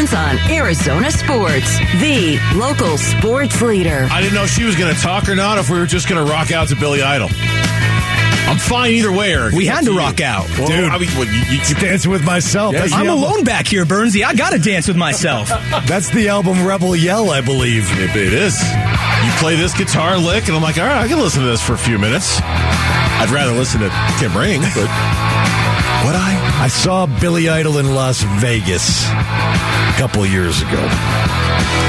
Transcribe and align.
afternoons 0.00 0.14
on 0.14 0.50
Arizona 0.50 1.10
Sports, 1.10 1.78
the 2.00 2.38
local 2.54 2.96
sports 2.96 3.60
leader. 3.60 4.08
I 4.10 4.20
didn't 4.20 4.34
know 4.34 4.44
if 4.44 4.50
she 4.50 4.64
was 4.64 4.76
going 4.76 4.94
to 4.94 5.00
talk 5.00 5.28
or 5.28 5.34
not, 5.34 5.58
if 5.58 5.70
we 5.70 5.78
were 5.78 5.86
just 5.86 6.08
going 6.08 6.24
to 6.24 6.30
rock 6.30 6.50
out 6.52 6.68
to 6.68 6.76
Billy 6.76 7.02
Idol. 7.02 7.28
I'm 7.32 8.58
fine 8.58 8.92
either 8.92 9.12
way, 9.12 9.32
Eric. 9.32 9.54
We 9.54 9.66
had 9.66 9.78
up 9.78 9.84
to 9.84 9.92
you. 9.92 9.98
rock 9.98 10.20
out. 10.20 10.48
Well, 10.58 10.68
Dude. 10.68 10.90
I 10.90 10.98
mean, 10.98 11.10
what, 11.10 11.28
you, 11.28 11.58
you, 11.58 11.74
Dancing 11.76 12.10
with 12.10 12.24
myself. 12.24 12.74
Yeah, 12.74 12.82
I'm 12.82 12.88
the 12.88 12.96
album, 12.96 13.10
alone 13.10 13.44
back 13.44 13.66
here, 13.66 13.84
Bernsey. 13.84 14.24
I 14.24 14.34
gotta 14.34 14.58
dance 14.58 14.88
with 14.88 14.96
myself. 14.96 15.48
that's 15.86 16.10
the 16.10 16.28
album 16.28 16.66
Rebel 16.66 16.96
Yell, 16.96 17.30
I 17.30 17.42
believe. 17.42 17.86
it, 17.92 18.16
it 18.16 18.32
is. 18.32 18.60
You 18.60 19.30
play 19.38 19.56
this 19.56 19.76
guitar 19.76 20.18
lick, 20.18 20.48
and 20.48 20.56
I'm 20.56 20.62
like, 20.62 20.78
all 20.78 20.84
right, 20.84 21.04
I 21.04 21.08
can 21.08 21.20
listen 21.20 21.42
to 21.42 21.48
this 21.48 21.64
for 21.64 21.74
a 21.74 21.78
few 21.78 21.98
minutes. 21.98 22.40
I'd 22.42 23.30
rather 23.30 23.52
listen 23.52 23.80
to 23.80 23.90
Kim 24.18 24.36
Ring, 24.36 24.62
but 24.74 25.59
would 26.04 26.14
I? 26.16 26.62
I 26.64 26.68
saw 26.68 27.06
Billy 27.20 27.48
Idol 27.48 27.78
in 27.78 27.94
Las 27.94 28.22
Vegas 28.40 29.06
a 29.08 29.94
couple 29.98 30.24
years 30.26 30.60
ago. 30.62 30.88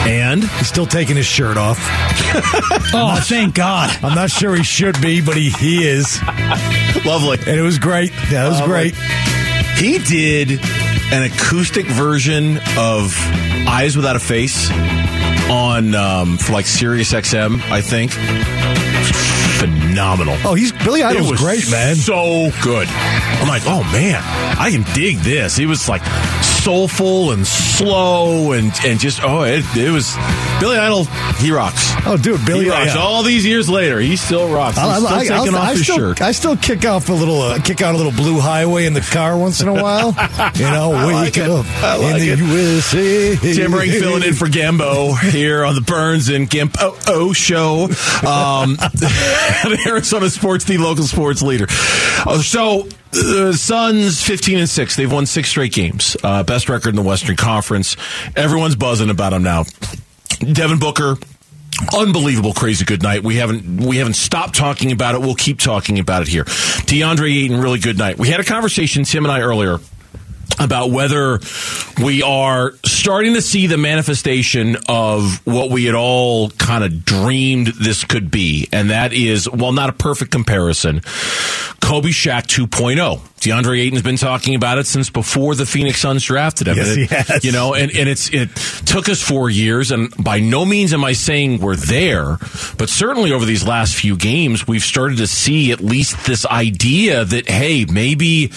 And 0.08 0.44
He's 0.44 0.68
still 0.68 0.86
taking 0.86 1.16
his 1.16 1.26
shirt 1.26 1.58
off. 1.58 1.78
oh, 2.94 3.22
thank 3.24 3.56
God. 3.56 3.90
I'm 4.04 4.16
not 4.16 4.30
sure 4.30 4.56
he 4.56 4.64
should 4.64 5.00
be, 5.02 5.22
but 5.22 5.36
he, 5.38 5.50
he 5.50 5.88
is. 5.88 6.22
lovely. 7.06 7.38
And 7.40 7.60
it 7.60 7.62
was 7.62 7.80
great. 7.80 8.12
That 8.32 8.46
it 8.46 8.50
was 8.50 8.62
great. 8.62 8.96
He 9.78 10.00
did 10.00 10.60
an 11.14 11.24
acoustic 11.24 11.86
version 11.86 12.58
of 12.78 13.14
Eyes 13.68 13.96
Without 13.96 14.16
a 14.16 14.20
Face 14.20 14.70
on 15.50 15.96
um, 15.96 16.38
for 16.38 16.54
like 16.54 16.66
Sirius 16.66 17.14
XM, 17.14 17.62
I 17.70 17.82
think. 17.82 18.12
Phenomenal. 19.92 20.38
Oh, 20.46 20.54
he's 20.54 20.72
Billy 20.72 21.02
It 21.02 21.08
Idol's 21.08 21.32
was 21.32 21.42
great, 21.42 21.70
man. 21.70 21.96
So 21.98 22.50
good. 22.64 22.88
I'm 22.88 23.48
like, 23.50 23.64
oh 23.66 23.84
man, 23.92 24.24
I 24.58 24.72
can 24.72 24.84
dig 24.94 25.18
this. 25.18 25.58
He 25.58 25.66
was 25.66 25.90
like 25.90 26.02
soulful 26.64 27.32
and 27.32 27.46
slow 27.48 28.52
and 28.52 28.72
and 28.86 29.00
just 29.00 29.24
oh, 29.24 29.44
it, 29.44 29.64
it 29.76 29.92
was 29.92 30.16
Billy 30.60 30.78
Idol. 30.78 31.06
He 31.40 31.52
rocks. 31.52 31.92
Oh, 32.06 32.18
dude, 32.22 32.46
Billy 32.46 32.66
he 32.66 32.70
rocks. 32.70 32.94
yeah. 32.94 33.02
All 33.02 33.24
these 33.24 33.46
years 33.46 33.68
later, 33.70 34.00
he 34.00 34.16
still 34.16 34.54
rocks. 34.54 34.78
He's 34.78 34.86
I, 34.86 34.98
still 34.98 35.08
I- 35.08 35.18
I- 35.18 35.26
taking 35.40 35.56
I 35.56 35.58
off 35.60 35.72
his 35.74 35.84
still, 35.84 35.98
shirt. 35.98 36.22
I 36.22 36.32
still 36.32 36.56
kick 36.58 36.86
off 36.86 37.10
a 37.10 37.14
little, 37.14 37.42
uh, 37.42 37.60
kick 37.62 37.82
out 37.82 37.96
a 37.96 37.98
little 37.98 38.12
blue 38.12 38.40
highway 38.40 38.86
in 38.86 38.94
the 38.94 39.02
car 39.02 39.38
once 39.38 39.62
in 39.62 39.68
a 39.68 39.74
while. 39.74 40.16
You 40.56 40.70
know, 40.70 40.90
like 40.92 41.16
wake 41.36 41.38
it. 41.38 41.50
up 41.50 41.66
I 41.84 41.96
like 41.98 42.22
in 42.22 42.30
it. 42.30 42.36
the 42.36 42.46
USA. 42.46 43.36
Tim 43.54 43.74
Ring 43.74 43.90
filling 43.92 44.24
in 44.24 44.34
for 44.34 44.48
Gambo 44.48 45.18
here 45.32 45.64
on 45.64 45.76
the 45.76 45.82
Burns 45.82 46.30
and 46.30 46.50
Gambo 46.50 47.02
oh, 47.08 47.34
show. 47.34 47.88
Um, 48.28 48.78
Arizona 49.88 50.30
Sports, 50.30 50.66
the 50.66 50.78
local 50.78 51.04
sports 51.06 51.42
leader. 51.42 51.66
Uh, 51.70 52.42
so, 52.42 52.88
the 53.12 53.54
Suns 53.54 54.22
15 54.24 54.60
and 54.60 54.70
6. 54.70 54.96
They've 54.96 55.12
won 55.12 55.26
six 55.26 55.50
straight 55.50 55.74
games. 55.74 56.16
Uh, 56.24 56.44
best 56.52 56.68
record 56.68 56.90
in 56.90 56.98
the 56.98 57.02
Western 57.02 57.38
Conference. 57.38 57.96
Everyone's 58.36 58.76
buzzing 58.76 59.10
about 59.10 59.32
him 59.32 59.42
now. 59.42 59.64
Devin 60.40 60.80
Booker. 60.80 61.16
Unbelievable, 61.98 62.54
crazy 62.54 62.84
good 62.84 63.02
night. 63.02 63.24
We 63.24 63.38
haven't 63.38 63.78
we 63.78 63.98
haven't 63.98 64.16
stopped 64.16 64.56
talking 64.56 64.92
about 64.92 65.16
it. 65.16 65.22
We'll 65.22 65.34
keep 65.34 65.60
talking 65.60 65.98
about 65.98 66.24
it 66.24 66.28
here. 66.28 66.44
DeAndre 66.44 67.44
Ayton, 67.46 67.62
really 67.62 67.80
good 67.80 67.98
night. 67.98 68.20
We 68.20 68.28
had 68.28 68.42
a 68.42 68.44
conversation, 68.44 69.06
Tim 69.06 69.24
and 69.24 69.32
I 69.32 69.40
earlier, 69.40 69.78
about 70.60 70.92
whether 70.92 71.40
we 72.04 72.22
are 72.22 72.74
starting 72.86 73.36
to 73.36 73.42
see 73.42 73.68
the 73.68 73.78
manifestation 73.78 74.76
of 74.90 75.40
what 75.48 75.72
we 75.72 75.86
had 75.86 75.96
all 75.96 76.50
kind 76.50 76.84
of 76.84 77.06
dreamed 77.06 77.68
this 77.68 78.04
could 78.04 78.30
be. 78.30 78.68
And 78.74 78.90
that 78.90 79.14
is, 79.14 79.50
well, 79.50 79.72
not 79.72 79.90
a 79.90 79.94
perfect 79.94 80.32
comparison, 80.32 81.00
Kobe 81.80 82.10
Shaq 82.10 82.46
2.0. 82.48 83.31
DeAndre 83.42 83.80
Ayton's 83.82 84.04
been 84.04 84.18
talking 84.18 84.54
about 84.56 84.78
it 84.78 84.86
since 84.86 85.10
before 85.10 85.56
the 85.56 85.66
Phoenix 85.66 86.00
Suns 86.00 86.24
drafted 86.24 86.68
him. 86.68 86.78
Yes, 86.78 86.88
it- 86.90 86.98
he 87.00 87.06
has. 87.16 87.44
You 87.44 87.52
know, 87.52 87.74
and, 87.74 87.92
and 87.96 88.08
it's 88.08 88.30
it 88.34 88.56
took 88.86 89.10
us 89.10 89.22
four 89.22 89.50
years, 89.50 89.92
and 89.92 90.14
by 90.24 90.40
no 90.40 90.64
means 90.64 90.94
am 90.94 91.04
I 91.04 91.14
saying 91.14 91.60
we're 91.60 91.76
there, 91.76 92.38
but 92.78 92.88
certainly 92.88 93.32
over 93.32 93.44
these 93.46 93.66
last 93.68 93.96
few 93.96 94.16
games, 94.16 94.68
we've 94.68 94.84
started 94.84 95.18
to 95.18 95.28
see 95.28 95.72
at 95.72 95.82
least 95.82 96.26
this 96.26 96.46
idea 96.46 97.26
that 97.26 97.50
hey, 97.50 97.86
maybe 97.86 98.52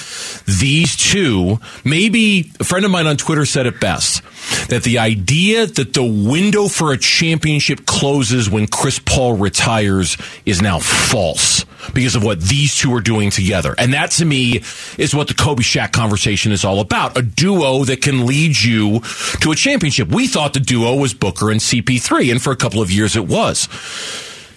these 0.47 0.97
two, 0.97 1.59
maybe 1.85 2.53
a 2.61 2.65
friend 2.65 2.85
of 2.85 2.91
mine 2.91 3.07
on 3.07 3.17
Twitter 3.17 3.47
said 3.47 3.67
it 3.67 3.81
best 3.81 4.23
that 4.69 4.83
the 4.85 4.99
idea 4.99 5.67
that 5.67 5.93
the 5.93 6.05
window 6.05 6.69
for 6.69 6.93
a 6.93 6.99
championship 6.99 7.87
closes 7.87 8.49
when 8.49 8.67
Chris 8.67 8.99
Paul 8.99 9.37
retires 9.37 10.17
is 10.47 10.61
now 10.63 10.79
false 10.79 11.65
because 11.93 12.17
of 12.17 12.25
what 12.25 12.41
these 12.41 12.77
two 12.77 12.95
are 12.95 13.01
doing 13.01 13.31
together. 13.31 13.75
And 13.77 13.93
that 13.93 14.13
to 14.13 14.25
me 14.25 14.63
is 14.97 15.15
what 15.15 15.29
the 15.29 15.35
Kobe 15.35 15.63
Shaq 15.63 15.93
conversation 15.93 16.53
is 16.53 16.65
all 16.65 16.81
about. 16.81 17.19
A 17.19 17.23
duo 17.23 17.85
that 17.85 18.01
can 18.01 18.27
lead 18.27 18.61
you 18.61 19.01
to 19.41 19.53
a 19.53 19.57
championship. 19.57 20.09
We 20.09 20.27
thought 20.27 20.55
the 20.55 20.61
duo 20.61 20.97
was 20.97 21.15
Booker 21.15 21.51
and 21.51 21.61
CP3, 21.61 22.31
and 22.31 22.43
for 22.43 22.53
a 22.53 22.57
couple 22.57 22.81
of 22.81 22.91
years 22.91 23.17
it 23.17 23.27
was. 23.27 23.69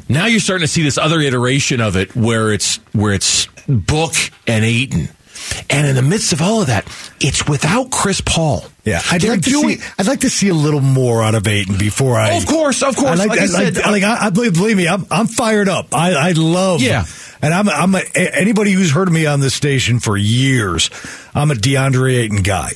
Now 0.10 0.26
you're 0.26 0.40
starting 0.40 0.66
to 0.66 0.72
see 0.72 0.84
this 0.84 0.98
other 0.98 1.20
iteration 1.20 1.82
of 1.82 1.98
it 1.98 2.16
where 2.16 2.54
it's 2.54 2.78
where 2.94 3.14
it's 3.14 3.48
Book 3.68 4.14
and 4.48 4.64
Ayton. 4.64 5.10
And 5.70 5.88
in 5.88 5.96
the 5.96 6.02
midst 6.02 6.34
of 6.34 6.42
all 6.42 6.62
of 6.62 6.68
that, 6.68 6.86
it's 7.20 7.48
without 7.48 7.92
Chris 7.92 8.22
Paul. 8.22 8.66
Yeah, 8.84 9.02
I'd 9.12 9.22
They're 9.22 9.32
like 9.32 9.42
to 9.44 9.50
doing- 9.50 9.80
see. 9.80 9.88
I'd 9.98 10.08
like 10.08 10.22
to 10.22 10.30
see 10.30 10.48
a 10.50 10.54
little 10.54 10.80
more 10.82 11.22
out 11.24 11.36
of 11.36 11.46
Ayton 11.48 11.78
before 11.78 12.16
I. 12.18 12.36
Of 12.38 12.46
course, 12.46 12.82
of 12.84 12.96
course. 12.96 13.20
I 13.20 13.26
like, 13.26 13.30
Like 13.30 13.40
I 13.40 13.46
like, 13.46 13.74
said, 13.76 13.78
I, 13.84 13.92
like, 13.92 14.04
I, 14.04 14.28
I 14.28 14.30
believe, 14.30 14.54
believe 14.54 14.78
me, 14.78 14.88
I'm, 14.88 15.06
I'm 15.12 15.28
fired 15.28 15.68
up. 15.68 15.94
I, 15.94 16.14
I 16.14 16.32
love. 16.32 16.82
Yeah. 16.82 17.06
and 17.42 17.54
I'm, 17.54 17.68
I'm 17.68 17.96
a, 17.96 18.02
anybody 18.16 18.72
who's 18.72 18.92
heard 18.92 19.08
of 19.10 19.14
me 19.14 19.26
on 19.26 19.40
this 19.42 19.54
station 19.54 20.00
for 20.00 20.16
years. 20.16 20.90
I'm 21.36 21.52
a 21.52 21.56
DeAndre 21.56 22.16
Ayton 22.18 22.44
guy. 22.44 22.72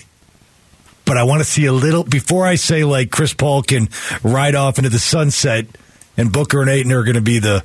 But 1.06 1.18
I 1.18 1.24
want 1.24 1.40
to 1.42 1.46
see 1.46 1.66
a 1.66 1.74
little 1.74 2.04
before 2.04 2.46
I 2.46 2.56
say 2.56 2.84
like 2.84 3.10
Chris 3.12 3.34
Paul 3.34 3.64
can 3.64 3.90
ride 4.24 4.56
off 4.56 4.78
into 4.78 4.90
the 4.90 5.00
sunset, 5.00 5.66
and 6.16 6.32
Booker 6.32 6.62
and 6.62 6.70
Ayton 6.70 6.92
are 6.92 7.04
going 7.04 7.16
to 7.16 7.22
be 7.22 7.40
the 7.40 7.64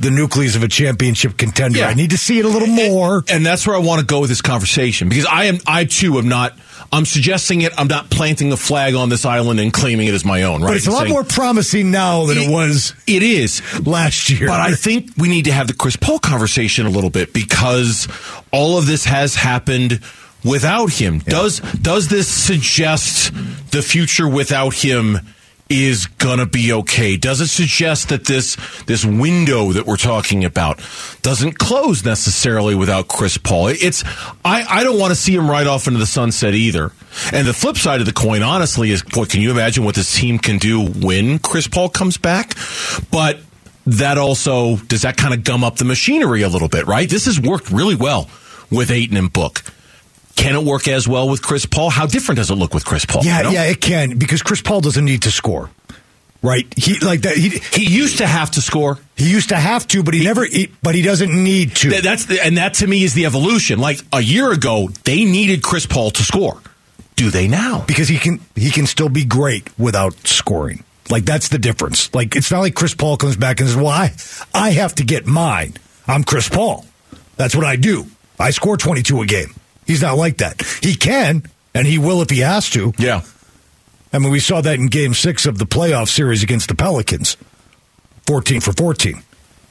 the 0.00 0.10
nucleus 0.10 0.54
of 0.56 0.62
a 0.62 0.68
championship 0.68 1.36
contender. 1.36 1.80
Yeah. 1.80 1.88
I 1.88 1.94
need 1.94 2.10
to 2.10 2.18
see 2.18 2.38
it 2.38 2.44
a 2.44 2.48
little 2.48 2.68
more. 2.68 3.24
And 3.28 3.44
that's 3.44 3.66
where 3.66 3.74
I 3.76 3.80
want 3.80 4.00
to 4.00 4.06
go 4.06 4.20
with 4.20 4.28
this 4.30 4.40
conversation 4.42 5.08
because 5.08 5.26
I 5.26 5.44
am, 5.44 5.58
I 5.66 5.84
too 5.84 6.18
am 6.18 6.28
not, 6.28 6.56
I'm 6.92 7.04
suggesting 7.04 7.62
it. 7.62 7.72
I'm 7.76 7.88
not 7.88 8.08
planting 8.08 8.48
the 8.48 8.56
flag 8.56 8.94
on 8.94 9.08
this 9.08 9.24
island 9.24 9.60
and 9.60 9.72
claiming 9.72 10.06
it 10.08 10.14
as 10.14 10.24
my 10.24 10.44
own, 10.44 10.62
right? 10.62 10.68
But 10.68 10.76
it's 10.76 10.86
a 10.86 10.90
lot 10.90 11.00
saying- 11.00 11.12
more 11.12 11.24
promising 11.24 11.90
now 11.90 12.26
than 12.26 12.38
it 12.38 12.48
was 12.50 12.94
It 13.06 13.22
is. 13.22 13.60
last 13.86 14.30
year. 14.30 14.46
But 14.48 14.60
I 14.60 14.74
think 14.74 15.10
we 15.18 15.28
need 15.28 15.46
to 15.46 15.52
have 15.52 15.66
the 15.66 15.74
Chris 15.74 15.96
Paul 15.96 16.18
conversation 16.20 16.86
a 16.86 16.90
little 16.90 17.10
bit 17.10 17.32
because 17.34 18.06
all 18.52 18.78
of 18.78 18.86
this 18.86 19.04
has 19.04 19.34
happened 19.34 20.00
without 20.44 20.92
him. 20.92 21.18
Does 21.18 21.58
does 21.82 22.08
this 22.08 22.28
suggest 22.28 23.32
the 23.72 23.82
future 23.82 24.28
without 24.28 24.72
him 24.74 25.18
is 25.68 26.06
gonna 26.06 26.46
be 26.46 26.72
okay? 26.72 27.16
Does 27.16 27.40
it 27.40 27.48
suggest 27.48 28.08
that 28.08 28.24
this 28.24 28.56
this 28.86 29.04
window 29.04 29.72
that 29.72 29.86
we're 29.86 29.96
talking 29.96 30.44
about 30.44 30.80
doesn't 31.22 31.58
close 31.58 32.04
necessarily 32.04 32.74
without 32.74 33.08
Chris 33.08 33.36
Paul? 33.38 33.68
It's 33.68 34.04
I, 34.44 34.64
I 34.68 34.84
don't 34.84 34.98
want 34.98 35.10
to 35.10 35.16
see 35.16 35.34
him 35.34 35.50
right 35.50 35.66
off 35.66 35.86
into 35.86 35.98
the 35.98 36.06
sunset 36.06 36.54
either. 36.54 36.92
And 37.32 37.46
the 37.46 37.52
flip 37.52 37.76
side 37.76 38.00
of 38.00 38.06
the 38.06 38.12
coin, 38.12 38.42
honestly, 38.42 38.90
is 38.90 39.02
boy, 39.02 39.26
can 39.26 39.40
you 39.40 39.50
imagine 39.50 39.84
what 39.84 39.94
this 39.94 40.14
team 40.14 40.38
can 40.38 40.58
do 40.58 40.86
when 40.86 41.38
Chris 41.38 41.68
Paul 41.68 41.88
comes 41.88 42.16
back? 42.16 42.54
But 43.10 43.40
that 43.86 44.18
also 44.18 44.76
does 44.76 45.02
that 45.02 45.16
kind 45.16 45.34
of 45.34 45.44
gum 45.44 45.64
up 45.64 45.76
the 45.76 45.84
machinery 45.84 46.42
a 46.42 46.48
little 46.48 46.68
bit, 46.68 46.86
right? 46.86 47.08
This 47.08 47.26
has 47.26 47.40
worked 47.40 47.70
really 47.70 47.94
well 47.94 48.28
with 48.70 48.90
Ayton 48.90 49.16
and 49.16 49.32
Book. 49.32 49.62
Can 50.38 50.54
it 50.54 50.64
work 50.64 50.86
as 50.88 51.06
well 51.08 51.28
with 51.28 51.42
Chris 51.42 51.66
Paul? 51.66 51.90
How 51.90 52.06
different 52.06 52.36
does 52.36 52.50
it 52.50 52.54
look 52.54 52.72
with 52.72 52.84
Chris 52.84 53.04
Paul? 53.04 53.24
Yeah, 53.24 53.38
you 53.38 53.44
know? 53.44 53.50
yeah, 53.50 53.64
it 53.64 53.80
can 53.80 54.16
because 54.18 54.40
Chris 54.42 54.62
Paul 54.62 54.80
doesn't 54.80 55.04
need 55.04 55.22
to 55.22 55.30
score, 55.32 55.68
right? 56.42 56.64
He 56.76 56.98
like 57.00 57.22
that. 57.22 57.36
He 57.36 57.48
He 57.50 57.84
used 57.92 58.18
to 58.18 58.26
have 58.26 58.52
to 58.52 58.60
score. 58.62 58.98
he 59.16 59.28
used 59.30 59.48
to 59.48 59.56
have 59.56 59.86
to, 59.88 60.02
but 60.04 60.14
he 60.14 60.22
never. 60.24 60.44
He, 60.46 60.70
but 60.82 60.94
he 60.94 61.02
doesn't 61.02 61.32
need 61.32 61.74
to. 61.76 61.90
Th- 61.90 62.02
That's 62.02 62.26
the, 62.26 62.40
and 62.44 62.56
that 62.56 62.74
to 62.74 62.86
me 62.86 63.02
is 63.02 63.14
the 63.14 63.26
evolution. 63.26 63.80
Like 63.80 64.00
a 64.12 64.20
year 64.20 64.52
ago, 64.52 64.88
they 65.04 65.24
needed 65.24 65.62
Chris 65.62 65.86
Paul 65.86 66.10
to 66.12 66.22
score. 66.22 66.60
Do 67.16 67.30
they 67.30 67.48
now? 67.48 67.84
because 67.88 68.06
he 68.08 68.16
can 68.16 68.38
he 68.54 68.70
can 68.70 68.86
still 68.86 69.08
be 69.08 69.24
great 69.24 69.76
without 69.76 70.14
scoring. 70.26 70.84
Like 71.10 71.24
that's 71.24 71.48
the 71.48 71.58
difference. 71.58 72.14
Like 72.14 72.36
it's 72.36 72.52
not 72.52 72.60
like 72.60 72.76
Chris 72.76 72.94
Paul 72.94 73.16
comes 73.16 73.36
back 73.36 73.58
and 73.58 73.68
says, 73.68 73.76
"Well, 73.76 73.88
I, 73.88 74.14
I 74.54 74.70
have 74.70 74.94
to 74.96 75.04
get 75.04 75.26
mine. 75.26 75.74
I'm 76.06 76.22
Chris 76.22 76.48
Paul. 76.48 76.86
That's 77.36 77.56
what 77.56 77.64
I 77.64 77.74
do. 77.74 78.06
I 78.38 78.50
score 78.50 78.76
22 78.76 79.20
a 79.22 79.26
game." 79.26 79.52
He's 79.88 80.02
not 80.02 80.16
like 80.16 80.36
that. 80.36 80.62
He 80.82 80.94
can 80.94 81.42
and 81.74 81.86
he 81.86 81.98
will 81.98 82.22
if 82.22 82.30
he 82.30 82.40
has 82.40 82.68
to. 82.70 82.92
Yeah. 82.98 83.22
I 84.12 84.18
mean, 84.18 84.30
we 84.30 84.38
saw 84.38 84.60
that 84.60 84.78
in 84.78 84.86
Game 84.86 85.14
Six 85.14 85.46
of 85.46 85.58
the 85.58 85.64
playoff 85.64 86.08
series 86.08 86.42
against 86.42 86.68
the 86.68 86.74
Pelicans, 86.74 87.36
14 88.26 88.60
for 88.60 88.72
14. 88.72 89.22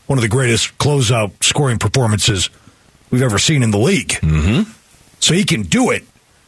One 0.07 0.17
of 0.17 0.23
the 0.23 0.27
greatest 0.27 0.77
closeout 0.79 1.43
scoring 1.43 1.77
performances 1.77 2.49
we've 3.11 3.21
ever 3.21 3.37
seen 3.37 3.61
in 3.61 3.71
the 3.71 3.77
league. 3.77 4.09
Mm-hmm. 4.09 4.71
So 5.19 5.33
he 5.33 5.43
can 5.43 5.61
do 5.63 5.91
it, 5.91 6.03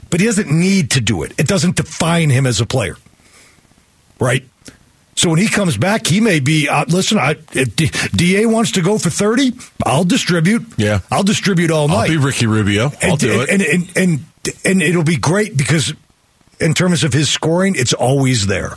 but 0.10 0.19
he 0.19 0.25
doesn't 0.25 0.50
need 0.50 0.92
to 0.92 1.01
do 1.01 1.24
it. 1.24 1.33
It 1.38 1.48
doesn't 1.48 1.75
define 1.75 2.30
him 2.30 2.48
as 2.48 2.60
a 2.60 2.66
player, 2.66 2.98
right? 4.19 4.48
So 5.19 5.31
when 5.31 5.39
he 5.39 5.50
comes 5.50 5.75
back, 5.75 6.07
he 6.07 6.21
may 6.21 6.39
be. 6.39 6.69
Uh, 6.69 6.86
listen, 6.88 7.18
I, 7.18 7.36
if 7.51 7.75
D- 7.75 7.92
Da 8.16 8.45
wants 8.45 8.71
to 8.71 8.81
go 8.81 8.98
for 8.98 9.10
thirty, 9.10 9.51
I'll 9.86 10.06
distribute. 10.06 10.66
Yeah. 10.77 11.01
I'll 11.12 11.24
distribute 11.24 11.71
all 11.71 11.89
night. 11.89 12.04
I'll 12.04 12.07
be 12.07 12.16
Ricky 12.16 12.48
Rubio. 12.48 12.86
I'll 13.04 13.12
and, 13.12 13.19
do 13.19 13.42
it. 13.42 13.50
and, 13.50 13.62
and 13.62 13.98
and 13.98 14.19
and 14.63 14.81
it'll 14.81 15.04
be 15.04 15.18
great 15.18 15.57
because 15.57 15.94
in 16.62 16.74
terms 16.74 17.04
of 17.04 17.12
his 17.12 17.30
scoring, 17.30 17.75
it's 17.75 17.92
always 17.92 18.48
there. 18.48 18.75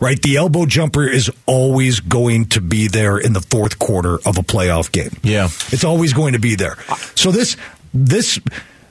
Right? 0.00 0.18
The 0.22 0.38
elbow 0.38 0.64
jumper 0.64 1.06
is 1.06 1.30
always 1.44 2.00
going 2.00 2.46
to 2.46 2.62
be 2.62 2.88
there 2.88 3.18
in 3.18 3.34
the 3.34 3.42
fourth 3.42 3.78
quarter 3.78 4.14
of 4.14 4.38
a 4.38 4.42
playoff 4.42 4.90
game. 4.90 5.10
Yeah. 5.22 5.50
It's 5.70 5.84
always 5.84 6.14
going 6.14 6.32
to 6.32 6.38
be 6.38 6.54
there. 6.54 6.78
So 7.14 7.30
this 7.30 7.58
this 7.92 8.40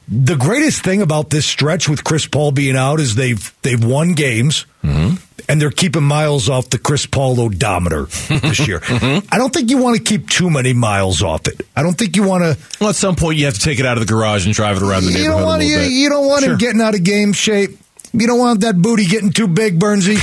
the 0.07 0.35
greatest 0.35 0.83
thing 0.83 1.01
about 1.01 1.29
this 1.29 1.45
stretch 1.45 1.89
with 1.89 2.03
Chris 2.03 2.25
Paul 2.27 2.51
being 2.51 2.77
out 2.77 2.99
is 2.99 3.15
they've 3.15 3.53
they've 3.61 3.83
won 3.83 4.13
games 4.13 4.65
mm-hmm. 4.83 5.15
and 5.49 5.61
they're 5.61 5.69
keeping 5.69 6.03
miles 6.03 6.49
off 6.49 6.69
the 6.69 6.77
Chris 6.77 7.05
Paul 7.05 7.39
odometer 7.41 8.05
this 8.29 8.67
year. 8.67 8.79
Mm-hmm. 8.87 9.27
I 9.31 9.37
don't 9.37 9.53
think 9.53 9.69
you 9.69 9.77
want 9.79 9.97
to 9.97 10.03
keep 10.03 10.29
too 10.29 10.49
many 10.49 10.73
miles 10.73 11.21
off 11.21 11.47
it. 11.47 11.61
I 11.75 11.83
don't 11.83 11.93
think 11.95 12.15
you 12.15 12.23
want 12.23 12.43
to 12.43 12.57
Well, 12.79 12.89
at 12.89 12.95
some 12.95 13.15
point, 13.15 13.37
you 13.37 13.45
have 13.45 13.53
to 13.55 13.59
take 13.59 13.79
it 13.79 13.85
out 13.85 13.97
of 13.97 14.07
the 14.07 14.11
garage 14.11 14.45
and 14.45 14.55
drive 14.55 14.77
it 14.77 14.81
around 14.83 15.03
the 15.03 15.11
you 15.11 15.17
neighborhood 15.17 15.37
don't 15.39 15.45
want 15.45 15.63
you, 15.63 15.79
you 15.79 16.09
don't 16.09 16.25
want 16.25 16.43
Sure. 16.43 16.53
him 16.53 16.57
getting 16.57 16.81
out 16.81 16.95
of 16.95 17.03
game 17.03 17.33
shape. 17.33 17.77
You 18.13 18.25
don't 18.25 18.39
want 18.39 18.61
that 18.61 18.81
booty 18.81 19.05
getting 19.05 19.31
too 19.31 19.47
big, 19.47 19.77
Bernsey. 19.77 20.17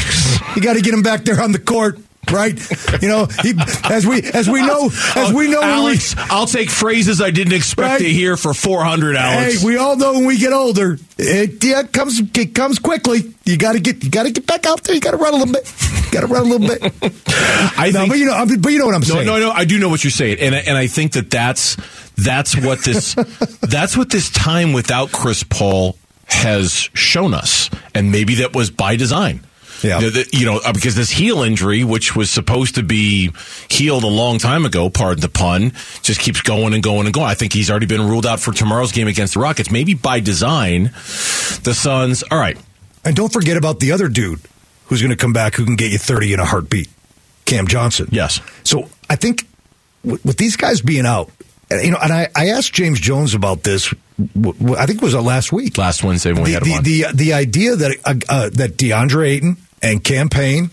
you 0.57 0.63
got 0.63 0.75
to 0.75 0.81
get 0.81 0.95
him 0.95 1.03
back 1.03 1.25
there 1.25 1.41
on 1.41 1.53
the 1.53 1.59
court, 1.59 1.99
right? 2.31 2.59
You 3.03 3.09
know, 3.09 3.27
he, 3.43 3.55
as 3.85 4.07
we 4.07 4.23
as 4.23 4.49
we 4.49 4.61
know 4.67 4.91
as 5.17 5.33
we 5.33 5.49
know 5.49 5.61
when 5.61 5.69
we- 5.85 5.91
Alex, 5.91 6.15
I'll 6.19 6.47
take 6.47 6.71
phrases 6.71 7.21
I 7.21 7.31
didn't 7.31 7.53
expect 7.55 7.89
Right. 7.89 7.99
to 8.01 8.09
hear 8.09 8.37
for 8.37 8.55
400, 8.55 9.17
Alex. 9.17 9.61
Hey, 9.61 9.67
we 9.67 9.77
all 9.77 9.97
know 9.97 10.15
when 10.15 10.25
we 10.27 10.39
get 10.39 10.53
older, 10.53 10.99
it, 11.19 11.63
yeah, 11.63 11.81
it 11.81 11.93
comes 11.93 12.21
it 12.21 12.55
comes 12.55 12.79
quickly. 12.79 13.35
You 13.45 13.57
got 13.57 13.73
to 13.73 13.81
get 13.81 14.03
you 14.05 14.11
got 14.11 14.25
to 14.25 14.31
get 14.31 14.47
back 14.47 14.67
out 14.67 14.83
there. 14.85 14.95
You 14.95 15.01
got 15.01 15.11
to 15.13 15.17
run 15.19 15.35
a 15.35 15.37
little 15.37 15.53
bit. 15.53 15.73
Got 16.11 16.21
to 16.21 16.27
run 16.27 16.43
a 16.43 16.49
little 16.49 16.67
bit. 16.67 16.83
I 17.77 17.91
no, 17.93 18.01
think, 18.01 18.09
but 18.11 18.19
you 18.19 18.27
know, 18.27 18.47
but 18.61 18.71
you 18.73 18.79
know 18.79 18.87
what 18.87 18.95
I'm 18.95 19.01
no, 19.03 19.07
saying. 19.07 19.27
no, 19.27 19.39
no. 19.39 19.51
I 19.51 19.65
do 19.65 19.79
know 19.79 19.89
what 19.89 20.05
you're 20.05 20.11
saying, 20.11 20.39
and 20.41 20.55
and 20.55 20.77
I 20.79 20.87
think 20.87 21.13
that 21.13 21.31
that's 21.31 21.77
that's 22.17 22.57
what 22.57 22.85
this 22.85 23.15
that's 23.61 23.97
what 23.97 24.11
this 24.11 24.31
time 24.31 24.73
without 24.73 25.11
Chris 25.13 25.43
Paul 25.43 25.97
has 26.27 26.89
shown 26.95 27.35
us, 27.35 27.69
and 27.95 28.11
maybe 28.13 28.37
that 28.37 28.55
was 28.55 28.71
by 28.71 28.97
design. 28.97 29.41
Yeah. 29.85 29.99
You 30.01 30.05
know, 30.07 30.11
the- 30.11 30.29
you 30.33 30.47
know, 30.47 30.59
uh, 30.59 30.73
because 30.73 30.95
this 30.97 31.11
heel 31.11 31.43
injury, 31.43 31.85
which 31.85 32.17
was 32.17 32.31
supposed 32.31 32.75
to 32.77 32.83
be 32.83 33.31
healed 33.69 34.03
a 34.03 34.09
long 34.09 34.39
time 34.39 34.65
ago, 34.65 34.89
pardon 34.91 35.21
the 35.21 35.29
pun, 35.29 35.73
just 36.03 36.21
keeps 36.21 36.41
going 36.41 36.75
and 36.75 36.83
going 36.83 37.07
and 37.07 37.15
going. 37.15 37.27
I 37.27 37.35
think 37.35 37.53
he's 37.53 37.71
already 37.71 37.87
been 37.87 38.03
ruled 38.03 38.27
out 38.27 38.41
for 38.41 38.53
tomorrow's 38.53 38.93
game 38.93 39.07
against 39.09 39.35
the 39.35 39.41
Rockets. 39.41 39.71
Maybe 39.71 39.95
by 39.95 40.21
design, 40.21 40.85
the 41.63 41.75
Suns. 41.75 42.25
All 42.31 42.39
right, 42.39 42.59
And 43.05 43.15
don't 43.15 43.33
forget 43.33 43.57
about 43.57 43.79
the 43.81 43.93
other 43.93 44.09
dude 44.09 44.41
who's 44.87 45.01
going 45.01 45.11
to 45.11 45.17
come 45.17 45.33
back 45.33 45.55
who 45.55 45.65
can 45.65 45.77
get 45.77 45.93
you 45.93 45.99
30 45.99 46.33
in 46.35 46.41
a 46.41 46.45
heartbeat, 46.45 46.89
Cam 47.45 47.67
Johnson. 47.67 48.09
Yes. 48.11 48.41
So 48.65 48.89
I 49.11 49.17
think 49.17 49.47
with, 50.03 50.25
with 50.25 50.37
these 50.39 50.57
guys 50.57 50.81
being 50.81 51.07
out, 51.07 51.31
you 51.71 51.91
know, 51.91 51.99
and 52.03 52.13
I, 52.13 52.29
I 52.37 52.49
asked 52.49 52.73
James 52.75 53.01
Jones 53.01 53.35
about 53.35 53.63
this. 53.63 53.93
I 54.21 54.87
think 54.87 54.99
it 54.99 55.03
was 55.03 55.15
uh, 55.15 55.23
last 55.23 55.51
week. 55.53 55.77
last 55.79 56.05
Wednesday 56.05 56.33
when 56.33 56.43
we 56.45 56.51
the, 56.51 56.55
had 56.55 56.63
him 56.63 56.83
the, 56.83 57.05
on. 57.07 57.17
the 57.17 57.25
the 57.25 57.33
idea 57.33 57.75
that 57.77 57.97
uh, 58.05 58.15
uh, 58.29 58.51
that 58.53 58.77
DeAndre 58.77 59.27
Ayton 59.29 59.57
and 59.83 60.03
Cam 60.03 60.29
Payne, 60.29 60.71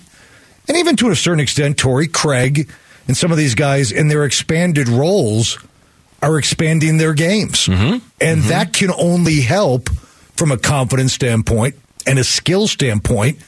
and 0.67 0.77
even 0.77 0.95
to 0.97 1.09
a 1.09 1.15
certain 1.15 1.39
extent 1.39 1.77
Torrey 1.77 2.07
Craig 2.07 2.69
and 3.07 3.17
some 3.17 3.31
of 3.31 3.37
these 3.37 3.55
guys 3.55 3.91
in 3.91 4.07
their 4.07 4.23
expanded 4.25 4.87
roles 4.87 5.57
are 6.21 6.37
expanding 6.37 6.97
their 6.97 7.13
games, 7.13 7.65
Mm-hmm. 7.67 8.05
and 8.21 8.43
that 8.43 8.73
can 8.73 8.91
only 8.91 9.41
help 9.41 9.89
from 10.35 10.51
a 10.51 10.57
confidence 10.57 11.13
standpoint 11.13 11.75
and 12.05 12.19
a 12.19 12.23
skill 12.23 12.67
standpoint 12.67 13.39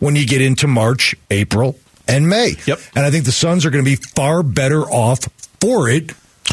when 0.00 0.16
you 0.16 0.26
get 0.26 0.42
into 0.42 0.66
March, 0.66 1.14
April, 1.30 1.78
and 2.08 2.28
May. 2.28 2.54
Yep. 2.66 2.78
And 2.94 3.06
I 3.06 3.10
think 3.10 3.24
the 3.24 3.32
Suns 3.32 3.64
are 3.64 3.70
going 3.70 3.84
to 3.84 3.90
be 3.90 3.96
far 3.96 4.42
better 4.42 4.82
off 4.82 5.20
for 5.60 5.88
it 5.88 6.12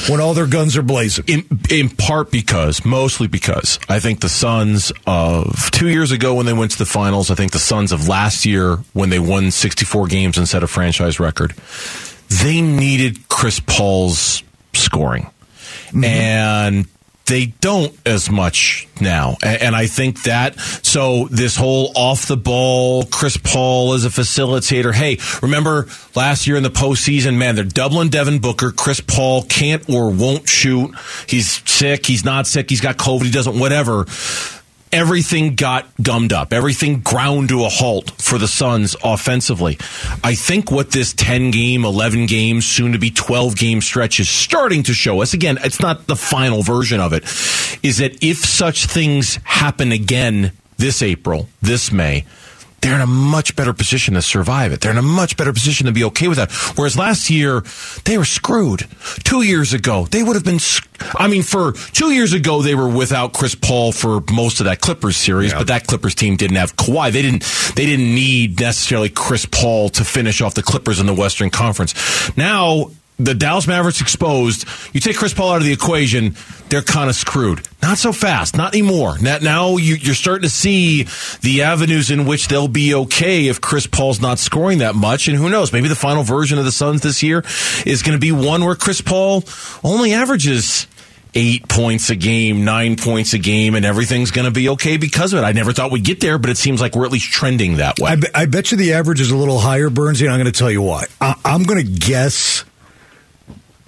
when 0.09 0.19
all 0.19 0.33
their 0.33 0.47
guns 0.47 0.75
are 0.77 0.81
blazing. 0.81 1.25
in 1.27 1.45
in 1.69 1.89
part 1.89 2.31
because, 2.31 2.83
mostly 2.85 3.27
because, 3.27 3.79
I 3.89 3.99
think 3.99 4.19
the 4.21 4.29
Suns 4.29 4.91
of 5.05 5.71
two 5.71 5.89
years 5.89 6.11
ago 6.11 6.33
when 6.35 6.45
they 6.45 6.53
went 6.53 6.71
to 6.71 6.77
the 6.77 6.85
finals, 6.85 7.31
I 7.31 7.35
think 7.35 7.51
the 7.51 7.59
Suns 7.59 7.91
of 7.91 8.07
last 8.07 8.45
year 8.45 8.77
when 8.93 9.09
they 9.09 9.19
won 9.19 9.51
64 9.51 10.07
games 10.07 10.37
and 10.37 10.47
set 10.47 10.63
a 10.63 10.67
franchise 10.67 11.19
record, 11.19 11.53
they 12.41 12.61
needed 12.61 13.27
Chris 13.29 13.59
Paul's 13.59 14.43
scoring. 14.73 15.29
Mm-hmm. 15.87 16.03
And 16.03 16.87
they 17.25 17.47
don't 17.61 17.95
as 18.05 18.29
much 18.29 18.87
now. 18.99 19.37
And 19.41 19.75
I 19.75 19.87
think 19.87 20.23
that, 20.23 20.59
so 20.59 21.27
this 21.29 21.55
whole 21.55 21.91
off 21.95 22.27
the 22.27 22.37
ball, 22.37 23.05
Chris 23.05 23.37
Paul 23.37 23.93
as 23.93 24.05
a 24.05 24.09
facilitator. 24.09 24.93
Hey, 24.93 25.17
remember 25.41 25.87
last 26.15 26.47
year 26.47 26.57
in 26.57 26.63
the 26.63 26.69
postseason, 26.69 27.37
man, 27.37 27.55
they're 27.55 27.63
doubling 27.63 28.09
Devin 28.09 28.39
Booker. 28.39 28.71
Chris 28.71 28.99
Paul 28.99 29.43
can't 29.43 29.89
or 29.89 30.09
won't 30.09 30.49
shoot. 30.49 30.93
He's 31.27 31.61
sick. 31.69 32.05
He's 32.05 32.25
not 32.25 32.45
sick. 32.45 32.69
He's 32.69 32.81
got 32.81 32.97
COVID. 32.97 33.23
He 33.23 33.31
doesn't, 33.31 33.57
whatever 33.57 34.05
everything 34.93 35.55
got 35.55 35.87
gummed 36.01 36.31
up. 36.31 36.53
Everything 36.53 37.01
ground 37.01 37.49
to 37.49 37.65
a 37.65 37.69
halt 37.69 38.11
for 38.11 38.37
the 38.37 38.47
Suns 38.47 38.95
offensively. 39.03 39.77
I 40.23 40.35
think 40.35 40.71
what 40.71 40.91
this 40.91 41.13
10 41.13 41.51
game, 41.51 41.83
11 41.83 42.27
game, 42.27 42.61
soon 42.61 42.93
to 42.93 42.99
be 42.99 43.09
12 43.09 43.57
game 43.57 43.81
stretch 43.81 44.19
is 44.19 44.29
starting 44.29 44.83
to 44.83 44.93
show 44.93 45.21
us, 45.21 45.33
again, 45.33 45.57
it's 45.63 45.79
not 45.79 46.05
the 46.05 46.15
final 46.15 46.61
version 46.61 46.99
of 46.99 47.11
it, 47.11 47.23
is 47.83 47.97
that 47.97 48.23
if 48.23 48.37
such 48.37 48.85
things 48.85 49.39
happen 49.43 49.91
again 49.91 50.51
this 50.77 51.01
April, 51.01 51.49
this 51.61 51.91
May, 51.91 52.25
they're 52.83 52.95
in 52.95 53.01
a 53.01 53.07
much 53.07 53.55
better 53.55 53.71
position 53.71 54.13
to 54.15 54.21
survive 54.21 54.73
it. 54.73 54.81
They're 54.81 54.91
in 54.91 54.97
a 54.97 55.01
much 55.01 55.37
better 55.37 55.53
position 55.53 55.85
to 55.85 55.93
be 55.93 56.03
okay 56.05 56.27
with 56.27 56.37
that. 56.37 56.51
Whereas 56.75 56.97
last 56.97 57.29
year, 57.29 57.63
they 58.03 58.17
were 58.17 58.25
screwed. 58.25 58.85
Two 59.23 59.41
years 59.41 59.71
ago, 59.73 60.05
they 60.05 60.21
would 60.21 60.35
have 60.35 60.43
been. 60.43 60.59
sc- 60.59 60.89
I 61.15 61.27
mean, 61.27 61.43
for 61.43 61.71
two 61.71 62.11
years 62.11 62.33
ago, 62.33 62.61
they 62.61 62.75
were 62.75 62.89
without 62.89 63.31
Chris 63.31 63.55
Paul 63.55 63.93
for 63.93 64.21
most 64.31 64.59
of 64.59 64.65
that 64.65 64.81
Clippers 64.81 65.15
series, 65.15 65.53
but 65.53 65.67
that 65.67 65.87
Clippers 65.87 66.13
team 66.13 66.35
didn't 66.35 66.57
have 66.57 66.75
Kawhi. 66.75 67.11
They 67.11 67.21
didn't. 67.21 67.43
They 67.75 67.85
didn't 67.85 68.13
need 68.13 68.59
necessarily 68.59 69.09
Chris 69.09 69.45
Paul 69.45 69.89
to 69.89 70.03
finish 70.03 70.41
off 70.41 70.53
the 70.53 70.63
Clippers 70.63 70.99
in 70.99 71.05
the 71.05 71.13
Western 71.13 71.49
Conference. 71.49 71.93
Now. 72.37 72.91
The 73.19 73.35
Dallas 73.35 73.67
Mavericks 73.67 74.01
exposed. 74.01 74.65
You 74.91 74.99
take 74.99 75.15
Chris 75.15 75.33
Paul 75.33 75.51
out 75.51 75.57
of 75.57 75.63
the 75.63 75.71
equation, 75.71 76.35
they're 76.69 76.81
kind 76.81 77.09
of 77.09 77.15
screwed. 77.15 77.67
Not 77.81 77.97
so 77.99 78.11
fast, 78.11 78.57
not 78.57 78.73
anymore. 78.73 79.17
Now, 79.19 79.77
you, 79.77 79.95
you're 79.95 80.15
starting 80.15 80.43
to 80.43 80.49
see 80.49 81.03
the 81.41 81.61
avenues 81.61 82.09
in 82.09 82.25
which 82.25 82.47
they'll 82.47 82.67
be 82.67 82.95
okay 82.95 83.47
if 83.47 83.61
Chris 83.61 83.85
Paul's 83.85 84.19
not 84.19 84.39
scoring 84.39 84.79
that 84.79 84.95
much. 84.95 85.27
And 85.27 85.37
who 85.37 85.49
knows? 85.49 85.71
Maybe 85.71 85.87
the 85.87 85.95
final 85.95 86.23
version 86.23 86.57
of 86.57 86.65
the 86.65 86.71
Suns 86.71 87.01
this 87.01 87.21
year 87.21 87.43
is 87.85 88.01
going 88.01 88.17
to 88.17 88.19
be 88.19 88.31
one 88.31 88.65
where 88.65 88.75
Chris 88.75 89.01
Paul 89.01 89.43
only 89.83 90.13
averages 90.13 90.87
eight 91.35 91.67
points 91.67 92.09
a 92.09 92.15
game, 92.15 92.63
nine 92.63 92.95
points 92.95 93.33
a 93.33 93.39
game, 93.39 93.75
and 93.75 93.85
everything's 93.85 94.31
going 94.31 94.45
to 94.45 94.51
be 94.51 94.69
okay 94.69 94.97
because 94.97 95.33
of 95.33 95.39
it. 95.39 95.43
I 95.43 95.51
never 95.51 95.73
thought 95.73 95.91
we'd 95.91 96.03
get 96.03 96.19
there, 96.19 96.37
but 96.37 96.49
it 96.49 96.57
seems 96.57 96.81
like 96.81 96.95
we're 96.95 97.05
at 97.05 97.11
least 97.11 97.31
trending 97.31 97.77
that 97.77 97.99
way. 97.99 98.11
I, 98.11 98.15
be- 98.15 98.27
I 98.35 98.45
bet 98.45 98.71
you 98.71 98.77
the 98.77 98.93
average 98.93 99.19
is 99.21 99.31
a 99.31 99.35
little 99.35 99.59
higher, 99.59 99.89
Burnsy, 99.89 100.21
and 100.21 100.31
I'm 100.31 100.39
going 100.39 100.51
to 100.51 100.57
tell 100.57 100.71
you 100.71 100.81
why. 100.81 101.05
I, 101.19 101.35
I'm 101.43 101.63
going 101.63 101.83
to 101.83 101.91
guess 101.91 102.65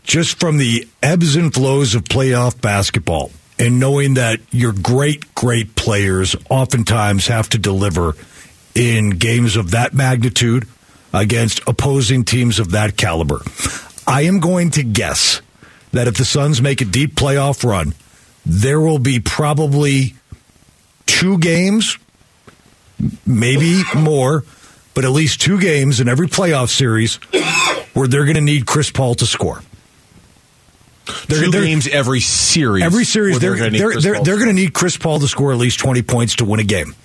just 0.05 0.39
from 0.39 0.57
the 0.57 0.87
ebbs 1.01 1.35
and 1.35 1.53
flows 1.53 1.95
of 1.95 2.03
playoff 2.03 2.59
basketball 2.61 3.31
and 3.57 3.79
knowing 3.79 4.15
that 4.15 4.39
your 4.51 4.71
great, 4.73 5.33
great 5.35 5.75
players 5.75 6.35
oftentimes 6.49 7.27
have 7.27 7.49
to 7.49 7.57
deliver 7.57 8.13
in 8.73 9.11
games 9.11 9.55
of 9.55 9.71
that 9.71 9.93
magnitude 9.93 10.67
against 11.13 11.61
opposing 11.67 12.25
teams 12.25 12.59
of 12.59 12.71
that 12.71 12.97
caliber. 12.97 13.41
I 14.05 14.23
am 14.23 14.39
going 14.39 14.71
to 14.71 14.83
guess 14.83 15.41
that 15.91 16.07
if 16.07 16.17
the 16.17 16.25
Suns 16.25 16.61
make 16.61 16.81
a 16.81 16.85
deep 16.85 17.15
playoff 17.15 17.63
run, 17.63 17.93
there 18.45 18.81
will 18.81 18.99
be 18.99 19.19
probably 19.19 20.15
two 21.05 21.39
games 21.39 21.97
maybe 23.25 23.81
more, 23.95 24.43
but 24.93 25.05
at 25.05 25.11
least 25.11 25.41
two 25.41 25.59
games 25.59 25.99
in 25.99 26.07
every 26.07 26.27
playoff 26.27 26.69
series 26.69 27.15
where 27.93 28.07
they're 28.07 28.25
going 28.25 28.35
to 28.35 28.41
need 28.41 28.65
Chris 28.65 28.91
Paul 28.91 29.15
to 29.15 29.25
score. 29.25 29.61
They're, 31.27 31.43
2 31.45 31.51
they're- 31.51 31.61
games 31.63 31.87
every 31.87 32.19
series. 32.19 32.83
every 32.83 33.05
series 33.05 33.39
they're 33.39 33.55
they're 33.69 33.91
Chris 33.91 34.03
they're, 34.03 34.23
they're 34.23 34.35
going 34.35 34.47
to 34.47 34.53
need 34.53 34.73
Chris 34.73 34.97
Paul 34.97 35.19
to 35.19 35.27
score 35.27 35.51
at 35.51 35.57
least 35.57 35.79
20 35.79 36.01
points 36.01 36.35
to 36.37 36.45
win 36.45 36.59
a 36.59 36.63
game. 36.63 36.95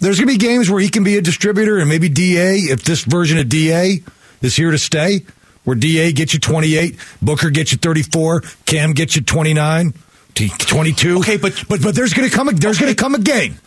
There's 0.00 0.18
going 0.20 0.28
to 0.28 0.38
be 0.38 0.38
games 0.38 0.70
where 0.70 0.80
he 0.80 0.88
can 0.88 1.02
be 1.04 1.16
a 1.16 1.22
distributor 1.22 1.78
and 1.78 1.88
maybe 1.88 2.08
DA 2.08 2.58
if 2.58 2.84
this 2.84 3.04
version 3.04 3.38
of 3.38 3.48
DA 3.48 4.00
is 4.42 4.54
here 4.56 4.70
to 4.70 4.78
stay 4.78 5.22
where 5.64 5.74
DA 5.76 6.12
gets 6.12 6.32
you 6.32 6.40
28, 6.40 6.96
Booker 7.20 7.50
gets 7.50 7.72
you 7.72 7.78
34, 7.78 8.42
Cam 8.64 8.92
gets 8.92 9.16
you 9.16 9.22
29, 9.22 9.92
22. 10.34 11.18
Okay, 11.18 11.36
but- 11.36 11.64
but 11.68 11.82
but 11.82 11.94
there's 11.94 12.14
going 12.14 12.28
to 12.30 12.34
come 12.34 12.48
a, 12.48 12.52
there's 12.52 12.78
going 12.78 12.94
to 12.94 12.96
come 13.00 13.14
a 13.14 13.18
game 13.18 13.58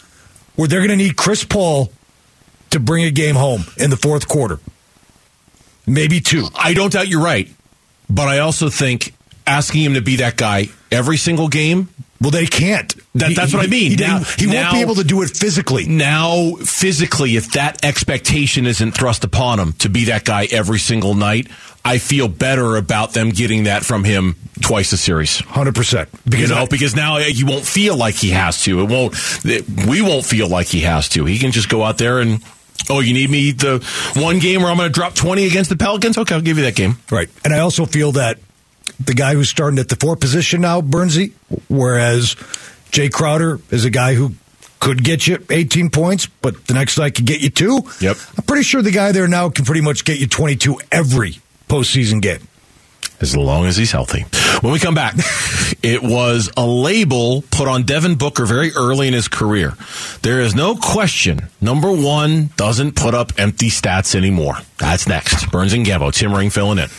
where 0.55 0.67
they're 0.67 0.79
going 0.79 0.89
to 0.89 0.95
need 0.95 1.15
Chris 1.15 1.43
Paul 1.43 1.91
to 2.71 2.79
bring 2.79 3.03
a 3.05 3.11
game 3.11 3.35
home 3.35 3.65
in 3.77 3.89
the 3.89 3.97
fourth 3.97 4.27
quarter. 4.27 4.59
Maybe 5.85 6.21
two. 6.21 6.47
I 6.55 6.73
don't 6.73 6.91
doubt 6.93 7.07
you're 7.07 7.21
right, 7.21 7.50
but 8.15 8.27
I 8.27 8.39
also 8.39 8.69
think 8.69 9.13
asking 9.47 9.81
him 9.83 9.93
to 9.95 10.01
be 10.01 10.17
that 10.17 10.37
guy 10.37 10.67
every 10.91 11.17
single 11.17 11.47
game. 11.47 11.89
Well, 12.21 12.29
they 12.29 12.45
can't. 12.45 12.93
That, 13.15 13.35
that's 13.35 13.51
what 13.51 13.63
I 13.65 13.67
mean. 13.67 13.91
He, 13.91 13.95
now, 13.97 14.19
he 14.19 14.45
won't 14.45 14.59
now- 14.59 14.71
be 14.73 14.81
able 14.81 14.93
to 14.95 15.03
do 15.03 15.23
it 15.23 15.35
physically. 15.35 15.87
now 15.87 16.53
physically 16.63 17.35
if 17.35 17.53
that 17.53 17.83
expectation 17.83 18.67
isn't 18.67 18.91
thrust 18.91 19.23
upon 19.23 19.59
him 19.59 19.73
to 19.79 19.89
be 19.89 20.05
that 20.05 20.23
guy 20.23 20.47
every 20.51 20.77
single 20.77 21.15
night 21.15 21.47
i 21.83 21.97
feel 21.97 22.27
better 22.27 22.75
about 22.75 23.13
them 23.13 23.29
getting 23.29 23.63
that 23.63 23.83
from 23.83 24.03
him 24.03 24.35
twice 24.61 24.91
a 24.93 24.97
series 24.97 25.39
Hundred 25.39 25.73
percent. 25.73 26.09
you 26.29 26.47
know 26.47 26.67
because 26.69 26.95
now 26.95 27.15
uh, 27.15 27.19
you 27.21 27.47
won't 27.47 27.65
feel 27.65 27.97
like 27.97 28.13
he 28.13 28.29
has 28.29 28.61
to 28.65 28.81
it 28.81 28.87
won't 28.87 29.15
we 29.87 30.03
won't 30.03 30.23
feel 30.25 30.47
like 30.47 30.67
he 30.67 30.81
has 30.81 31.09
to 31.09 31.25
he 31.25 31.39
can 31.39 31.51
just 31.51 31.69
go 31.69 31.81
out 31.83 31.97
there 31.97 32.19
and 32.19 32.41
oh 32.89 33.00
you 33.00 33.13
need 33.13 33.29
me 33.29 33.51
the 33.51 33.79
one 34.15 34.39
game 34.39 34.61
where 34.61 34.71
i'm 34.71 34.77
going 34.77 34.89
to 34.89 34.93
drop 34.93 35.13
20 35.15 35.45
against 35.45 35.69
the 35.69 35.75
pelicans 35.77 36.17
okay 36.17 36.35
i'll 36.35 36.41
give 36.41 36.57
you 36.57 36.63
that 36.63 36.75
game 36.75 36.97
Right. 37.11 37.29
And 37.43 37.53
I 37.53 37.59
also 37.59 37.85
feel 37.85 38.13
that 38.13 38.38
the 39.00 39.13
guy 39.13 39.33
who's 39.33 39.50
starting 39.50 39.79
at 39.79 39.89
the 39.89 39.95
four 39.95 40.15
position 40.15 40.61
now, 40.61 40.81
Bernsey, 40.81 41.33
whereas 41.69 42.35
Jay 42.91 43.09
Crowder 43.09 43.59
is 43.71 43.83
a 43.85 43.89
guy 43.89 44.13
who 44.15 44.33
could 44.79 45.03
get 45.03 45.27
you 45.27 45.43
18 45.50 45.89
points, 45.89 46.25
but 46.27 46.65
the 46.67 46.73
next 46.73 46.97
night 46.97 47.15
could 47.15 47.25
get 47.25 47.41
you 47.41 47.50
two. 47.50 47.81
Yep. 48.00 48.17
I'm 48.38 48.43
pretty 48.45 48.63
sure 48.63 48.81
the 48.81 48.91
guy 48.91 49.11
there 49.11 49.27
now 49.27 49.50
can 49.50 49.65
pretty 49.65 49.81
much 49.81 50.05
get 50.05 50.19
you 50.19 50.27
22 50.27 50.79
every 50.91 51.39
postseason 51.67 52.21
game. 52.21 52.47
as 53.21 53.35
long 53.35 53.65
as 53.65 53.77
he's 53.77 53.91
healthy. 53.91 54.25
When 54.61 54.73
we 54.73 54.79
come 54.79 54.93
back, 54.93 55.15
it 55.81 56.03
was 56.03 56.51
a 56.55 56.63
label 56.63 57.43
put 57.49 57.67
on 57.67 57.81
Devin 57.83 58.15
Booker 58.15 58.45
very 58.45 58.71
early 58.73 59.07
in 59.07 59.13
his 59.13 59.27
career. 59.27 59.73
There 60.21 60.39
is 60.39 60.53
no 60.53 60.75
question. 60.75 61.47
Number 61.59 61.91
one 61.91 62.51
doesn't 62.57 62.95
put 62.95 63.15
up 63.15 63.31
empty 63.39 63.69
stats 63.69 64.13
anymore. 64.13 64.57
That's 64.77 65.07
next. 65.07 65.49
Burns 65.51 65.73
and 65.73 65.83
Gambo. 65.83 66.13
Tim 66.13 66.31
Ring 66.31 66.51
filling 66.51 66.77
in. 66.77 66.89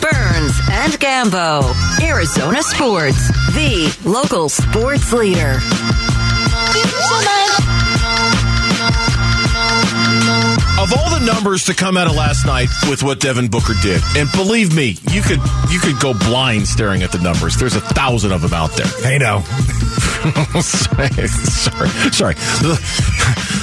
Burns 0.00 0.60
and 0.70 0.92
Gambo. 0.94 2.00
Arizona 2.00 2.62
Sports, 2.62 3.28
the 3.54 3.92
local 4.04 4.48
sports 4.48 5.12
leader. 5.12 5.58
Of 10.82 10.92
all 10.98 11.16
the 11.16 11.24
numbers 11.24 11.64
to 11.66 11.74
come 11.74 11.96
out 11.96 12.08
of 12.08 12.16
last 12.16 12.44
night 12.44 12.68
with 12.90 13.04
what 13.04 13.20
Devin 13.20 13.46
Booker 13.46 13.74
did, 13.82 14.02
and 14.16 14.28
believe 14.32 14.74
me, 14.74 14.96
you 15.12 15.22
could 15.22 15.38
you 15.70 15.78
could 15.78 16.00
go 16.00 16.12
blind 16.12 16.66
staring 16.66 17.04
at 17.04 17.12
the 17.12 17.18
numbers. 17.18 17.56
There's 17.56 17.76
a 17.76 17.80
thousand 17.80 18.32
of 18.32 18.42
them 18.42 18.52
out 18.52 18.72
there. 18.72 18.88
Hey, 19.00 19.16
now. 19.16 19.42
sorry, 20.60 21.28
sorry, 21.28 21.88
sorry. 22.10 22.34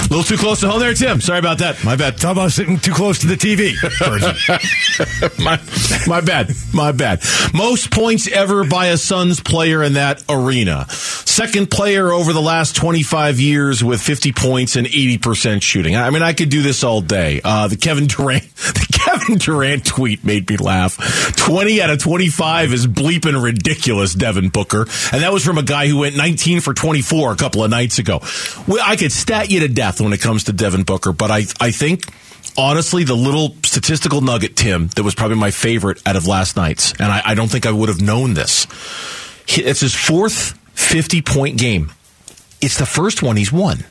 A 0.00 0.08
little 0.10 0.24
too 0.24 0.38
close 0.38 0.60
to 0.60 0.68
home 0.68 0.80
there, 0.80 0.94
Tim. 0.94 1.20
Sorry 1.20 1.38
about 1.38 1.58
that. 1.58 1.84
My 1.84 1.94
bad. 1.94 2.16
Talk 2.16 2.32
about 2.32 2.52
sitting 2.52 2.78
too 2.78 2.92
close 2.92 3.18
to 3.18 3.26
the 3.26 3.36
TV. 3.36 3.74
My, 5.38 5.60
my 6.06 6.20
bad. 6.20 6.50
My 6.72 6.92
bad. 6.92 7.22
Most 7.54 7.90
points 7.90 8.28
ever 8.28 8.64
by 8.64 8.86
a 8.86 8.96
Suns 8.96 9.40
player 9.40 9.82
in 9.82 9.94
that 9.94 10.22
arena. 10.28 10.86
Second 10.90 11.70
player 11.70 12.10
over 12.12 12.32
the 12.32 12.42
last 12.42 12.76
25 12.76 13.40
years 13.40 13.82
with 13.82 14.00
50 14.00 14.32
points 14.32 14.76
and 14.76 14.86
80% 14.86 15.62
shooting. 15.62 15.96
I 15.96 16.10
mean, 16.10 16.22
I 16.22 16.32
could 16.32 16.50
do 16.50 16.62
this 16.62 16.84
all 16.84 17.00
day. 17.00 17.40
Uh, 17.42 17.68
the 17.68 17.76
Kevin 17.76 18.06
Durant, 18.06 18.42
the 18.56 18.86
Kevin 18.92 19.38
Durant 19.38 19.84
tweet 19.86 20.24
made 20.24 20.48
me 20.48 20.56
laugh. 20.56 20.96
20 21.36 21.80
out 21.80 21.90
of 21.90 21.98
25 21.98 22.72
is 22.72 22.86
bleeping 22.86 23.42
ridiculous, 23.42 24.14
Devin 24.14 24.50
Booker. 24.50 24.82
And 25.12 25.22
that 25.22 25.32
was 25.32 25.44
from 25.44 25.58
a 25.58 25.62
guy 25.62 25.86
who 25.86 25.98
went 25.98 26.16
19 26.16 26.60
for 26.60 26.74
24 26.74 27.32
a 27.32 27.36
couple 27.36 27.64
of 27.64 27.70
nights 27.70 27.98
ago. 27.98 28.20
I 28.82 28.96
could 28.96 29.12
stat 29.12 29.50
you 29.50 29.60
to 29.60 29.68
death 29.68 30.00
when 30.00 30.12
it 30.12 30.20
comes 30.20 30.44
to 30.44 30.52
Devin 30.52 30.82
Booker, 30.82 31.12
but 31.12 31.30
I, 31.30 31.44
I 31.60 31.70
think 31.70 32.04
honestly, 32.56 33.04
the 33.04 33.14
little 33.14 33.54
statistical 33.64 34.20
nugget, 34.20 34.56
Tim, 34.56 34.88
that 34.96 35.02
was 35.02 35.14
probably 35.14 35.36
my 35.36 35.50
favorite 35.50 36.00
out 36.06 36.16
of 36.16 36.26
last 36.26 36.56
night's, 36.56 36.92
and 36.92 37.04
I, 37.12 37.22
I 37.24 37.34
don't 37.34 37.48
think 37.48 37.66
I 37.66 37.72
would 37.72 37.88
have 37.88 38.00
known 38.00 38.34
this. 38.34 38.66
It's 39.48 39.80
his 39.80 39.94
fourth 39.94 40.52
50 40.78 41.22
point 41.22 41.58
game. 41.58 41.92
It's 42.60 42.78
the 42.78 42.86
first 42.86 43.22
one 43.22 43.36
he's 43.36 43.52
won. 43.52 43.84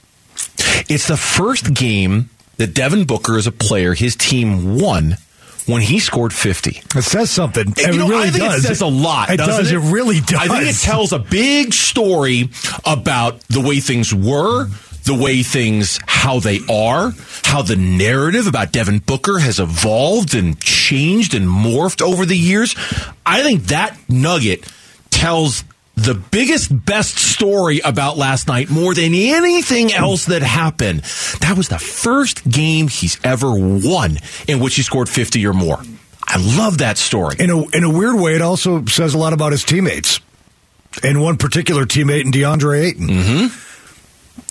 It's 0.87 1.07
the 1.07 1.17
first 1.17 1.73
game 1.73 2.29
that 2.57 2.73
Devin 2.73 3.05
Booker, 3.05 3.37
as 3.37 3.47
a 3.47 3.51
player, 3.51 3.93
his 3.93 4.15
team 4.15 4.77
won 4.79 5.17
when 5.65 5.81
he 5.81 5.99
scored 5.99 6.33
50. 6.33 6.81
It 6.95 7.01
says 7.03 7.29
something. 7.29 7.73
It 7.77 7.93
You 7.93 7.99
know, 7.99 8.09
really 8.09 8.27
I 8.27 8.31
think 8.31 8.43
does. 8.43 8.63
it 8.63 8.67
says 8.67 8.81
a 8.81 8.87
lot. 8.87 9.29
It 9.29 9.37
does. 9.37 9.71
It? 9.71 9.77
really 9.77 10.19
does. 10.19 10.39
I 10.39 10.47
think 10.47 10.69
it 10.69 10.79
tells 10.79 11.11
a 11.13 11.19
big 11.19 11.73
story 11.73 12.49
about 12.85 13.39
the 13.49 13.61
way 13.61 13.79
things 13.79 14.13
were, 14.13 14.67
the 15.09 15.15
way 15.15 15.41
things, 15.41 15.99
how 16.05 16.39
they 16.39 16.59
are, 16.69 17.11
how 17.43 17.63
the 17.63 17.75
narrative 17.75 18.45
about 18.45 18.71
Devin 18.71 18.99
Booker 18.99 19.39
has 19.39 19.59
evolved 19.59 20.35
and 20.35 20.59
changed 20.61 21.33
and 21.33 21.47
morphed 21.47 21.99
over 21.99 22.27
the 22.27 22.37
years. 22.37 22.75
I 23.25 23.41
think 23.41 23.63
that 23.65 23.97
nugget 24.07 24.71
tells 25.09 25.63
the 25.95 26.13
biggest, 26.13 26.85
best 26.85 27.17
story 27.17 27.79
about 27.79 28.17
last 28.17 28.47
night 28.47 28.69
more 28.69 28.93
than 28.93 29.15
anything 29.15 29.91
else 29.91 30.27
that 30.27 30.43
happened. 30.43 30.99
That 31.41 31.55
was 31.57 31.69
the 31.69 31.79
first 31.79 32.47
game 32.47 32.87
he's 32.87 33.19
ever 33.23 33.51
won 33.51 34.19
in 34.47 34.59
which 34.59 34.75
he 34.75 34.83
scored 34.83 35.09
50 35.09 35.43
or 35.47 35.53
more. 35.53 35.79
I 36.21 36.37
love 36.37 36.77
that 36.77 36.99
story. 36.99 37.37
in 37.39 37.49
a 37.49 37.67
in 37.69 37.83
a 37.83 37.89
weird 37.89 38.15
way, 38.15 38.35
it 38.35 38.43
also 38.43 38.85
says 38.85 39.15
a 39.15 39.17
lot 39.17 39.33
about 39.33 39.53
his 39.53 39.63
teammates. 39.63 40.19
And 41.01 41.19
one 41.19 41.37
particular 41.37 41.85
teammate 41.85 42.25
in 42.25 42.31
DeAndre 42.31 42.83
Ayton. 42.85 43.07
Mm-hmm. 43.07 43.68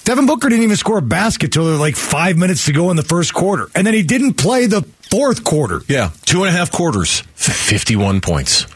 Devin 0.05 0.27
Booker 0.27 0.49
didn't 0.49 0.65
even 0.65 0.77
score 0.77 0.99
a 0.99 1.03
basket 1.03 1.53
till 1.53 1.65
like 1.77 1.97
five 1.97 2.37
minutes 2.37 2.67
to 2.67 2.73
go 2.73 2.91
in 2.91 2.97
the 2.97 3.03
first 3.03 3.35
quarter, 3.35 3.69
and 3.75 3.87
then 3.87 3.95
he 3.95 4.03
didn't 4.03 4.35
play 4.35 4.67
the 4.67 4.83
fourth 5.11 5.45
quarter. 5.45 5.83
Yeah, 5.89 6.11
two 6.25 6.45
and 6.45 6.55
a 6.55 6.57
half 6.57 6.71
quarters, 6.73 7.21
51 7.35 8.21
points. 8.21 8.67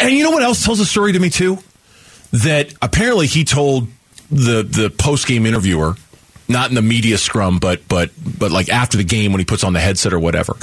And 0.00 0.12
you 0.12 0.24
know 0.24 0.30
what 0.30 0.42
else 0.42 0.64
tells 0.64 0.80
a 0.80 0.86
story 0.86 1.12
to 1.12 1.18
me, 1.18 1.30
too? 1.30 1.58
That 2.32 2.74
apparently 2.82 3.26
he 3.26 3.44
told 3.44 3.88
the, 4.30 4.62
the 4.62 4.90
post 4.90 5.26
game 5.26 5.46
interviewer, 5.46 5.94
not 6.48 6.70
in 6.70 6.74
the 6.74 6.82
media 6.82 7.18
scrum, 7.18 7.58
but, 7.58 7.86
but, 7.88 8.10
but 8.38 8.50
like 8.50 8.68
after 8.68 8.96
the 8.96 9.04
game 9.04 9.32
when 9.32 9.38
he 9.38 9.44
puts 9.44 9.64
on 9.64 9.72
the 9.72 9.80
headset 9.80 10.12
or 10.12 10.18
whatever, 10.18 10.54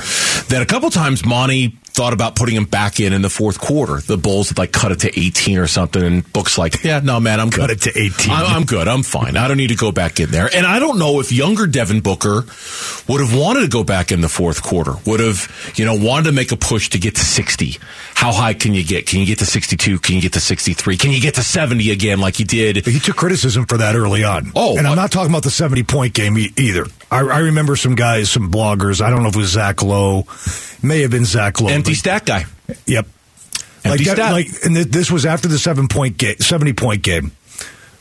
that 0.49 0.61
a 0.61 0.65
couple 0.65 0.89
times 0.89 1.25
Monty 1.25 1.77
thought 1.93 2.13
about 2.13 2.35
putting 2.35 2.55
him 2.55 2.65
back 2.65 2.99
in 2.99 3.13
in 3.13 3.21
the 3.21 3.29
fourth 3.29 3.59
quarter. 3.59 3.97
The 4.01 4.17
Bulls 4.17 4.49
had 4.49 4.57
like 4.57 4.71
cut 4.71 4.91
it 4.91 5.01
to 5.01 5.19
18 5.19 5.59
or 5.59 5.67
something, 5.67 6.01
and 6.01 6.33
Book's 6.33 6.57
like, 6.57 6.83
yeah, 6.83 6.99
no, 6.99 7.19
man, 7.19 7.39
I'm 7.39 7.49
good. 7.49 7.59
Cut 7.61 7.69
it 7.69 7.81
to 7.81 7.89
18. 7.97 8.31
I'm, 8.31 8.45
I'm 8.57 8.63
good. 8.65 8.87
I'm 8.87 9.03
fine. 9.03 9.37
I 9.37 9.47
don't 9.47 9.57
need 9.57 9.67
to 9.67 9.75
go 9.75 9.91
back 9.91 10.19
in 10.19 10.31
there. 10.31 10.49
And 10.53 10.65
I 10.65 10.79
don't 10.79 10.97
know 10.97 11.19
if 11.19 11.31
younger 11.31 11.67
Devin 11.67 12.01
Booker 12.01 12.45
would 13.07 13.21
have 13.21 13.35
wanted 13.37 13.61
to 13.61 13.67
go 13.67 13.83
back 13.83 14.11
in 14.11 14.21
the 14.21 14.29
fourth 14.29 14.63
quarter, 14.63 14.93
would 15.05 15.19
have, 15.19 15.73
you 15.75 15.85
know, 15.85 15.95
wanted 15.95 16.25
to 16.25 16.31
make 16.31 16.51
a 16.51 16.57
push 16.57 16.89
to 16.89 16.99
get 16.99 17.15
to 17.15 17.23
60. 17.23 17.77
How 18.15 18.31
high 18.31 18.53
can 18.55 18.73
you 18.73 18.83
get? 18.83 19.05
Can 19.05 19.19
you 19.19 19.25
get 19.25 19.39
to 19.39 19.45
62? 19.45 19.99
Can 19.99 20.15
you 20.15 20.21
get 20.21 20.33
to 20.33 20.39
63? 20.39 20.97
Can 20.97 21.11
you 21.11 21.21
get 21.21 21.35
to 21.35 21.43
70 21.43 21.91
again 21.91 22.19
like 22.19 22.39
you 22.39 22.45
did? 22.45 22.85
He 22.85 22.99
took 22.99 23.15
criticism 23.17 23.65
for 23.65 23.77
that 23.77 23.95
early 23.95 24.23
on. 24.23 24.51
Oh, 24.55 24.77
and 24.77 24.87
I'm 24.87 24.95
not 24.95 25.11
talking 25.11 25.29
about 25.31 25.43
the 25.43 25.51
70 25.51 25.83
point 25.83 26.13
game 26.13 26.37
e- 26.37 26.53
either. 26.57 26.85
I, 27.11 27.19
I 27.19 27.39
remember 27.39 27.75
some 27.75 27.93
guys, 27.95 28.31
some 28.31 28.51
bloggers. 28.51 28.99
I 29.01 29.09
don't 29.11 29.21
know 29.21 29.29
if 29.29 29.35
it 29.35 29.39
was 29.39 29.49
Zach 29.51 29.83
Lowe, 29.83 30.25
may 30.81 31.01
have 31.01 31.11
been 31.11 31.25
Zach 31.25 31.61
Lowe. 31.61 31.69
Empty 31.83 31.91
but- 31.91 31.97
stat 31.97 32.25
guy. 32.25 32.45
Yep. 32.85 33.07
Empty 33.85 34.05
like 34.05 34.15
that, 34.17 34.31
like, 34.31 34.47
and 34.63 34.75
th- 34.75 34.87
this 34.87 35.11
was 35.11 35.25
after 35.25 35.49
the 35.49 35.59
seven 35.59 35.89
point 35.89 36.17
game, 36.17 36.37
seventy 36.39 36.71
point 36.71 37.01
game, 37.01 37.33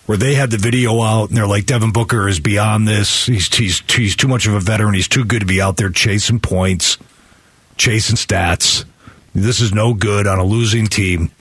where 0.06 0.16
they 0.16 0.34
had 0.34 0.52
the 0.52 0.56
video 0.56 1.00
out, 1.02 1.28
and 1.28 1.36
they're 1.36 1.46
like, 1.46 1.66
Devin 1.66 1.90
Booker 1.90 2.28
is 2.28 2.38
beyond 2.38 2.86
this. 2.86 3.26
He's 3.26 3.52
he's 3.52 3.82
he's 3.90 4.14
too 4.14 4.28
much 4.28 4.46
of 4.46 4.54
a 4.54 4.60
veteran. 4.60 4.94
He's 4.94 5.08
too 5.08 5.24
good 5.24 5.40
to 5.40 5.46
be 5.46 5.60
out 5.60 5.76
there 5.78 5.90
chasing 5.90 6.38
points, 6.38 6.98
chasing 7.76 8.14
stats. 8.14 8.84
This 9.34 9.60
is 9.60 9.72
no 9.74 9.92
good 9.92 10.28
on 10.28 10.38
a 10.38 10.44
losing 10.44 10.86
team. 10.86 11.32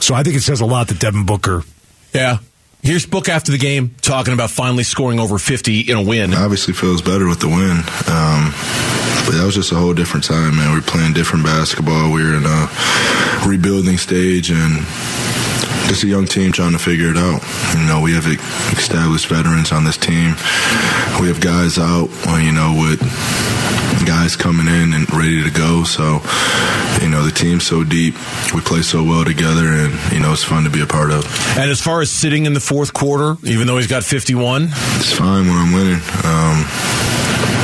So 0.00 0.14
I 0.14 0.22
think 0.22 0.36
it 0.36 0.42
says 0.42 0.60
a 0.60 0.66
lot 0.66 0.88
that 0.88 0.98
Devin 0.98 1.24
Booker. 1.24 1.62
Yeah. 2.12 2.38
Here's 2.82 3.06
Book 3.06 3.28
after 3.28 3.52
the 3.52 3.58
game 3.58 3.94
talking 4.02 4.34
about 4.34 4.50
finally 4.50 4.82
scoring 4.82 5.20
over 5.20 5.38
50 5.38 5.80
in 5.82 5.96
a 5.96 6.02
win. 6.02 6.34
obviously 6.34 6.74
feels 6.74 7.00
better 7.00 7.28
with 7.28 7.38
the 7.38 7.46
win. 7.46 7.78
Um, 8.12 8.52
but 9.32 9.38
that 9.38 9.46
was 9.46 9.54
just 9.54 9.72
a 9.72 9.74
whole 9.74 9.94
different 9.94 10.24
time, 10.24 10.56
man. 10.56 10.74
We 10.74 10.80
were 10.80 10.84
playing 10.84 11.14
different 11.14 11.42
basketball. 11.42 12.12
We 12.12 12.22
were 12.22 12.36
in 12.36 12.44
a 12.44 12.68
rebuilding 13.48 13.96
stage 13.96 14.50
and 14.50 14.84
just 15.88 16.04
a 16.04 16.06
young 16.06 16.26
team 16.26 16.52
trying 16.52 16.72
to 16.72 16.78
figure 16.78 17.08
it 17.08 17.16
out. 17.16 17.40
You 17.72 17.86
know, 17.88 18.02
we 18.02 18.12
have 18.12 18.26
established 18.76 19.28
veterans 19.28 19.72
on 19.72 19.84
this 19.84 19.96
team. 19.96 20.36
We 21.16 21.32
have 21.32 21.40
guys 21.40 21.78
out, 21.78 22.10
uh, 22.28 22.36
you 22.36 22.52
know, 22.52 22.76
with 22.76 23.00
guys 24.04 24.36
coming 24.36 24.68
in 24.68 24.92
and 24.92 25.08
ready 25.14 25.42
to 25.42 25.50
go. 25.50 25.84
So, 25.84 26.20
you 27.00 27.08
know, 27.08 27.24
the 27.24 27.32
team's 27.32 27.64
so 27.64 27.84
deep. 27.84 28.12
We 28.52 28.60
play 28.60 28.82
so 28.82 29.02
well 29.02 29.24
together, 29.24 29.64
and, 29.64 30.12
you 30.12 30.20
know, 30.20 30.32
it's 30.32 30.44
fun 30.44 30.64
to 30.64 30.70
be 30.70 30.82
a 30.82 30.86
part 30.86 31.10
of. 31.10 31.24
And 31.56 31.70
as 31.70 31.80
far 31.80 32.02
as 32.02 32.10
sitting 32.10 32.44
in 32.44 32.52
the 32.52 32.60
fourth 32.60 32.92
quarter, 32.92 33.36
even 33.44 33.66
though 33.66 33.78
he's 33.78 33.86
got 33.88 34.04
51, 34.04 34.68
It's 35.00 35.12
fine 35.12 35.46
when 35.46 35.56
I'm 35.56 35.72
winning. 35.72 36.02
Um, 36.20 37.61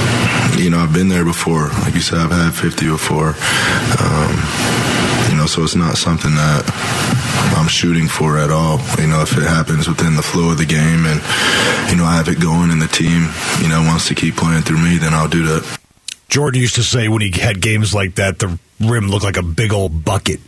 you 0.59 0.71
know, 0.71 0.79
I've 0.79 0.93
been 0.93 1.09
there 1.09 1.25
before. 1.25 1.69
Like 1.85 1.95
you 1.95 2.00
said, 2.00 2.19
I've 2.19 2.31
had 2.31 2.55
50 2.55 2.88
before. 2.88 3.35
Um, 3.99 4.33
you 5.31 5.37
know, 5.37 5.47
so 5.47 5.62
it's 5.62 5.77
not 5.77 5.97
something 5.97 6.35
that 6.35 6.62
I'm 7.57 7.69
shooting 7.69 8.09
for 8.09 8.38
at 8.38 8.50
all. 8.50 8.79
You 8.99 9.07
know, 9.07 9.23
if 9.23 9.37
it 9.37 9.45
happens 9.45 9.88
within 9.88 10.17
the 10.17 10.23
flow 10.23 10.50
of 10.50 10.59
the 10.59 10.67
game 10.67 11.07
and, 11.07 11.21
you 11.91 11.97
know, 11.97 12.05
I 12.05 12.17
have 12.17 12.29
it 12.29 12.41
going 12.41 12.71
and 12.71 12.83
the 12.83 12.88
team, 12.88 13.29
you 13.62 13.69
know, 13.69 13.83
wants 13.83 14.09
to 14.09 14.15
keep 14.15 14.37
playing 14.37 14.62
through 14.62 14.79
me, 14.79 14.99
then 14.99 15.15
I'll 15.15 15.29
do 15.29 15.45
that. 15.47 15.79
Jordan 16.29 16.61
used 16.61 16.75
to 16.75 16.83
say 16.83 17.09
when 17.09 17.23
he 17.23 17.31
had 17.31 17.61
games 17.61 17.95
like 17.95 18.17
that, 18.17 18.38
the 18.38 18.59
rim 18.81 19.09
looked 19.09 19.25
like 19.25 19.38
a 19.38 19.43
big 19.43 19.73
old 19.73 20.05
bucket. 20.05 20.41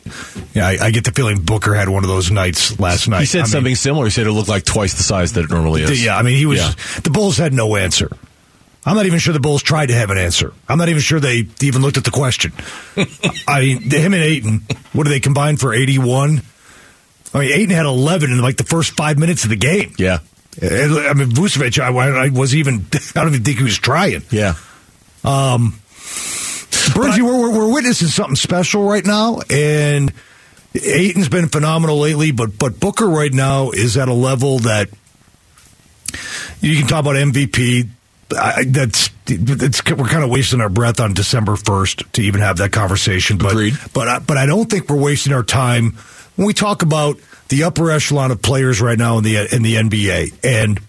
Yeah, 0.53 0.67
I, 0.67 0.79
I 0.87 0.91
get 0.91 1.05
the 1.05 1.13
feeling 1.13 1.41
Booker 1.41 1.75
had 1.75 1.89
one 1.89 2.05
of 2.05 2.09
those 2.11 2.31
nights 2.31 2.79
last 2.79 3.09
night. 3.09 3.21
He 3.21 3.27
said 3.27 3.39
I 3.39 3.43
mean, 3.43 3.51
something 3.51 3.75
similar. 3.77 4.05
He 4.05 4.11
said 4.11 4.27
it 4.27 4.33
looked 4.33 4.49
like 4.49 4.65
twice 4.65 4.95
the 4.95 5.03
size 5.03 5.33
that 5.35 5.45
it 5.45 5.51
normally 5.51 5.83
is. 5.83 6.05
Yeah, 6.05 6.19
I 6.19 6.23
mean, 6.23 6.37
he 6.37 6.45
was. 6.45 6.59
Yeah. 6.59 7.01
The 7.01 7.11
Bulls 7.11 7.39
had 7.39 7.55
no 7.55 7.77
answer. 7.77 8.11
I'm 8.91 8.97
not 8.97 9.07
even 9.07 9.21
sure 9.21 9.33
the 9.33 9.39
Bulls 9.39 9.63
tried 9.63 9.87
to 9.87 9.95
have 9.95 10.11
an 10.11 10.19
answer. 10.19 10.53
I'm 10.69 10.77
not 10.77 10.89
even 10.89 11.01
sure 11.01 11.21
they 11.21 11.47
even 11.61 11.81
looked 11.81 11.97
at 11.97 12.03
the 12.03 12.11
question. 12.11 12.53
I 13.47 13.61
mean, 13.61 13.83
him 13.83 14.13
and 14.15 14.21
Ayton, 14.21 14.63
what 14.93 15.05
do 15.05 15.11
they 15.11 15.21
combine 15.21 15.59
for 15.59 15.73
81? 15.73 16.43
I 17.33 17.39
mean, 17.39 17.53
Ayton 17.53 17.71
had 17.71 17.87
11 17.87 18.33
in 18.33 18.43
like 18.43 18.57
the 18.57 18.65
first 18.65 18.97
five 18.97 19.17
minutes 19.17 19.45
of 19.45 19.51
the 19.51 19.57
game. 19.57 19.95
Yeah. 19.97 20.19
I 20.61 21.15
mean, 21.15 21.31
Vucevic, 21.31 21.79
I, 21.79 21.87
I 22.25 22.31
was 22.31 22.57
even, 22.57 22.85
I 23.15 23.21
don't 23.21 23.29
even 23.29 23.45
think 23.45 23.59
he 23.59 23.63
was 23.63 23.79
trying. 23.79 24.25
Yeah. 24.33 24.55
Um, 25.23 25.79
Bernsey, 26.91 27.23
we're, 27.23 27.39
we're, 27.39 27.59
we're 27.59 27.73
witnessing 27.73 28.09
something 28.09 28.35
special 28.35 28.83
right 28.83 29.07
now, 29.07 29.39
and 29.49 30.13
Ayton's 30.75 31.29
been 31.29 31.47
phenomenal 31.47 32.01
lately, 32.01 32.33
but 32.33 32.59
but 32.59 32.81
Booker 32.81 33.07
right 33.07 33.33
now 33.33 33.71
is 33.71 33.97
at 33.97 34.09
a 34.09 34.15
level 34.15 34.59
that 34.61 34.89
you 36.61 36.77
can 36.77 36.89
talk 36.89 37.01
about 37.01 37.15
MVP. 37.15 37.89
I, 38.37 38.65
that's 38.67 39.11
it's, 39.27 39.85
we're 39.85 40.07
kind 40.07 40.25
of 40.25 40.31
wasting 40.31 40.61
our 40.61 40.69
breath 40.69 41.01
on 41.01 41.15
December 41.15 41.57
first 41.57 42.03
to 42.15 42.23
even 42.23 42.41
have 42.41 42.59
that 42.59 42.73
conversation. 42.73 43.39
But 43.39 43.53
Agreed. 43.53 43.75
but 43.93 44.09
I, 44.09 44.19
but 44.19 44.37
I 44.37 44.47
don't 44.47 44.71
think 44.71 44.89
we're 44.89 45.01
wasting 45.01 45.33
our 45.33 45.43
time 45.43 45.93
when 46.37 46.47
we 46.47 46.55
talk 46.55 46.83
about 46.83 47.19
the 47.49 47.65
upper 47.65 47.91
echelon 47.91 48.31
of 48.31 48.43
players 48.43 48.81
right 48.81 48.99
now 48.99 49.19
in 49.19 49.25
the 49.25 49.55
in 49.55 49.63
the 49.63 49.77
NBA 49.77 50.45
and 50.45 50.81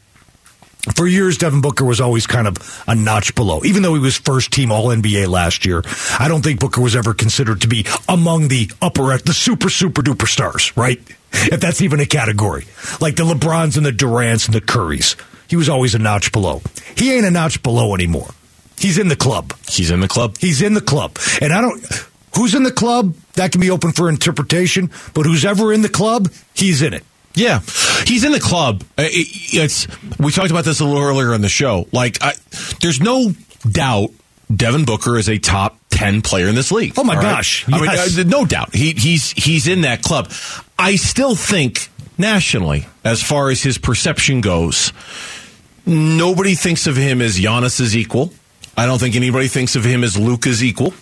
for 0.95 1.05
years, 1.05 1.37
Devin 1.37 1.61
Booker 1.61 1.85
was 1.85 2.01
always 2.01 2.25
kind 2.25 2.47
of 2.47 2.83
a 2.87 2.95
notch 2.95 3.35
below. 3.35 3.63
Even 3.63 3.83
though 3.83 3.93
he 3.93 3.99
was 3.99 4.17
first 4.17 4.51
team 4.51 4.71
All 4.71 4.87
NBA 4.87 5.27
last 5.27 5.63
year, 5.63 5.83
I 6.17 6.27
don't 6.27 6.43
think 6.43 6.59
Booker 6.59 6.81
was 6.81 6.95
ever 6.95 7.13
considered 7.13 7.61
to 7.61 7.67
be 7.67 7.85
among 8.09 8.47
the 8.47 8.71
upper, 8.81 9.15
the 9.19 9.33
super, 9.33 9.69
super 9.69 10.01
duper 10.01 10.27
stars, 10.27 10.75
right? 10.75 10.99
If 11.33 11.59
that's 11.61 11.81
even 11.81 11.99
a 11.99 12.05
category. 12.05 12.65
Like 12.99 13.15
the 13.15 13.23
LeBrons 13.23 13.77
and 13.77 13.85
the 13.85 13.91
Durants 13.91 14.47
and 14.47 14.55
the 14.55 14.61
Currys. 14.61 15.15
He 15.51 15.57
was 15.57 15.67
always 15.67 15.93
a 15.95 15.99
notch 15.99 16.31
below. 16.31 16.61
He 16.95 17.13
ain't 17.13 17.25
a 17.25 17.29
notch 17.29 17.61
below 17.61 17.93
anymore. 17.93 18.29
He's 18.79 18.97
in 18.97 19.09
the 19.09 19.17
club. 19.17 19.53
He's 19.67 19.91
in 19.91 19.99
the 19.99 20.07
club. 20.07 20.37
He's 20.37 20.61
in 20.61 20.75
the 20.75 20.81
club. 20.81 21.17
And 21.41 21.51
I 21.51 21.59
don't, 21.59 21.85
who's 22.37 22.55
in 22.55 22.63
the 22.63 22.71
club? 22.71 23.15
That 23.33 23.51
can 23.51 23.59
be 23.59 23.69
open 23.69 23.91
for 23.91 24.07
interpretation, 24.07 24.89
but 25.13 25.25
who's 25.25 25.43
ever 25.43 25.73
in 25.73 25.81
the 25.81 25.89
club, 25.89 26.31
he's 26.53 26.81
in 26.81 26.93
it. 26.93 27.03
Yeah, 27.33 27.59
he's 28.07 28.23
in 28.23 28.31
the 28.31 28.39
club. 28.39 28.83
Uh, 28.97 29.03
It's 29.07 29.87
we 30.19 30.31
talked 30.31 30.51
about 30.51 30.63
this 30.63 30.79
a 30.79 30.85
little 30.85 31.01
earlier 31.01 31.33
in 31.33 31.41
the 31.41 31.49
show. 31.49 31.85
Like, 31.91 32.23
I, 32.23 32.33
there's 32.81 33.01
no 33.01 33.33
doubt 33.69 34.11
Devin 34.55 34.85
Booker 34.85 35.17
is 35.17 35.27
a 35.27 35.37
top 35.37 35.77
ten 35.89 36.21
player 36.21 36.47
in 36.47 36.55
this 36.55 36.71
league. 36.71 36.93
Oh, 36.97 37.03
my 37.03 37.15
gosh, 37.15 37.67
I 37.67 37.71
mean, 37.71 37.83
yes. 37.83 38.17
uh, 38.17 38.23
no 38.23 38.45
doubt. 38.45 38.73
He, 38.73 38.93
he's 38.93 39.31
he's 39.31 39.67
in 39.67 39.81
that 39.81 40.01
club. 40.01 40.31
I 40.79 40.95
still 40.95 41.35
think 41.35 41.89
nationally, 42.17 42.87
as 43.03 43.21
far 43.21 43.49
as 43.49 43.61
his 43.61 43.77
perception 43.77 44.39
goes, 44.41 44.93
nobody 45.85 46.55
thinks 46.55 46.87
of 46.87 46.95
him 46.95 47.21
as 47.21 47.37
Giannis's 47.37 47.95
equal. 47.95 48.31
I 48.77 48.85
don't 48.85 48.99
think 48.99 49.15
anybody 49.15 49.47
thinks 49.47 49.75
of 49.75 49.83
him 49.83 50.03
as 50.03 50.17
Luka's 50.17 50.63
equal. 50.63 50.93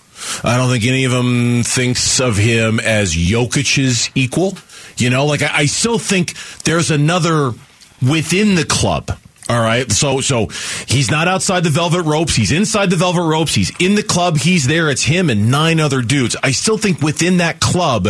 I 0.44 0.58
don't 0.58 0.70
think 0.70 0.86
any 0.86 1.06
of 1.06 1.12
them 1.12 1.64
thinks 1.64 2.20
of 2.20 2.38
him 2.38 2.80
as 2.80 3.14
Jokic's 3.14 4.10
equal. 4.16 4.58
You 4.98 5.10
know, 5.10 5.26
like 5.26 5.42
I, 5.42 5.60
I 5.60 5.66
still 5.66 6.00
think 6.00 6.34
there's 6.64 6.92
another 6.92 7.54
within 8.02 8.56
the 8.56 8.66
club. 8.66 9.18
All 9.50 9.60
right. 9.60 9.92
So 9.92 10.22
so 10.22 10.48
he's 10.88 11.10
not 11.10 11.28
outside 11.28 11.64
the 11.64 11.72
velvet 11.72 12.04
ropes. 12.04 12.36
He's 12.36 12.52
inside 12.52 12.92
the 12.92 12.96
velvet 12.96 13.24
ropes. 13.24 13.56
He's 13.56 13.72
in 13.80 13.96
the 13.96 14.04
club. 14.04 14.38
He's 14.38 14.68
there. 14.68 14.90
It's 14.92 15.04
him 15.04 15.30
and 15.32 15.50
nine 15.50 15.80
other 15.80 16.04
dudes. 16.04 16.36
I 16.44 16.52
still 16.52 16.78
think 16.78 17.02
within 17.02 17.38
that 17.38 17.60
club 17.60 18.04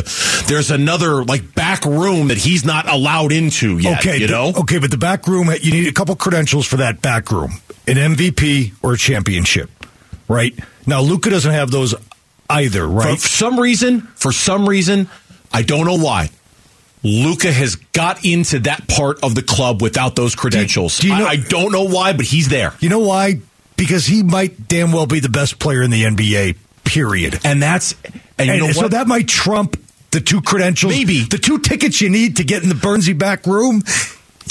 there's 0.48 0.70
another 0.70 1.24
like 1.24 1.56
back 1.56 1.86
room 1.86 2.28
that 2.28 2.38
he's 2.38 2.66
not 2.66 2.90
allowed 2.90 3.32
into 3.32 3.78
yet. 3.78 4.00
Okay, 4.00 4.18
You 4.18 4.28
know? 4.28 4.52
okay, 4.58 4.80
but 4.80 4.92
the 4.92 4.98
back 4.98 5.28
room, 5.28 5.50
you 5.62 5.72
need 5.72 5.88
a 5.88 5.94
couple 5.94 6.16
credentials 6.18 6.66
for 6.68 6.78
that 6.78 7.02
back 7.02 7.32
room: 7.32 7.54
an 7.88 7.96
MVP 7.96 8.74
or 8.84 8.94
a 8.94 8.98
championship, 8.98 9.70
right? 10.28 10.54
Now, 10.86 11.00
Luka 11.02 11.30
doesn't 11.30 11.52
have 11.54 11.72
those 11.72 11.96
either, 12.50 12.86
right? 12.86 13.18
For 13.18 13.28
some 13.28 13.60
reason, 13.60 14.02
for 14.16 14.34
some 14.34 14.68
reason, 14.68 15.08
I 15.54 15.62
don't 15.62 15.86
know 15.86 15.98
why. 15.98 16.32
Luka 17.04 17.52
has 17.52 17.76
got 17.76 18.26
into 18.26 18.60
that 18.60 18.88
part 18.88 19.24
of 19.24 19.34
the 19.36 19.42
club 19.44 19.82
without 19.82 20.16
those 20.16 20.36
credentials. 20.36 20.98
do 21.00 21.08
you 21.08 21.16
know- 21.18 21.26
I, 21.26 21.32
I 21.32 21.36
don't 21.38 21.72
know 21.72 21.84
why, 21.86 22.14
but 22.14 22.26
he's 22.26 22.50
there. 22.50 22.74
you 22.80 22.90
know 22.90 23.00
why? 23.00 23.40
Because 23.78 24.06
he 24.06 24.24
might 24.24 24.68
damn 24.68 24.92
well 24.92 25.06
be 25.06 25.20
the 25.22 25.30
best 25.30 25.58
player 25.60 25.82
in 25.82 25.92
the 25.92 26.04
NBA. 26.04 26.58
Period. 26.84 27.40
And 27.46 27.62
that's 27.62 27.94
and, 28.04 28.22
And, 28.38 28.48
you 28.50 28.68
know 28.68 28.72
so 28.74 28.82
what? 28.84 28.92
that 28.92 29.08
might 29.08 29.28
trump 29.28 29.78
the 30.12 30.20
two 30.20 30.42
credentials, 30.42 30.92
Maybe. 30.92 31.22
the 31.22 31.38
two 31.38 31.60
tickets 31.60 32.02
you 32.02 32.10
need 32.10 32.38
to 32.38 32.44
get 32.44 32.64
in 32.64 32.70
the 32.70 32.76
Bernsey 32.76 33.18
back 33.18 33.46
room. 33.46 33.84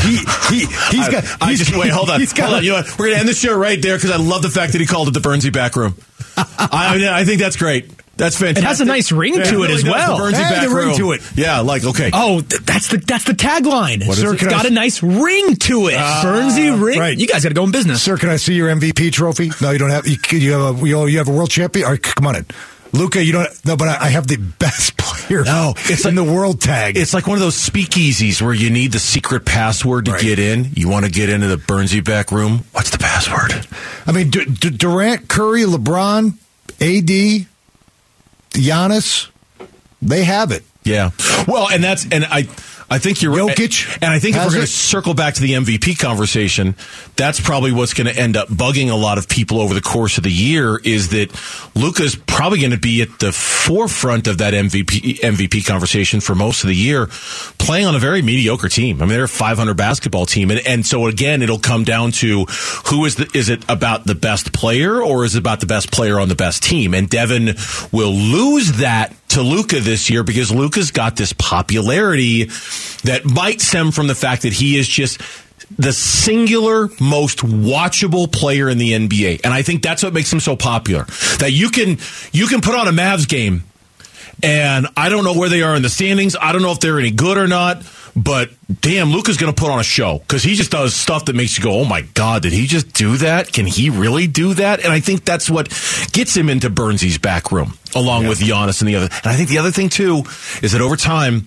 He 0.01 0.17
he 0.49 0.61
he's 0.91 1.09
got. 1.09 1.25
I 1.43 1.47
he's- 1.49 1.59
just 1.59 1.77
wait. 1.77 1.91
Hold 1.91 2.09
on. 2.11 2.21
He's 2.21 2.33
got. 2.33 2.45
hold 2.47 2.59
on. 2.59 2.65
You 2.65 2.71
know 2.71 2.77
what? 2.77 2.99
We're 2.99 3.09
gonna 3.09 3.19
end 3.19 3.29
the 3.29 3.35
show 3.35 3.55
right 3.59 3.83
there 3.83 3.97
because 3.97 4.13
I 4.13 4.17
love 4.17 4.43
the 4.43 4.49
fact 4.49 4.73
that 4.73 4.81
he 4.81 4.87
called 4.87 5.09
it 5.09 5.15
the 5.15 5.21
Bernsey 5.21 5.53
back 5.53 5.75
room. 5.75 5.97
I, 6.37 6.47
I, 7.11 7.21
I 7.21 7.25
think 7.25 7.41
that's 7.41 7.57
great. 7.57 7.91
That's 8.19 8.37
fantastic. 8.37 8.65
It 8.65 8.67
has 8.67 8.81
a 8.81 8.85
nice 8.85 9.11
ring 9.11 9.35
to 9.35 9.41
it 9.41 9.51
really 9.53 9.73
as 9.75 9.83
does, 9.85 9.93
well. 9.93 10.19
The 10.19 10.23
Bernsey 10.25 10.35
Hey, 10.35 10.55
back 10.55 10.69
the 10.69 10.75
ring 10.75 10.89
room. 10.89 10.97
to 10.99 11.13
it. 11.13 11.23
Yeah, 11.37 11.61
like 11.61 11.85
okay. 11.85 12.11
Oh, 12.13 12.41
th- 12.41 12.63
that's 12.63 12.89
the 12.89 12.99
that's 12.99 13.25
the 13.25 13.33
tagline. 13.33 14.07
What 14.07 14.19
is 14.19 14.23
Sir, 14.23 14.31
it? 14.31 14.33
it's 14.35 14.43
Can 14.43 14.49
I 14.49 14.51
got 14.51 14.65
s- 14.67 14.71
a 14.71 14.75
nice 14.75 15.03
ring 15.03 15.57
to 15.57 15.87
it. 15.89 15.95
Ah, 15.97 16.23
Bernsey 16.25 16.83
ring. 16.83 16.99
right. 16.99 17.17
You 17.17 17.27
guys 17.27 17.43
got 17.45 17.49
to 17.51 17.55
go 17.55 17.65
in 17.65 17.71
business. 17.71 18.03
Sir, 18.03 18.17
can 18.19 18.29
I 18.29 18.37
see 18.37 18.55
your 18.55 18.69
MVP 18.69 19.13
trophy? 19.13 19.51
No, 19.63 19.71
you 19.71 19.79
don't 19.79 19.91
have. 19.91 20.07
You, 20.07 20.17
you 20.33 20.53
have 20.53 20.83
a 20.83 20.87
you 20.87 21.07
you 21.07 21.19
have 21.19 21.29
a 21.29 21.33
world 21.33 21.51
champion. 21.51 21.87
All 21.87 21.93
right, 21.93 22.03
come 22.03 22.27
on 22.27 22.37
in, 22.37 22.47
Luka. 22.93 23.25
You 23.25 23.33
don't. 23.33 23.49
No, 23.65 23.77
but 23.77 23.89
I, 23.89 24.07
I 24.07 24.09
have 24.09 24.27
the 24.27 24.37
best 24.37 24.97
player. 24.99 25.45
No, 25.45 25.75
it's 25.77 26.05
in 26.05 26.17
like- 26.17 26.27
the 26.27 26.33
world 26.33 26.61
tag. 26.61 26.97
It's 26.97 27.15
like 27.15 27.27
one 27.29 27.37
of 27.37 27.43
those 27.43 27.55
speakeasies 27.57 28.43
where 28.43 28.53
you 28.55 28.71
need 28.71 28.91
the 28.93 28.99
secret 28.99 29.45
password 29.45 30.07
to 30.07 30.13
Right. 30.13 30.21
get 30.23 30.39
in. 30.41 30.71
You 30.75 30.89
want 30.89 31.05
to 31.05 31.11
get 31.11 31.29
into 31.31 31.47
the 31.47 31.57
Bernsey 31.57 32.03
back 32.05 32.33
room. 32.33 32.65
What's 32.73 32.91
the 32.91 32.99
password? 32.99 33.67
I 34.07 34.13
mean, 34.13 34.31
D- 34.31 34.45
D- 34.47 34.71
Durant, 34.71 35.29
Curry, 35.29 35.63
LeBron, 35.63 36.33
AD, 36.81 37.47
Giannis, 38.51 39.29
they 40.01 40.25
have 40.25 40.53
it. 40.53 40.65
Yeah. 40.85 41.11
Well, 41.47 41.69
and 41.71 41.83
that's 41.83 42.07
and 42.11 42.25
I 42.25 42.49
I 42.91 42.99
think 42.99 43.21
you're 43.21 43.35
Jokic 43.35 43.99
and 44.01 44.11
I 44.11 44.19
think 44.19 44.37
if 44.37 44.45
we're 44.45 44.51
going 44.51 44.63
to 44.63 44.67
circle 44.67 45.13
back 45.13 45.35
to 45.35 45.43
the 45.43 45.53
MVP 45.53 45.99
conversation, 45.99 46.75
that's 47.17 47.39
probably 47.39 47.71
what's 47.71 47.93
going 47.93 48.07
to 48.07 48.19
end 48.19 48.37
up 48.37 48.49
bugging 48.49 48.91
a 48.91 48.95
lot 48.95 49.19
of 49.19 49.29
people 49.29 49.61
over 49.61 49.75
the 49.75 49.83
course 49.83 50.17
of 50.17 50.25
the 50.25 50.31
year 50.31 50.79
is 50.79 51.11
that 51.11 51.31
Luka's 51.75 52.17
probably 52.17 52.61
going 52.61 52.71
to 52.71 52.79
be 52.79 53.03
at 53.03 53.19
the 53.19 53.31
forefront 53.31 54.27
of 54.27 54.39
that 54.39 54.55
MVP 54.55 55.21
MVP 55.21 55.67
conversation 55.67 56.21
for 56.21 56.35
most 56.35 56.65
of 56.65 56.69
the 56.69 56.77
year, 56.77 57.09
playing 57.59 57.87
on 57.87 57.95
a 57.95 57.99
very 57.99 58.23
mediocre 58.23 58.69
team. 58.69 59.03
I 59.03 59.05
mean, 59.05 59.11
they're 59.11 59.25
a 59.25 59.29
500 59.29 59.77
basketball 59.77 60.25
team, 60.25 60.51
and 60.51 60.61
and 60.67 60.87
so 60.87 61.09
again, 61.09 61.43
it'll 61.43 61.59
come 61.59 61.85
down 61.85 62.13
to 62.13 62.45
who 62.87 63.05
is 63.05 63.17
the 63.17 63.29
is 63.35 63.51
it 63.51 63.65
about 63.69 64.05
the 64.05 64.15
best 64.15 64.53
player 64.55 65.03
or 65.03 65.25
is 65.25 65.35
it 65.35 65.41
about 65.41 65.61
the 65.61 65.67
best 65.67 65.93
player 65.93 66.19
on 66.19 66.29
the 66.29 66.35
best 66.35 66.63
team? 66.63 66.95
And 66.95 67.09
Devin 67.11 67.57
will 67.93 68.13
lose 68.13 68.79
that 68.79 69.15
to 69.39 69.43
Luka 69.43 69.81
this 69.81 70.11
year 70.11 70.23
because 70.25 70.53
Luka's 70.53 70.91
got 70.91 71.17
this 71.17 71.33
popularity 71.33 72.45
that 73.05 73.25
might 73.25 73.61
stem 73.61 73.93
from 73.93 74.07
the 74.07 74.15
fact 74.15 74.43
that 74.43 74.53
he 74.53 74.77
is 74.77 74.89
just 74.89 75.21
the 75.79 75.93
singular 75.93 76.89
most 77.01 77.39
watchable 77.39 78.31
player 78.31 78.69
in 78.69 78.79
the 78.79 78.93
NBA. 78.93 79.43
And 79.45 79.55
I 79.55 79.63
think 79.63 79.83
that's 79.83 80.03
what 80.03 80.13
makes 80.13 80.33
him 80.33 80.41
so 80.41 80.57
popular. 80.57 81.05
That 81.39 81.53
you 81.53 81.71
can 81.71 81.99
you 82.33 82.47
can 82.47 82.61
put 82.61 82.75
on 82.75 82.89
a 82.89 82.93
Mavs 82.93 83.29
game 83.29 83.65
and 84.43 84.89
I 84.97 85.09
don't 85.09 85.25
know 85.25 85.35
where 85.35 85.49
they 85.49 85.63
are 85.63 85.75
in 85.75 85.83
the 85.83 85.89
standings. 85.89 86.37
I 86.41 86.53
don't 86.53 86.63
know 86.63 86.73
if 86.73 86.81
they're 86.81 86.99
any 86.99 87.11
good 87.11 87.39
or 87.39 87.49
not. 87.49 87.83
But 88.19 88.51
damn, 88.81 89.13
Luka's 89.13 89.37
going 89.37 89.53
to 89.53 89.61
put 89.61 89.71
on 89.71 89.79
a 89.79 89.85
show 89.85 90.19
because 90.19 90.43
he 90.43 90.57
just 90.57 90.73
does 90.73 90.93
stuff 90.93 91.27
that 91.27 91.37
makes 91.37 91.57
you 91.57 91.63
go, 91.63 91.79
"Oh 91.79 91.85
my 91.85 92.01
god, 92.01 92.43
did 92.43 92.53
he 92.53 92.67
just 92.67 92.93
do 92.93 93.17
that? 93.19 93.53
Can 93.53 93.65
he 93.65 93.91
really 93.91 94.27
do 94.27 94.55
that?" 94.55 94.83
And 94.83 94.93
I 94.93 94.99
think 94.99 95.25
that's 95.25 95.49
what 95.49 95.69
gets 96.11 96.37
him 96.37 96.49
into 96.49 96.69
Burnsy's 96.69 97.17
back 97.19 97.53
room, 97.53 97.79
along 97.95 98.27
with 98.27 98.41
Giannis 98.41 98.81
and 98.81 98.89
the 98.89 98.97
other. 98.97 99.09
And 99.23 99.27
I 99.27 99.37
think 99.37 99.49
the 99.49 99.59
other 99.59 99.71
thing 99.71 99.89
too 99.89 100.25
is 100.63 100.73
that 100.73 100.81
over 100.81 100.97
time, 100.97 101.47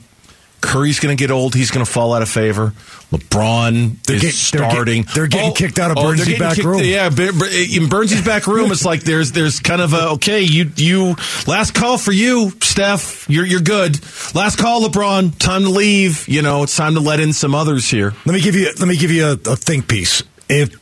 Curry's 0.61 0.99
going 0.99 1.15
to 1.15 1.19
get 1.21 1.31
old. 1.31 1.55
He's 1.55 1.71
going 1.71 1.83
to 1.85 1.91
fall 1.91 2.13
out 2.13 2.21
of 2.21 2.29
favor. 2.29 2.73
LeBron 3.11 4.01
They're 4.03 4.15
is 4.15 4.21
get- 4.21 4.21
they're 4.21 4.61
get- 4.61 4.71
starting. 4.71 5.05
they're 5.13 5.27
getting 5.27 5.49
oh, 5.51 5.53
kicked 5.53 5.79
out 5.79 5.91
of 5.91 5.97
oh, 5.97 6.01
they're 6.13 6.17
Burnsy's 6.25 6.39
back 6.39 6.55
kicked- 6.55 6.65
room. 6.67 6.81
Yeah, 6.83 7.07
in 7.07 7.89
Burnsy's 7.89 8.23
back 8.23 8.47
room, 8.47 8.71
it's 8.71 8.85
like 8.85 9.01
there's 9.01 9.31
there's 9.33 9.59
kind 9.59 9.81
of 9.81 9.93
a 9.93 10.09
okay. 10.11 10.41
You 10.41 10.71
you 10.75 11.15
last 11.47 11.73
call 11.73 11.97
for 11.97 12.11
you, 12.11 12.51
Steph. 12.61 13.29
You're 13.29 13.45
you're 13.45 13.59
good. 13.61 13.99
Last 14.35 14.57
call, 14.57 14.81
LeBron. 14.87 15.37
Time 15.39 15.63
to 15.63 15.69
leave. 15.69 16.27
You 16.29 16.41
know, 16.41 16.63
it's 16.63 16.75
time 16.75 16.93
to 16.93 16.99
let 17.01 17.19
in 17.19 17.33
some 17.33 17.53
others 17.55 17.89
here. 17.89 18.13
Let 18.25 18.33
me 18.33 18.41
give 18.41 18.55
you. 18.55 18.67
Let 18.79 18.87
me 18.87 18.95
give 18.97 19.11
you 19.11 19.25
a, 19.25 19.31
a 19.33 19.55
think 19.55 19.87
piece. 19.87 20.23
If 20.47 20.79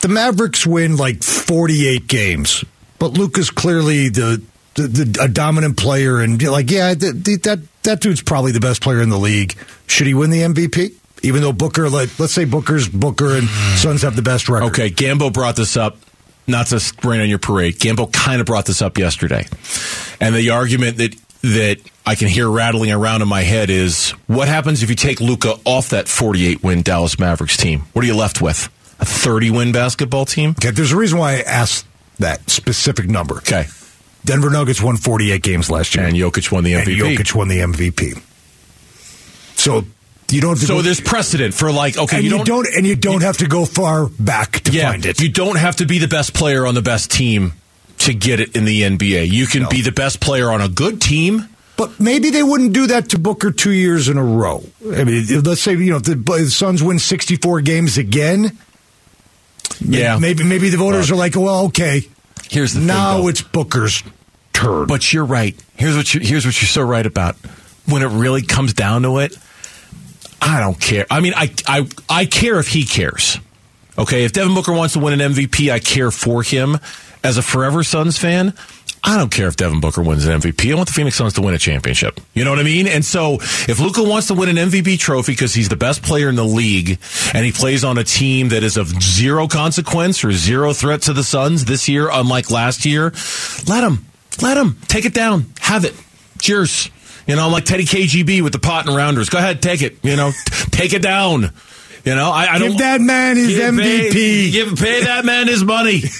the 0.00 0.08
Mavericks 0.08 0.66
win 0.66 0.96
like 0.96 1.22
forty-eight 1.22 2.06
games, 2.08 2.64
but 2.98 3.12
Luka's 3.12 3.50
clearly 3.50 4.08
the, 4.08 4.42
the, 4.78 4.88
the 4.88 5.22
a 5.24 5.28
dominant 5.28 5.76
player, 5.76 6.20
and 6.20 6.42
like, 6.42 6.70
yeah, 6.70 6.94
th- 6.94 7.24
th- 7.24 7.42
that 7.42 7.58
that 7.82 8.00
dude's 8.00 8.22
probably 8.22 8.52
the 8.52 8.60
best 8.60 8.82
player 8.82 9.02
in 9.02 9.08
the 9.10 9.18
league. 9.18 9.54
Should 9.86 10.06
he 10.06 10.14
win 10.14 10.30
the 10.30 10.40
MVP? 10.42 10.94
Even 11.22 11.42
though 11.42 11.52
Booker, 11.52 11.88
like, 11.90 12.16
let's 12.20 12.32
say 12.32 12.44
Booker's 12.44 12.88
Booker 12.88 13.36
and 13.36 13.48
Suns 13.76 14.02
have 14.02 14.14
the 14.14 14.22
best 14.22 14.48
record. 14.48 14.68
Okay, 14.68 14.88
Gambo 14.90 15.32
brought 15.32 15.56
this 15.56 15.76
up. 15.76 15.96
not 16.46 16.68
to 16.68 16.80
rain 17.02 17.20
on 17.20 17.28
your 17.28 17.38
parade, 17.40 17.74
Gambo 17.74 18.12
kind 18.12 18.40
of 18.40 18.46
brought 18.46 18.66
this 18.66 18.80
up 18.82 18.98
yesterday. 18.98 19.46
And 20.20 20.34
the 20.34 20.50
argument 20.50 20.98
that 20.98 21.16
that 21.42 21.78
I 22.06 22.14
can 22.14 22.28
hear 22.28 22.48
rattling 22.48 22.90
around 22.90 23.22
in 23.22 23.28
my 23.28 23.42
head 23.42 23.68
is 23.70 24.10
what 24.26 24.48
happens 24.48 24.82
if 24.82 24.90
you 24.90 24.96
take 24.96 25.20
Luka 25.20 25.54
off 25.64 25.90
that 25.90 26.08
48 26.08 26.62
win 26.62 26.82
Dallas 26.82 27.18
Mavericks 27.18 27.56
team? 27.56 27.80
What 27.92 28.04
are 28.04 28.08
you 28.08 28.16
left 28.16 28.40
with? 28.40 28.68
A 29.00 29.04
30 29.04 29.50
win 29.50 29.72
basketball 29.72 30.24
team? 30.24 30.50
Okay, 30.50 30.70
there's 30.70 30.92
a 30.92 30.96
reason 30.96 31.18
why 31.18 31.34
I 31.34 31.40
asked 31.40 31.86
that 32.18 32.48
specific 32.50 33.06
number. 33.08 33.36
Okay. 33.38 33.66
Denver 34.24 34.50
Nuggets 34.50 34.82
won 34.82 34.96
48 34.96 35.42
games 35.42 35.70
last 35.70 35.94
year. 35.94 36.04
And 36.06 36.14
Jokic 36.16 36.50
won 36.52 36.64
the 36.64 36.74
And 36.74 36.86
MVP. 36.86 36.98
Jokic 37.16 37.34
won 37.34 37.48
the 37.48 37.58
MVP. 37.60 38.22
So 39.56 39.84
you 40.30 40.40
don't 40.40 40.50
have 40.50 40.60
to 40.60 40.66
So 40.66 40.74
go, 40.76 40.82
there's 40.82 41.00
precedent 41.00 41.54
for 41.54 41.72
like, 41.72 41.96
okay, 41.96 42.16
and 42.16 42.24
you 42.24 42.30
you 42.32 42.36
don't, 42.44 42.64
don't, 42.64 42.76
and 42.76 42.86
you 42.86 42.96
don't 42.96 43.22
have 43.22 43.38
to 43.38 43.46
go 43.46 43.64
far 43.64 44.06
back 44.20 44.60
to 44.60 44.72
yeah, 44.72 44.90
find 44.90 45.06
it. 45.06 45.20
You 45.20 45.30
don't 45.30 45.56
have 45.56 45.76
to 45.76 45.86
be 45.86 45.98
the 45.98 46.08
best 46.08 46.34
player 46.34 46.66
on 46.66 46.74
the 46.74 46.82
best 46.82 47.10
team 47.10 47.52
to 47.98 48.12
get 48.14 48.38
it 48.40 48.54
in 48.54 48.64
the 48.64 48.82
NBA. 48.82 49.28
You 49.30 49.46
can 49.46 49.62
No. 49.62 49.68
be 49.68 49.80
the 49.80 49.92
best 49.92 50.20
player 50.20 50.50
on 50.50 50.60
a 50.60 50.68
good 50.68 51.00
team. 51.00 51.48
But 51.76 51.98
maybe 52.00 52.30
they 52.30 52.42
wouldn't 52.42 52.72
do 52.72 52.88
that 52.88 53.10
to 53.10 53.18
Booker 53.20 53.52
two 53.52 53.70
years 53.70 54.08
in 54.08 54.18
a 54.18 54.24
row. 54.24 54.64
I 54.94 55.04
mean, 55.04 55.42
let's 55.44 55.60
say 55.60 55.72
you 55.72 55.90
know 55.92 56.00
the, 56.00 56.16
the 56.16 56.50
Suns 56.50 56.82
win 56.82 56.98
sixty 56.98 57.36
four 57.36 57.60
games 57.60 57.96
again. 57.98 58.58
Yeah. 59.80 60.18
maybe 60.18 60.42
maybe 60.42 60.70
the 60.70 60.76
voters 60.76 61.10
are 61.12 61.16
like, 61.16 61.36
well, 61.36 61.66
okay, 61.66 62.08
Here's 62.50 62.72
the 62.72 62.80
thing, 62.80 62.86
now 62.88 63.18
though. 63.18 63.28
it's 63.28 63.42
Booker's 63.42 64.02
turn. 64.52 64.86
But 64.86 65.12
you're 65.12 65.24
right. 65.24 65.54
Here's 65.76 65.96
what 65.96 66.12
you 66.14 66.20
here's 66.20 66.44
what 66.44 66.60
you're 66.60 66.68
so 66.68 66.82
right 66.82 67.04
about. 67.06 67.36
When 67.86 68.02
it 68.02 68.08
really 68.08 68.42
comes 68.42 68.74
down 68.74 69.02
to 69.02 69.18
it, 69.18 69.36
I 70.40 70.60
don't 70.60 70.78
care. 70.78 71.06
I 71.10 71.20
mean, 71.20 71.34
I 71.36 71.52
I 71.66 71.88
I 72.08 72.26
care 72.26 72.58
if 72.58 72.68
he 72.68 72.84
cares. 72.84 73.38
Okay, 73.96 74.24
if 74.24 74.32
Devin 74.32 74.54
Booker 74.54 74.72
wants 74.72 74.94
to 74.94 75.00
win 75.00 75.20
an 75.20 75.32
MVP, 75.32 75.72
I 75.72 75.78
care 75.80 76.10
for 76.10 76.42
him. 76.42 76.78
As 77.24 77.36
a 77.36 77.42
Forever 77.42 77.82
Suns 77.82 78.16
fan, 78.16 78.54
I 79.04 79.16
don't 79.16 79.30
care 79.30 79.46
if 79.48 79.56
Devin 79.56 79.80
Booker 79.80 80.02
wins 80.02 80.26
an 80.26 80.40
MVP. 80.40 80.70
I 80.70 80.74
want 80.74 80.88
the 80.88 80.92
Phoenix 80.92 81.16
Suns 81.16 81.32
to 81.34 81.40
win 81.40 81.54
a 81.54 81.58
championship. 81.58 82.20
You 82.34 82.44
know 82.44 82.50
what 82.50 82.58
I 82.58 82.62
mean? 82.64 82.86
And 82.86 83.04
so, 83.04 83.34
if 83.34 83.78
Luka 83.80 84.02
wants 84.02 84.26
to 84.28 84.34
win 84.34 84.48
an 84.48 84.56
MVP 84.70 84.98
trophy 84.98 85.32
because 85.32 85.54
he's 85.54 85.68
the 85.68 85.76
best 85.76 86.02
player 86.02 86.28
in 86.28 86.34
the 86.34 86.44
league 86.44 86.98
and 87.32 87.44
he 87.46 87.52
plays 87.52 87.84
on 87.84 87.96
a 87.96 88.04
team 88.04 88.48
that 88.50 88.62
is 88.62 88.76
of 88.76 88.88
zero 89.02 89.46
consequence 89.48 90.24
or 90.24 90.32
zero 90.32 90.72
threat 90.72 91.02
to 91.02 91.12
the 91.12 91.24
Suns 91.24 91.64
this 91.64 91.88
year, 91.88 92.08
unlike 92.10 92.50
last 92.50 92.84
year, 92.84 93.12
let 93.66 93.84
him. 93.84 94.04
Let 94.42 94.56
him. 94.56 94.76
Take 94.88 95.04
it 95.04 95.14
down. 95.14 95.46
Have 95.60 95.84
it. 95.84 95.94
Cheers. 96.40 96.90
You 97.26 97.36
know, 97.36 97.46
I'm 97.46 97.52
like 97.52 97.64
Teddy 97.64 97.84
KGB 97.84 98.42
with 98.42 98.52
the 98.52 98.58
pot 98.58 98.86
and 98.86 98.96
rounders. 98.96 99.28
Go 99.28 99.38
ahead, 99.38 99.60
take 99.62 99.82
it. 99.82 99.96
You 100.02 100.16
know, 100.16 100.32
take 100.70 100.92
it 100.92 101.02
down. 101.02 101.52
You 102.04 102.14
know, 102.14 102.30
I, 102.30 102.46
I 102.54 102.58
Give 102.58 102.68
don't. 102.68 102.78
that 102.78 103.00
man 103.00 103.36
his 103.36 103.48
Give- 103.48 103.74
MVP. 103.74 104.12
Pay, 104.12 104.50
give 104.50 104.76
pay 104.76 105.04
that 105.04 105.24
man 105.24 105.46
his 105.48 105.62
money. 105.64 106.02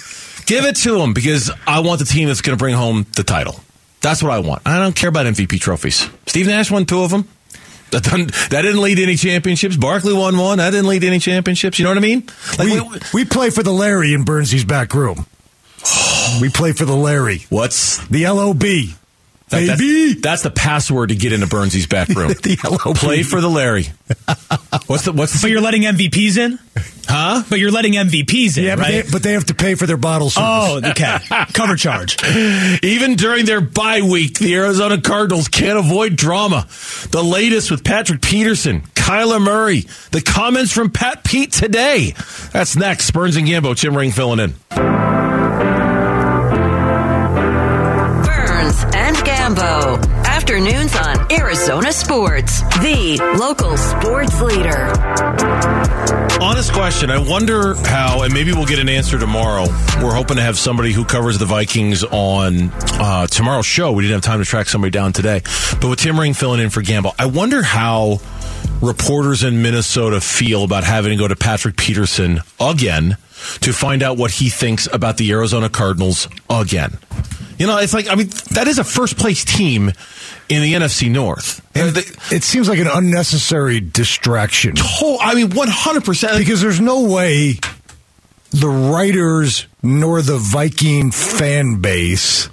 give 0.48 0.64
it 0.64 0.76
to 0.76 1.00
him 1.00 1.12
because 1.14 1.50
I 1.66 1.80
want 1.80 2.00
the 2.00 2.04
team 2.06 2.26
that's 2.28 2.40
going 2.40 2.56
to 2.56 2.60
bring 2.62 2.74
home 2.74 3.06
the 3.16 3.22
title. 3.22 3.60
That's 4.00 4.22
what 4.22 4.32
I 4.32 4.38
want. 4.40 4.62
I 4.66 4.78
don't 4.78 4.94
care 4.96 5.08
about 5.08 5.26
MVP 5.26 5.60
trophies. 5.60 6.08
Steve 6.26 6.46
Nash 6.46 6.70
won 6.70 6.86
two 6.86 7.02
of 7.02 7.10
them. 7.10 7.28
That 7.90 8.02
didn't, 8.04 8.32
that 8.50 8.60
didn't 8.62 8.82
lead 8.82 8.96
to 8.96 9.02
any 9.02 9.16
championships. 9.16 9.74
Barkley 9.78 10.12
won 10.12 10.36
one. 10.36 10.58
That 10.58 10.72
didn't 10.72 10.88
lead 10.88 10.98
to 10.98 11.06
any 11.06 11.18
championships. 11.20 11.78
You 11.78 11.84
know 11.84 11.90
what 11.92 11.96
I 11.96 12.02
mean? 12.02 12.28
Like 12.58 12.68
we, 12.68 12.80
we- 12.82 12.98
we 13.14 13.24
play 13.24 13.48
for 13.48 13.62
the 13.62 13.72
Larry 13.72 14.12
in 14.12 14.24
Burnsy's 14.24 14.64
back 14.64 14.92
room. 14.94 15.26
We 16.42 16.50
play 16.50 16.72
for 16.72 16.84
the 16.84 16.94
Larry, 16.94 17.46
what's 17.48 18.06
the 18.08 18.26
LOB, 18.28 18.62
that- 19.50 19.66
that's, 19.66 19.80
baby. 19.80 20.14
that's 20.20 20.42
the 20.42 20.50
password 20.50 21.08
to 21.10 21.14
get 21.16 21.32
into 21.32 21.46
Burnsy's 21.46 21.86
back 21.86 22.08
room. 22.08 22.28
The 22.42 22.58
LOB. 22.84 22.96
Play 22.96 23.22
for 23.22 23.40
the 23.40 23.48
Larry. 23.48 23.86
What's 24.86 25.04
the 25.04 25.12
what's 25.12 25.32
But 25.34 25.42
the 25.42 25.50
you're 25.50 25.60
letting 25.60 25.82
MVPs 25.82 26.36
in? 26.38 26.58
huh? 27.06 27.42
But 27.48 27.58
you're 27.58 27.70
letting 27.70 27.92
MVPs 27.94 28.56
in, 28.58 28.64
Yeah, 28.64 28.76
but, 28.76 28.86
they, 28.88 29.02
but 29.10 29.22
they 29.22 29.32
have 29.32 29.46
to 29.46 29.54
pay 29.54 29.74
for 29.74 29.86
their 29.86 29.96
bottle 29.96 30.30
service. 30.30 30.84
oh, 30.84 30.90
okay. 30.90 31.18
Cover 31.52 31.76
charge. 31.76 32.16
Even 32.82 33.14
during 33.16 33.44
their 33.44 33.60
bye 33.60 34.02
week, 34.02 34.38
the 34.38 34.54
Arizona 34.54 35.00
Cardinals 35.00 35.48
can't 35.48 35.78
avoid 35.78 36.16
drama. 36.16 36.66
The 37.10 37.22
latest 37.22 37.70
with 37.70 37.84
Patrick 37.84 38.22
Peterson, 38.22 38.82
Kyler 38.94 39.40
Murray, 39.42 39.86
the 40.12 40.20
comments 40.22 40.72
from 40.72 40.90
Pat 40.90 41.24
Pete 41.24 41.52
today. 41.52 42.14
That's 42.52 42.76
next. 42.76 43.10
Burns 43.10 43.36
and 43.36 43.46
Gambo, 43.46 43.76
Tim 43.76 43.96
Ring 43.96 44.10
filling 44.12 44.40
in. 44.40 45.37
Gambo. 49.68 50.24
Afternoons 50.24 50.96
on 50.96 51.32
Arizona 51.32 51.92
Sports, 51.92 52.60
the 52.78 53.18
local 53.38 53.76
sports 53.76 54.40
leader. 54.40 54.92
Honest 56.42 56.72
question. 56.72 57.10
I 57.10 57.18
wonder 57.18 57.74
how, 57.74 58.22
and 58.22 58.32
maybe 58.32 58.52
we'll 58.52 58.66
get 58.66 58.78
an 58.78 58.88
answer 58.88 59.18
tomorrow. 59.18 59.66
We're 60.02 60.14
hoping 60.14 60.36
to 60.36 60.42
have 60.42 60.56
somebody 60.56 60.92
who 60.92 61.04
covers 61.04 61.38
the 61.38 61.44
Vikings 61.44 62.02
on 62.04 62.70
uh, 62.72 63.26
tomorrow's 63.26 63.66
show. 63.66 63.92
We 63.92 64.04
didn't 64.04 64.14
have 64.16 64.22
time 64.22 64.38
to 64.38 64.44
track 64.44 64.68
somebody 64.68 64.90
down 64.90 65.12
today. 65.12 65.42
But 65.80 65.88
with 65.88 65.98
Tim 65.98 66.18
Ring 66.18 66.34
filling 66.34 66.60
in 66.60 66.70
for 66.70 66.80
Gambo, 66.82 67.14
I 67.18 67.26
wonder 67.26 67.62
how 67.62 68.20
reporters 68.80 69.42
in 69.42 69.60
Minnesota 69.60 70.20
feel 70.20 70.64
about 70.64 70.84
having 70.84 71.10
to 71.10 71.16
go 71.16 71.28
to 71.28 71.36
Patrick 71.36 71.76
Peterson 71.76 72.40
again 72.60 73.16
to 73.60 73.72
find 73.72 74.02
out 74.02 74.16
what 74.16 74.30
he 74.30 74.48
thinks 74.48 74.88
about 74.92 75.16
the 75.16 75.30
Arizona 75.32 75.68
Cardinals 75.68 76.28
again. 76.48 76.98
You 77.58 77.66
know, 77.66 77.78
it's 77.78 77.92
like, 77.92 78.08
I 78.08 78.14
mean, 78.14 78.28
that 78.52 78.68
is 78.68 78.78
a 78.78 78.84
first 78.84 79.16
place 79.18 79.44
team 79.44 79.92
in 80.48 80.62
the 80.62 80.74
NFC 80.74 81.10
North. 81.10 81.60
And 81.74 81.94
They- 81.94 82.36
it 82.36 82.44
seems 82.44 82.68
like 82.68 82.78
an 82.78 82.86
unnecessary 82.86 83.80
distraction 83.80 84.74
Oh, 85.02 85.18
I 85.20 85.34
mean, 85.34 85.50
100%. 85.50 86.38
because 86.38 86.60
there's 86.60 86.80
no 86.80 87.00
way 87.02 87.58
the 88.50 88.68
writers 88.68 89.66
nor 89.82 90.22
the 90.22 90.38
Viking 90.38 91.10
fan 91.10 91.76
base 91.76 92.48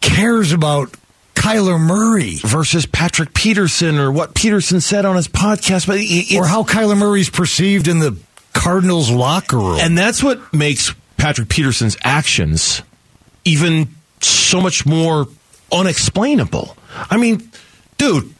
cares 0.00 0.52
about 0.52 0.94
Kyler 1.34 1.78
Murray 1.80 2.38
versus 2.44 2.86
Patrick 2.86 3.34
Peterson 3.34 3.98
or 3.98 4.10
what 4.12 4.34
Peterson 4.34 4.80
said 4.80 5.04
on 5.04 5.16
his 5.16 5.28
podcast, 5.28 5.86
but 5.86 5.98
it- 5.98 6.36
or 6.36 6.46
how 6.46 6.62
Kyler 6.62 6.96
Murray's 6.96 7.28
perceived 7.28 7.88
in 7.88 7.98
the 7.98 8.16
Cardinals 8.52 9.10
locker 9.10 9.58
room. 9.58 9.78
and 9.80 9.98
that's 9.98 10.22
what 10.22 10.54
makes 10.54 10.94
Patrick 11.16 11.48
Peterson's 11.48 11.96
actions 12.04 12.82
even 13.44 13.88
so 14.24 14.60
much 14.60 14.86
more 14.86 15.26
unexplainable. 15.72 16.76
I 17.10 17.16
mean, 17.16 17.50
dude, 17.98 18.32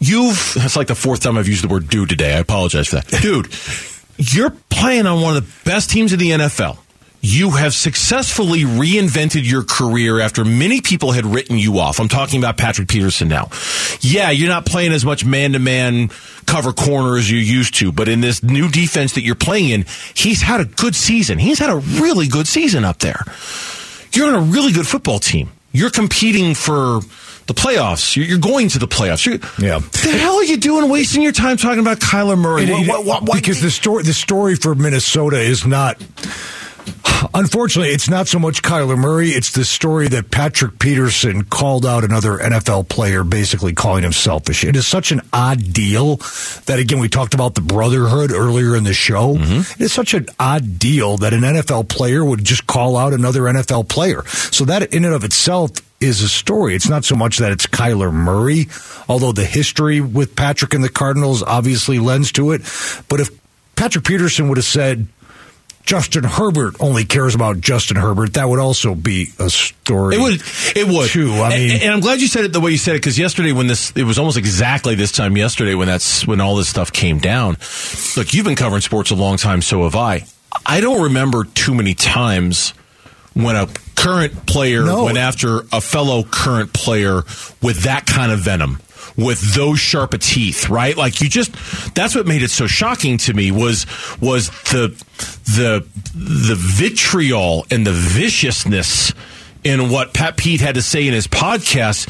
you've 0.00 0.54
it's 0.56 0.76
like 0.76 0.88
the 0.88 0.94
fourth 0.94 1.20
time 1.20 1.38
I've 1.38 1.48
used 1.48 1.64
the 1.64 1.68
word 1.68 1.88
dude 1.88 2.08
today. 2.08 2.34
I 2.34 2.38
apologize 2.38 2.88
for 2.88 2.96
that. 2.96 3.06
Dude, 3.22 3.48
you're 4.18 4.50
playing 4.70 5.06
on 5.06 5.20
one 5.22 5.36
of 5.36 5.44
the 5.44 5.70
best 5.70 5.90
teams 5.90 6.12
in 6.12 6.18
the 6.18 6.30
NFL. 6.30 6.78
You 7.24 7.50
have 7.50 7.72
successfully 7.72 8.62
reinvented 8.62 9.48
your 9.48 9.62
career 9.62 10.18
after 10.18 10.44
many 10.44 10.80
people 10.80 11.12
had 11.12 11.24
written 11.24 11.56
you 11.56 11.78
off. 11.78 12.00
I'm 12.00 12.08
talking 12.08 12.40
about 12.40 12.56
Patrick 12.56 12.88
Peterson 12.88 13.28
now. 13.28 13.48
Yeah, 14.00 14.30
you're 14.30 14.48
not 14.48 14.66
playing 14.66 14.90
as 14.90 15.04
much 15.04 15.24
man 15.24 15.52
to 15.52 15.60
man 15.60 16.08
cover 16.46 16.72
corner 16.72 17.16
as 17.16 17.30
you 17.30 17.38
used 17.38 17.76
to, 17.76 17.92
but 17.92 18.08
in 18.08 18.22
this 18.22 18.42
new 18.42 18.68
defense 18.68 19.12
that 19.12 19.22
you're 19.22 19.36
playing 19.36 19.70
in, 19.70 19.84
he's 20.14 20.42
had 20.42 20.60
a 20.60 20.64
good 20.64 20.96
season. 20.96 21.38
He's 21.38 21.60
had 21.60 21.70
a 21.70 21.76
really 21.76 22.26
good 22.26 22.48
season 22.48 22.84
up 22.84 22.98
there. 22.98 23.22
You're 24.14 24.28
on 24.28 24.34
a 24.34 24.40
really 24.40 24.72
good 24.72 24.86
football 24.86 25.18
team. 25.18 25.50
You're 25.72 25.90
competing 25.90 26.54
for 26.54 27.00
the 27.46 27.54
playoffs. 27.54 28.14
You're, 28.14 28.26
you're 28.26 28.38
going 28.38 28.68
to 28.68 28.78
the 28.78 28.86
playoffs. 28.86 29.24
You're, 29.26 29.38
Yeah. 29.58 29.78
The 29.78 30.16
hell 30.18 30.34
are 30.36 30.44
you 30.44 30.58
doing 30.58 30.88
wasting 30.90 31.22
your 31.22 31.32
time 31.32 31.56
talking 31.56 31.80
about 31.80 31.98
Kyler 31.98 32.38
Murray? 32.38 32.70
What- 32.70 32.82
it- 32.82 32.88
what- 32.88 33.04
what- 33.04 33.22
what- 33.24 33.34
because 33.36 33.60
the 33.62 33.70
story 33.70 34.02
the 34.04 34.12
story 34.12 34.54
for 34.54 34.74
Minnesota 34.74 35.40
is 35.40 35.66
not 35.66 35.96
unfortunately 37.34 37.92
it's 37.92 38.08
not 38.10 38.28
so 38.28 38.38
much 38.38 38.62
Kyler 38.62 38.98
Murray 38.98 39.30
it's 39.30 39.52
the 39.52 39.64
story 39.64 40.08
that 40.08 40.30
Patrick 40.30 40.78
Peterson 40.78 41.44
called 41.44 41.86
out 41.86 42.04
another 42.04 42.38
NFL 42.38 42.88
player 42.88 43.24
basically 43.24 43.72
calling 43.74 44.04
him 44.04 44.12
selfish 44.12 44.64
it 44.64 44.76
is 44.76 44.86
such 44.86 45.12
an 45.12 45.20
odd 45.32 45.72
deal 45.72 46.16
that 46.66 46.78
again 46.78 46.98
we 47.00 47.08
talked 47.08 47.34
about 47.34 47.54
the 47.54 47.60
brotherhood 47.60 48.30
earlier 48.32 48.76
in 48.76 48.84
the 48.84 48.94
show 48.94 49.34
Mm-hmm. 49.36 49.80
it 49.82 49.84
is 49.84 49.92
such 49.92 50.14
an 50.14 50.26
odd 50.38 50.78
deal 50.78 51.16
that 51.18 51.32
an 51.32 51.40
NFL 51.42 51.88
player 51.88 52.24
would 52.24 52.44
just 52.44 52.66
call 52.66 52.96
out 52.96 53.12
another 53.12 53.42
NFL 53.42 53.88
player 53.88 54.24
so 54.26 54.64
that 54.66 54.92
in 54.94 55.04
and 55.04 55.14
of 55.14 55.24
itself 55.24 55.70
is 56.00 56.20
a 56.20 56.28
story. 56.28 56.74
It's 56.74 56.88
not 56.88 57.04
so 57.04 57.14
much 57.14 57.38
that 57.38 57.52
it's 57.52 57.64
Kyler 57.66 58.12
Murray, 58.12 58.66
although 59.08 59.30
the 59.30 59.44
history 59.44 60.00
with 60.00 60.34
Patrick 60.34 60.74
and 60.74 60.82
the 60.82 60.88
Cardinals 60.88 61.44
obviously 61.44 62.00
lends 62.00 62.32
to 62.32 62.50
it. 62.50 62.62
But 63.08 63.20
if 63.20 63.30
Patrick 63.76 64.04
Peterson 64.04 64.48
would 64.48 64.58
have 64.58 64.64
said 64.64 65.06
Justin 65.84 66.24
Herbert 66.24 66.76
only 66.80 67.04
cares 67.04 67.34
about 67.34 67.60
Justin 67.60 67.96
Herbert, 67.96 68.34
that 68.34 68.48
would 68.48 68.60
also 68.60 68.94
be 68.94 69.28
a 69.38 69.50
story. 69.50 70.14
It 70.16 70.20
would. 70.20 70.42
It 70.76 70.86
would. 70.86 71.08
Too. 71.10 71.32
I 71.34 71.52
And- 71.52 71.64
mean- 71.66 71.82
and, 71.82 71.92
I'm 71.92 72.00
glad 72.00 72.20
you 72.20 72.28
said 72.28 72.44
it 72.44 72.52
the 72.52 72.60
way 72.60 72.70
you 72.70 72.78
said 72.78 72.94
it 72.94 72.98
because 72.98 73.18
yesterday 73.18 73.52
when 73.52 73.66
this, 73.66 73.92
it 73.96 74.04
was 74.04 74.18
almost 74.18 74.36
exactly 74.36 74.94
this 74.94 75.10
time 75.12 75.36
yesterday 75.36 75.74
when 75.74 75.88
that's 75.88 76.26
when 76.26 76.40
all 76.40 76.54
this 76.56 76.68
stuff 76.68 76.92
came 76.92 77.18
down. 77.18 77.56
Look, 78.16 78.32
you've 78.32 78.44
been 78.46 78.56
covering 78.56 78.80
sports 78.82 79.10
a 79.10 79.14
long 79.16 79.36
time, 79.36 79.60
so 79.60 79.82
have 79.82 79.96
I. 79.96 80.24
I 80.64 80.80
don't 80.80 81.02
remember 81.02 81.44
too 81.44 81.74
many 81.74 81.94
times 81.94 82.74
when 83.34 83.56
a 83.56 83.66
current 83.96 84.46
player 84.46 84.84
No. 84.84 85.04
went 85.04 85.18
after 85.18 85.64
a 85.72 85.80
fellow 85.80 86.22
current 86.22 86.72
player 86.72 87.22
with 87.60 87.82
that 87.84 88.06
kind 88.06 88.30
of 88.30 88.40
venom. 88.40 88.78
With 89.16 89.54
those 89.54 89.78
sharp 89.78 90.14
of 90.14 90.20
teeth, 90.20 90.68
right? 90.68 90.96
Like 90.96 91.20
you 91.20 91.28
just 91.28 91.52
that's 91.94 92.14
what 92.14 92.26
made 92.26 92.42
it 92.42 92.50
so 92.50 92.66
shocking 92.66 93.18
to 93.18 93.34
me 93.34 93.50
was 93.50 93.86
was 94.20 94.48
the 94.70 94.88
the 95.44 95.86
the 96.14 96.56
vitriol 96.56 97.66
and 97.70 97.86
the 97.86 97.92
viciousness 97.92 99.12
in 99.64 99.90
what 99.90 100.12
Pat 100.12 100.36
Pete 100.36 100.60
had 100.60 100.74
to 100.74 100.82
say 100.82 101.06
in 101.06 101.14
his 101.14 101.26
podcast. 101.26 102.08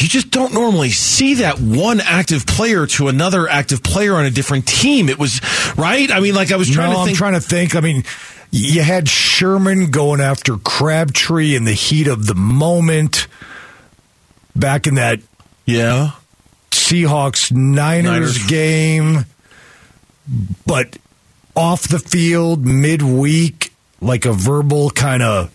You 0.00 0.08
just 0.08 0.30
don't 0.30 0.54
normally 0.54 0.90
see 0.90 1.34
that 1.34 1.58
one 1.58 2.00
active 2.00 2.46
player 2.46 2.86
to 2.86 3.08
another 3.08 3.48
active 3.48 3.82
player 3.82 4.14
on 4.14 4.24
a 4.24 4.30
different 4.30 4.66
team. 4.66 5.08
It 5.08 5.18
was 5.18 5.40
right. 5.76 6.10
I 6.10 6.20
mean, 6.20 6.34
like 6.34 6.52
I 6.52 6.56
was 6.56 6.70
trying 6.70 6.92
no, 6.92 6.98
to 6.98 7.04
think. 7.04 7.16
I'm 7.16 7.18
trying 7.18 7.34
to 7.34 7.40
think. 7.40 7.74
I 7.74 7.80
mean, 7.80 8.04
you 8.50 8.82
had 8.82 9.08
Sherman 9.08 9.90
going 9.90 10.20
after 10.20 10.56
Crabtree 10.56 11.56
in 11.56 11.64
the 11.64 11.72
heat 11.72 12.06
of 12.06 12.26
the 12.26 12.34
moment 12.34 13.26
back 14.54 14.86
in 14.86 14.94
that 14.94 15.20
yeah. 15.66 16.12
Seahawks 16.84 17.50
Niners, 17.50 18.46
game, 18.46 19.24
but 20.66 20.98
off 21.56 21.88
the 21.88 21.98
field 21.98 22.64
midweek, 22.66 23.72
like 24.00 24.26
a 24.26 24.32
verbal 24.32 24.90
kind 24.90 25.22
of 25.22 25.50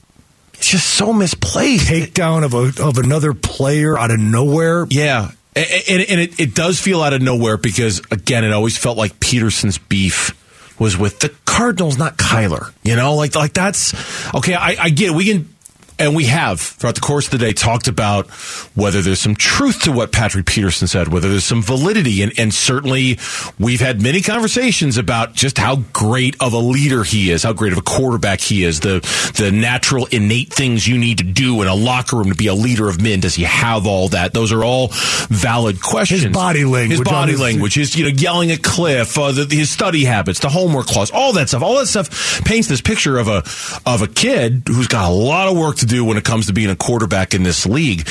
It's 0.54 0.72
just 0.72 0.88
so 0.90 1.14
misplaced. 1.14 1.88
takedown 1.88 2.44
of 2.44 2.54
a 2.54 2.84
of 2.84 2.98
another 2.98 3.34
player 3.34 3.98
out 3.98 4.12
of 4.12 4.20
nowhere. 4.20 4.88
Yeah. 4.90 5.32
And, 5.56 5.68
and, 5.90 6.02
and 6.10 6.20
it, 6.22 6.40
it 6.40 6.56
does 6.56 6.80
feel 6.80 7.02
out 7.02 7.14
of 7.14 7.22
nowhere 7.22 7.58
because, 7.58 8.02
again, 8.12 8.44
it 8.44 8.54
always 8.54 8.78
felt 8.78 8.98
like 8.98 9.20
Peterson's 9.20 9.78
beef 9.78 10.36
was 10.80 10.98
with 10.98 11.20
the 11.20 11.30
Cardinals, 11.46 11.98
not 11.98 12.18
Kyler. 12.18 12.74
You 12.84 12.96
know, 12.96 13.16
like 13.16 13.36
like 13.36 13.54
that's 13.54 13.94
okay. 14.34 14.54
I, 14.54 14.76
I 14.80 14.90
get 14.90 15.10
it. 15.10 15.16
We 15.16 15.26
can. 15.26 15.54
And 16.00 16.16
we 16.16 16.26
have 16.26 16.62
throughout 16.62 16.96
the 16.96 17.02
course 17.02 17.26
of 17.26 17.32
the 17.32 17.38
day 17.38 17.52
talked 17.52 17.90
about 17.90 18.28
whether 18.74 19.02
there's 19.02 19.20
some 19.20 19.36
truth 19.36 19.82
to 19.82 19.92
what 19.92 20.14
Patrick 20.14 20.46
Peterson 20.46 20.88
said, 20.88 21.10
whether 21.10 21.30
there's 21.30 21.44
some 21.44 21.62
validity, 21.62 22.22
and, 22.22 22.32
and 22.40 22.54
certainly 22.54 23.20
we've 23.60 23.82
had 23.82 24.02
many 24.02 24.22
conversations 24.22 24.98
about 24.98 25.34
just 25.34 25.58
how 25.58 25.78
great 25.92 26.38
of 26.42 26.54
a 26.54 26.58
leader 26.58 27.04
he 27.04 27.32
is, 27.32 27.44
how 27.44 27.52
great 27.52 27.74
of 27.74 27.78
a 27.78 27.82
quarterback 27.82 28.40
he 28.40 28.64
is, 28.64 28.80
the 28.80 29.00
the 29.38 29.52
natural 29.52 30.06
innate 30.06 30.54
things 30.54 30.88
you 30.88 30.98
need 30.98 31.18
to 31.18 31.24
do 31.26 31.62
in 31.62 31.68
a 31.68 31.76
locker 31.76 32.16
room 32.16 32.30
to 32.30 32.36
be 32.36 32.48
a 32.48 32.54
leader 32.54 32.88
of 32.88 33.02
men. 33.02 33.20
Does 33.20 33.36
he 33.36 33.44
have 33.44 33.86
all 33.86 34.08
that? 34.10 34.34
Those 34.34 34.54
are 34.54 34.64
all 34.64 34.90
valid 35.28 35.82
questions. 35.82 36.24
His 36.24 36.34
body 36.34 36.64
language 36.64 37.00
his 37.00 37.02
body 37.02 37.36
language, 37.36 37.76
his 37.76 37.96
you 37.96 38.04
know 38.06 38.10
yelling 38.10 38.52
at 38.52 38.64
Cliff, 38.64 39.18
uh, 39.18 39.32
the, 39.32 39.48
his 39.50 39.70
study 39.70 40.06
habits, 40.06 40.40
the 40.40 40.50
homework 40.50 40.88
clause, 40.88 41.12
all 41.12 41.34
that 41.34 41.50
stuff. 41.50 41.62
All 41.62 41.78
that 41.80 41.88
stuff 41.88 42.44
paints 42.46 42.68
this 42.68 42.82
picture 42.82 43.18
of 43.18 43.28
a 43.28 43.44
of 43.86 44.02
a 44.02 44.08
kid 44.08 44.64
who's 44.68 44.88
got 44.88 45.10
a 45.10 45.14
lot 45.14 45.48
of 45.48 45.58
work 45.58 45.78
to 45.78 45.89
do 45.90 46.06
when 46.06 46.18
it 46.18 46.24
comes 46.24 46.48
to 46.48 46.54
being 46.54 46.70
a 46.70 46.76
quarterback 46.76 47.34
in 47.34 47.44
this 47.44 47.66
league. 47.66 48.08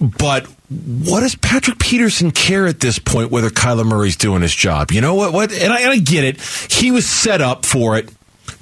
But 0.00 0.46
what 0.68 1.20
does 1.20 1.34
Patrick 1.34 1.78
Peterson 1.78 2.30
care 2.30 2.66
at 2.66 2.80
this 2.80 2.98
point 2.98 3.30
whether 3.30 3.50
Kyler 3.50 3.86
Murray's 3.86 4.16
doing 4.16 4.42
his 4.42 4.54
job? 4.54 4.90
You 4.92 5.00
know 5.00 5.14
what? 5.14 5.32
What? 5.32 5.52
And 5.52 5.72
I, 5.72 5.80
and 5.80 5.90
I 5.90 5.98
get 5.98 6.24
it. 6.24 6.40
He 6.70 6.90
was 6.90 7.08
set 7.08 7.40
up 7.40 7.64
for 7.64 7.96
it 7.96 8.08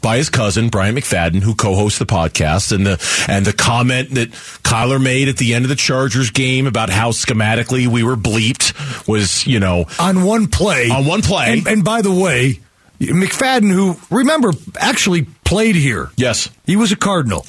by 0.00 0.16
his 0.16 0.30
cousin 0.30 0.68
Bryant 0.68 0.96
McFadden, 0.96 1.42
who 1.42 1.54
co-hosts 1.54 1.98
the 1.98 2.06
podcast, 2.06 2.72
and 2.72 2.86
the 2.86 3.24
and 3.28 3.44
the 3.44 3.52
comment 3.52 4.10
that 4.14 4.30
Kyler 4.30 5.02
made 5.02 5.28
at 5.28 5.38
the 5.38 5.54
end 5.54 5.64
of 5.64 5.68
the 5.68 5.76
Chargers 5.76 6.30
game 6.30 6.66
about 6.66 6.88
how 6.90 7.10
schematically 7.10 7.86
we 7.86 8.02
were 8.02 8.16
bleeped 8.16 9.08
was, 9.08 9.46
you 9.46 9.58
know, 9.60 9.86
on 9.98 10.22
one 10.22 10.46
play. 10.46 10.90
On 10.90 11.04
one 11.04 11.22
play. 11.22 11.52
And, 11.58 11.66
and 11.66 11.84
by 11.84 12.02
the 12.02 12.12
way, 12.12 12.60
McFadden, 13.00 13.72
who 13.72 13.96
remember 14.14 14.52
actually 14.78 15.26
played 15.44 15.74
here. 15.76 16.10
yes, 16.16 16.50
He 16.64 16.76
was 16.76 16.92
a 16.92 16.96
Cardinal. 16.96 17.46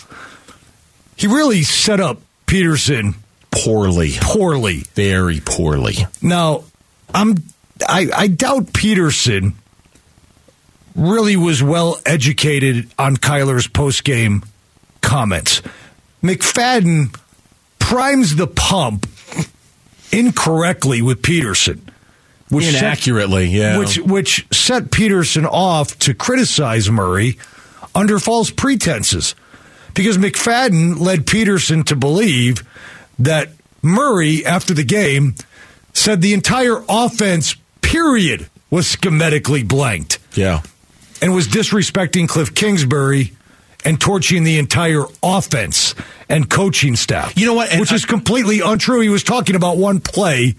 He 1.20 1.28
really 1.28 1.64
set 1.64 2.00
up 2.00 2.22
Peterson 2.46 3.14
poorly, 3.52 4.14
poorly. 4.22 4.86
very 4.96 5.42
poorly. 5.42 5.96
Now, 6.22 6.64
I'm 7.14 7.36
I, 7.88 8.10
I 8.16 8.28
doubt 8.28 8.72
Peterson 8.72 9.56
really 10.96 11.36
was 11.36 11.62
well 11.62 12.00
educated 12.06 12.90
on 12.98 13.18
Kyler's 13.18 13.68
post 13.68 14.06
game 14.06 14.44
comments. 15.02 15.62
McFadden 16.24 17.14
primes 17.80 18.38
the 18.38 18.48
pump 18.48 19.06
incorrectly 20.14 21.02
with 21.02 21.22
Peterson. 21.22 21.92
Which 22.50 22.66
set- 22.66 22.82
Inaccurately, 22.82 23.48
yeah. 23.48 23.78
which 23.78 23.98
which 24.00 24.48
set 24.54 24.90
Peterson 24.90 25.46
off 25.46 26.00
to 26.00 26.14
criticize 26.14 26.90
Murray 26.90 27.38
under 27.94 28.20
false 28.20 28.52
pretenses 28.52 29.36
because 30.00 30.18
McFadden 30.18 30.98
led 30.98 31.28
Peterson 31.28 31.84
to 31.84 31.94
believe 31.94 32.66
that 33.20 33.50
Murray 33.82 34.46
after 34.46 34.74
the 34.74 34.86
game 34.86 35.36
said 35.92 36.22
the 36.22 36.34
entire 36.34 36.82
offense 36.88 37.58
period 37.82 38.50
was 38.70 38.86
schematically 38.86 39.68
blanked 39.68 40.20
yeah. 40.36 40.62
and 41.22 41.36
was 41.36 41.50
disrespecting 41.50 42.30
Cliff 42.30 42.56
Kingsbury 42.56 43.34
and 43.84 44.00
torching 44.00 44.46
the 44.46 44.58
entire 44.58 45.04
offense 45.22 45.96
and 46.30 46.50
coaching 46.50 46.96
staff. 46.96 47.38
You 47.38 47.48
know 47.48 47.56
what? 47.56 47.70
And 47.70 47.82
Which 47.82 47.92
I- 47.92 47.96
is 47.96 48.06
completely 48.06 48.62
untrue. 48.62 49.02
He 49.02 49.10
was 49.10 49.24
talking 49.24 49.58
about 49.58 49.76
one 49.76 50.00
play 50.00 50.56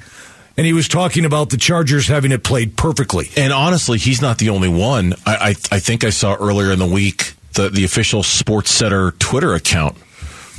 and 0.58 0.66
he 0.66 0.74
was 0.74 0.86
talking 0.86 1.24
about 1.24 1.48
the 1.48 1.56
Chargers 1.56 2.08
having 2.08 2.30
it 2.30 2.44
played 2.44 2.76
perfectly. 2.76 3.30
And 3.38 3.54
honestly, 3.54 3.96
he's 3.96 4.20
not 4.20 4.36
the 4.36 4.50
only 4.50 4.68
one. 4.68 5.14
I, 5.24 5.36
I, 5.36 5.76
I 5.76 5.78
think 5.78 6.04
I 6.04 6.10
saw 6.10 6.34
earlier 6.34 6.72
in 6.72 6.78
the 6.78 6.84
week 6.84 7.32
the, 7.54 7.68
the 7.68 7.84
official 7.84 8.22
SportsCenter 8.22 9.18
Twitter 9.18 9.54
account 9.54 9.96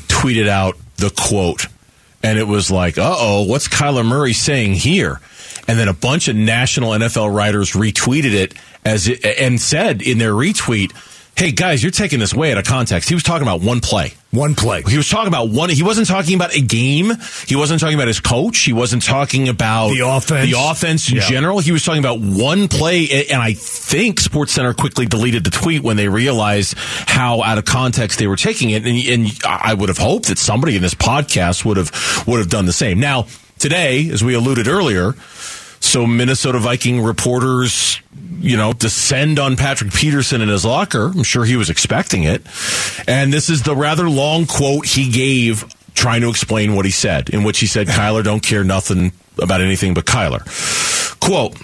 tweeted 0.08 0.48
out 0.48 0.78
the 0.98 1.10
quote. 1.10 1.66
And 2.24 2.38
it 2.38 2.48
was 2.48 2.70
like, 2.70 2.98
uh 2.98 3.16
oh, 3.18 3.44
what's 3.44 3.68
Kyler 3.68 4.06
Murray 4.06 4.34
saying 4.34 4.76
here? 4.76 5.20
And 5.68 5.80
then 5.80 5.88
a 5.88 5.94
bunch 5.94 6.28
of 6.28 6.36
national 6.36 6.92
NFL 6.92 7.34
writers 7.34 7.72
retweeted 7.72 8.34
it 8.34 8.54
as 8.86 9.08
it, 9.08 9.24
and 9.26 9.60
said 9.60 10.02
in 10.02 10.18
their 10.18 10.34
retweet, 10.34 10.92
hey 11.38 11.52
guys, 11.52 11.82
you're 11.82 11.91
taking 11.91 12.20
this 12.20 12.34
way 12.36 12.52
out 12.52 12.58
of 12.60 12.65
context. 12.65 13.10
He 13.10 13.15
was 13.15 13.24
talking 13.24 13.41
about 13.48 13.62
one 13.62 13.80
play. 13.80 14.13
One 14.30 14.54
play. 14.54 14.84
He 14.84 14.96
was 14.96 15.10
talking 15.10 15.28
about 15.28 15.50
one. 15.50 15.70
He 15.70 15.82
wasn't 15.82 16.08
talking 16.08 16.36
about 16.36 16.56
a 16.56 16.62
game. 16.62 17.12
He 17.48 17.56
wasn't 17.56 17.80
talking 17.82 17.96
about 17.96 18.08
his 18.08 18.20
coach. 18.20 18.60
He 18.60 18.74
wasn't 18.74 19.04
talking 19.04 19.50
about 19.50 19.89
The 19.89 20.08
offense. 20.08 20.52
The 20.52 20.58
offense 20.60 21.10
in 21.10 21.15
Yeah. 21.17 21.28
general. 21.30 21.60
He 21.60 21.72
was 21.72 21.84
talking 21.84 22.00
about 22.00 22.20
one 22.20 22.67
play, 22.67 23.26
and 23.32 23.41
I 23.41 23.54
think 23.54 24.22
SportsCenter 24.22 24.76
quickly 24.78 25.06
deleted 25.08 25.44
the 25.44 25.50
tweet 25.50 25.82
when 25.84 25.98
they 25.98 26.08
realized 26.08 26.76
how 26.78 27.41
out 27.41 27.58
of 27.58 27.65
context 27.65 28.20
they 28.20 28.28
were 28.28 28.38
taking 28.38 28.70
it. 28.70 28.86
And, 28.86 28.98
and 29.08 29.39
I 29.46 29.74
would 29.74 29.89
have 29.89 29.98
hoped 29.98 30.28
that 30.28 30.38
somebody 30.38 30.76
in 30.76 30.82
this 30.82 30.94
podcast 30.94 31.65
would 31.65 31.78
have 31.78 31.91
would 32.28 32.38
have 32.39 32.50
done 32.50 32.65
the 32.67 32.74
same. 32.74 33.00
Now 33.00 33.26
today, 33.58 34.10
as 34.12 34.24
we 34.24 34.34
alluded 34.36 34.67
earlier, 34.67 35.15
so 35.82 36.06
Minnesota 36.06 36.60
Viking 36.60 37.02
reporters, 37.02 38.00
you 38.39 38.56
know, 38.56 38.72
descend 38.72 39.39
on 39.39 39.58
Patrick 39.58 39.94
Peterson 39.94 40.41
in 40.41 40.48
his 40.48 40.63
locker. 40.63 41.08
I'm 41.08 41.24
sure 41.24 41.44
he 41.44 41.58
was 41.58 41.70
expecting 41.70 42.24
it. 42.24 42.41
And 43.08 43.34
this 43.34 43.50
is 43.50 43.63
the 43.63 43.76
rather 43.76 44.10
long 44.10 44.46
quote 44.46 44.86
he 44.86 45.12
gave 45.12 45.65
trying 45.94 46.22
to 46.22 46.30
explain 46.30 46.76
what 46.76 46.86
he 46.86 46.91
said, 46.91 47.30
in 47.30 47.44
which 47.44 47.60
he 47.60 47.67
said, 47.67 47.88
Kyler 47.88 48.24
don't 48.24 48.41
care 48.41 48.63
nothing 48.63 49.12
about 49.41 49.60
anything 49.62 49.94
but 49.94 50.06
Kyler. 50.06 50.39
Quote, 51.20 51.58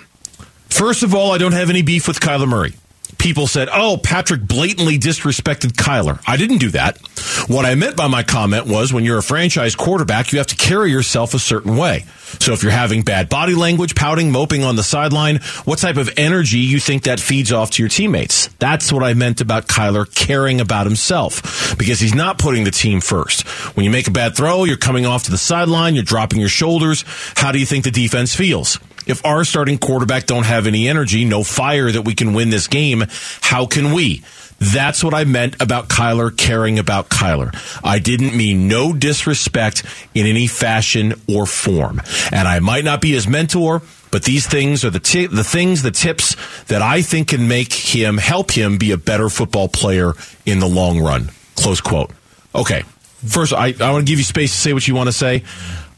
First 0.69 1.03
of 1.03 1.15
all, 1.15 1.31
I 1.31 1.37
don't 1.37 1.53
have 1.53 1.69
any 1.69 1.81
beef 1.81 2.07
with 2.07 2.19
Kyler 2.19 2.47
Murray. 2.47 2.73
People 3.17 3.47
said, 3.47 3.67
oh, 3.71 3.99
Patrick 4.01 4.41
blatantly 4.41 4.97
disrespected 4.99 5.71
Kyler. 5.71 6.21
I 6.27 6.37
didn't 6.37 6.59
do 6.59 6.69
that. 6.69 6.99
What 7.47 7.65
I 7.65 7.75
meant 7.75 7.95
by 7.95 8.07
my 8.07 8.23
comment 8.23 8.67
was 8.67 8.93
when 8.93 9.03
you're 9.03 9.17
a 9.17 9.23
franchise 9.23 9.75
quarterback, 9.75 10.31
you 10.31 10.37
have 10.37 10.47
to 10.47 10.55
carry 10.55 10.91
yourself 10.91 11.33
a 11.33 11.39
certain 11.39 11.77
way. 11.77 12.05
So 12.39 12.53
if 12.53 12.61
you're 12.61 12.71
having 12.71 13.03
bad 13.03 13.29
body 13.29 13.55
language, 13.55 13.95
pouting, 13.95 14.31
moping 14.31 14.63
on 14.63 14.75
the 14.75 14.83
sideline, 14.83 15.37
what 15.65 15.79
type 15.79 15.97
of 15.97 16.09
energy 16.17 16.59
you 16.59 16.79
think 16.79 17.03
that 17.03 17.19
feeds 17.19 17.51
off 17.51 17.71
to 17.71 17.81
your 17.81 17.89
teammates? 17.89 18.47
That's 18.59 18.91
what 18.91 19.03
I 19.03 19.13
meant 19.13 19.41
about 19.41 19.67
Kyler 19.67 20.13
caring 20.13 20.59
about 20.59 20.85
himself 20.85 21.77
because 21.77 21.99
he's 21.99 22.15
not 22.15 22.37
putting 22.37 22.65
the 22.65 22.71
team 22.71 23.01
first. 23.01 23.47
When 23.75 23.83
you 23.83 23.89
make 23.91 24.07
a 24.07 24.11
bad 24.11 24.35
throw, 24.35 24.65
you're 24.65 24.77
coming 24.77 25.05
off 25.05 25.23
to 25.23 25.31
the 25.31 25.37
sideline, 25.37 25.95
you're 25.95 26.03
dropping 26.03 26.39
your 26.39 26.49
shoulders. 26.49 27.03
How 27.35 27.51
do 27.51 27.59
you 27.59 27.65
think 27.65 27.83
the 27.83 27.91
defense 27.91 28.35
feels? 28.35 28.79
If 29.07 29.25
our 29.25 29.43
starting 29.43 29.77
quarterback 29.77 30.25
don't 30.25 30.45
have 30.45 30.67
any 30.67 30.87
energy, 30.87 31.25
no 31.25 31.43
fire 31.43 31.91
that 31.91 32.03
we 32.03 32.15
can 32.15 32.33
win 32.33 32.49
this 32.49 32.67
game, 32.67 33.03
how 33.41 33.65
can 33.65 33.93
we? 33.93 34.23
That's 34.59 35.03
what 35.03 35.13
I 35.13 35.23
meant 35.23 35.61
about 35.61 35.87
Kyler 35.87 36.35
caring 36.35 36.79
about 36.79 37.09
Kyler. 37.09 37.55
I 37.83 37.99
didn't 37.99 38.35
mean 38.35 38.67
no 38.67 38.91
disrespect 38.91 39.83
in 40.15 40.25
any 40.25 40.47
fashion 40.47 41.13
or 41.29 41.45
form. 41.45 42.01
And 42.31 42.47
I 42.47 42.59
might 42.59 42.83
not 42.83 42.99
be 42.99 43.11
his 43.11 43.27
mentor, 43.27 43.83
but 44.09 44.23
these 44.23 44.47
things 44.47 44.83
are 44.83 44.89
the 44.89 44.99
ti- 44.99 45.27
the 45.27 45.43
things, 45.43 45.83
the 45.83 45.91
tips 45.91 46.35
that 46.65 46.81
I 46.81 47.01
think 47.01 47.27
can 47.29 47.47
make 47.47 47.71
him 47.71 48.17
help 48.17 48.51
him 48.51 48.77
be 48.77 48.91
a 48.91 48.97
better 48.97 49.29
football 49.29 49.67
player 49.67 50.13
in 50.45 50.59
the 50.59 50.67
long 50.67 50.99
run. 50.99 51.29
Close 51.55 51.81
quote. 51.81 52.11
Okay. 52.55 52.83
First, 53.25 53.53
I, 53.53 53.75
I 53.79 53.91
want 53.91 54.07
to 54.07 54.11
give 54.11 54.19
you 54.19 54.25
space 54.25 54.51
to 54.51 54.57
say 54.57 54.73
what 54.73 54.87
you 54.87 54.95
want 54.95 55.07
to 55.07 55.13
say. 55.13 55.43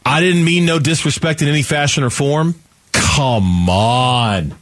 I 0.04 0.20
didn't 0.20 0.44
mean 0.44 0.66
no 0.66 0.78
disrespect 0.78 1.42
in 1.42 1.48
any 1.48 1.62
fashion 1.62 2.02
or 2.02 2.10
form. 2.10 2.54
Come 3.00 3.68
on. 3.68 4.54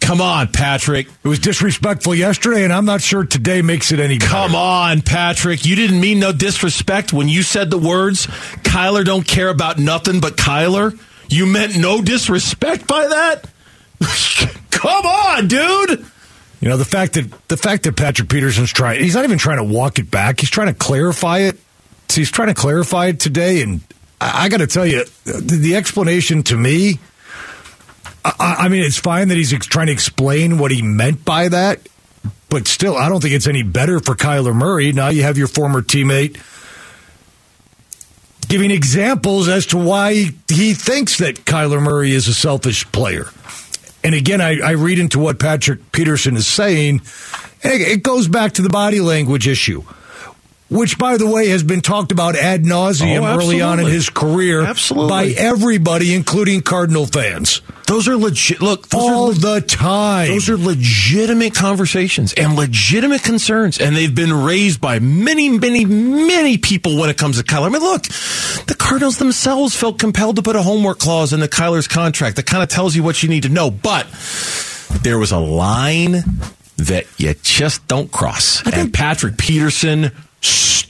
Come 0.00 0.20
on, 0.20 0.48
Patrick. 0.48 1.06
It 1.06 1.28
was 1.28 1.38
disrespectful 1.38 2.14
yesterday, 2.14 2.64
and 2.64 2.72
I'm 2.72 2.84
not 2.84 3.00
sure 3.00 3.24
today 3.24 3.62
makes 3.62 3.92
it 3.92 4.00
any 4.00 4.18
better. 4.18 4.30
Come 4.30 4.54
on, 4.54 5.00
Patrick. 5.00 5.64
You 5.64 5.76
didn't 5.76 6.00
mean 6.00 6.18
no 6.18 6.32
disrespect 6.32 7.12
when 7.12 7.28
you 7.28 7.42
said 7.42 7.70
the 7.70 7.78
words, 7.78 8.26
Kyler 8.26 9.04
don't 9.04 9.26
care 9.26 9.48
about 9.48 9.78
nothing 9.78 10.20
but 10.20 10.36
Kyler. 10.36 10.98
You 11.28 11.46
meant 11.46 11.78
no 11.78 12.02
disrespect 12.02 12.86
by 12.86 13.06
that? 13.06 13.48
Come 14.70 15.06
on, 15.06 15.48
dude. 15.48 16.04
You 16.60 16.68
know 16.68 16.76
the 16.76 16.84
fact 16.84 17.14
that 17.14 17.48
the 17.48 17.56
fact 17.56 17.84
that 17.84 17.96
Patrick 17.96 18.28
Peterson's 18.28 18.72
trying 18.72 19.02
he's 19.02 19.14
not 19.14 19.24
even 19.24 19.38
trying 19.38 19.58
to 19.58 19.64
walk 19.64 19.98
it 19.98 20.10
back. 20.10 20.40
He's 20.40 20.50
trying 20.50 20.68
to 20.68 20.74
clarify 20.74 21.38
it. 21.38 21.58
So 22.08 22.20
he's 22.20 22.30
trying 22.30 22.48
to 22.48 22.54
clarify 22.54 23.06
it 23.06 23.18
today 23.18 23.62
and 23.62 23.80
I, 24.20 24.44
I 24.44 24.48
got 24.48 24.58
to 24.58 24.66
tell 24.66 24.86
you 24.86 25.04
the, 25.24 25.56
the 25.56 25.76
explanation 25.76 26.42
to 26.44 26.56
me 26.56 27.00
I, 28.24 28.56
I 28.60 28.68
mean 28.68 28.82
it's 28.82 28.98
fine 28.98 29.28
that 29.28 29.36
he's 29.36 29.52
ex- 29.52 29.66
trying 29.66 29.86
to 29.86 29.92
explain 29.92 30.58
what 30.58 30.70
he 30.70 30.82
meant 30.82 31.24
by 31.24 31.48
that, 31.48 31.80
but 32.48 32.68
still 32.68 32.96
I 32.96 33.08
don't 33.08 33.20
think 33.20 33.34
it's 33.34 33.46
any 33.46 33.62
better 33.62 34.00
for 34.00 34.14
Kyler 34.14 34.54
Murray. 34.54 34.92
Now 34.92 35.08
you 35.08 35.22
have 35.22 35.38
your 35.38 35.48
former 35.48 35.82
teammate 35.82 36.40
giving 38.48 38.70
examples 38.70 39.48
as 39.48 39.64
to 39.66 39.78
why 39.78 40.12
he 40.48 40.74
thinks 40.74 41.18
that 41.18 41.36
Kyler 41.46 41.82
Murray 41.82 42.12
is 42.12 42.28
a 42.28 42.34
selfish 42.34 42.90
player. 42.92 43.26
And 44.04 44.14
again, 44.14 44.42
I, 44.42 44.60
I 44.60 44.70
read 44.72 44.98
into 44.98 45.18
what 45.18 45.38
Patrick 45.38 45.90
Peterson 45.92 46.36
is 46.36 46.46
saying, 46.46 47.00
it, 47.62 47.80
it 47.80 48.02
goes 48.02 48.28
back 48.28 48.52
to 48.52 48.62
the 48.62 48.68
body 48.68 49.00
language 49.00 49.48
issue, 49.48 49.84
which, 50.72 50.98
by 50.98 51.16
the 51.16 51.26
way, 51.26 51.48
has 51.48 51.62
been 51.62 51.80
talked 51.82 52.10
about 52.12 52.34
ad 52.34 52.64
nauseum 52.64 53.20
Oh, 53.22 53.36
early 53.38 53.60
on 53.60 53.78
in 53.78 53.86
his 53.86 54.08
career 54.10 54.62
Absolutely. 54.62 55.08
by 55.10 55.26
everybody, 55.38 56.14
including 56.14 56.62
Cardinal 56.62 57.06
fans, 57.06 57.60
Those 57.86 58.08
are 58.08 58.16
legit. 58.16 58.62
Look, 58.62 58.88
those 58.88 59.02
are 59.02 59.14
all 59.14 59.26
leg- 59.28 59.40
the 59.40 59.60
time. 59.60 60.28
Those 60.28 60.48
are 60.48 60.56
legitimate 60.56 61.54
conversations 61.54 62.32
and 62.32 62.56
legitimate 62.56 63.22
concerns, 63.22 63.78
and 63.78 63.94
they've 63.94 64.14
been 64.14 64.32
raised 64.32 64.80
by 64.80 64.98
many, 64.98 65.48
many, 65.50 65.84
many 65.84 66.56
people 66.58 66.96
when 66.98 67.10
it 67.10 67.18
comes 67.18 67.36
to 67.38 67.44
Kyler. 67.44 67.66
I 67.66 67.68
mean, 67.68 67.82
look, 67.82 68.02
the 68.66 68.74
Cardinals 68.78 69.18
themselves 69.18 69.76
felt 69.76 69.98
compelled 69.98 70.36
to 70.36 70.42
put 70.42 70.56
a 70.56 70.62
homework 70.62 70.98
clause 70.98 71.32
in 71.34 71.40
the 71.40 71.48
Kyler's 71.48 71.86
contract 71.88 72.36
that 72.36 72.46
kind 72.46 72.62
of 72.62 72.68
tells 72.70 72.96
you 72.96 73.02
what 73.02 73.22
you 73.22 73.28
need 73.28 73.42
to 73.42 73.48
know, 73.50 73.70
but 73.70 74.06
there 75.02 75.18
was 75.18 75.32
a 75.32 75.38
line 75.38 76.24
that 76.78 77.04
you 77.18 77.34
just 77.42 77.86
don't 77.88 78.10
cross. 78.10 78.66
and 78.66 78.92
Patrick 78.92 79.36
Peterson 79.36 80.10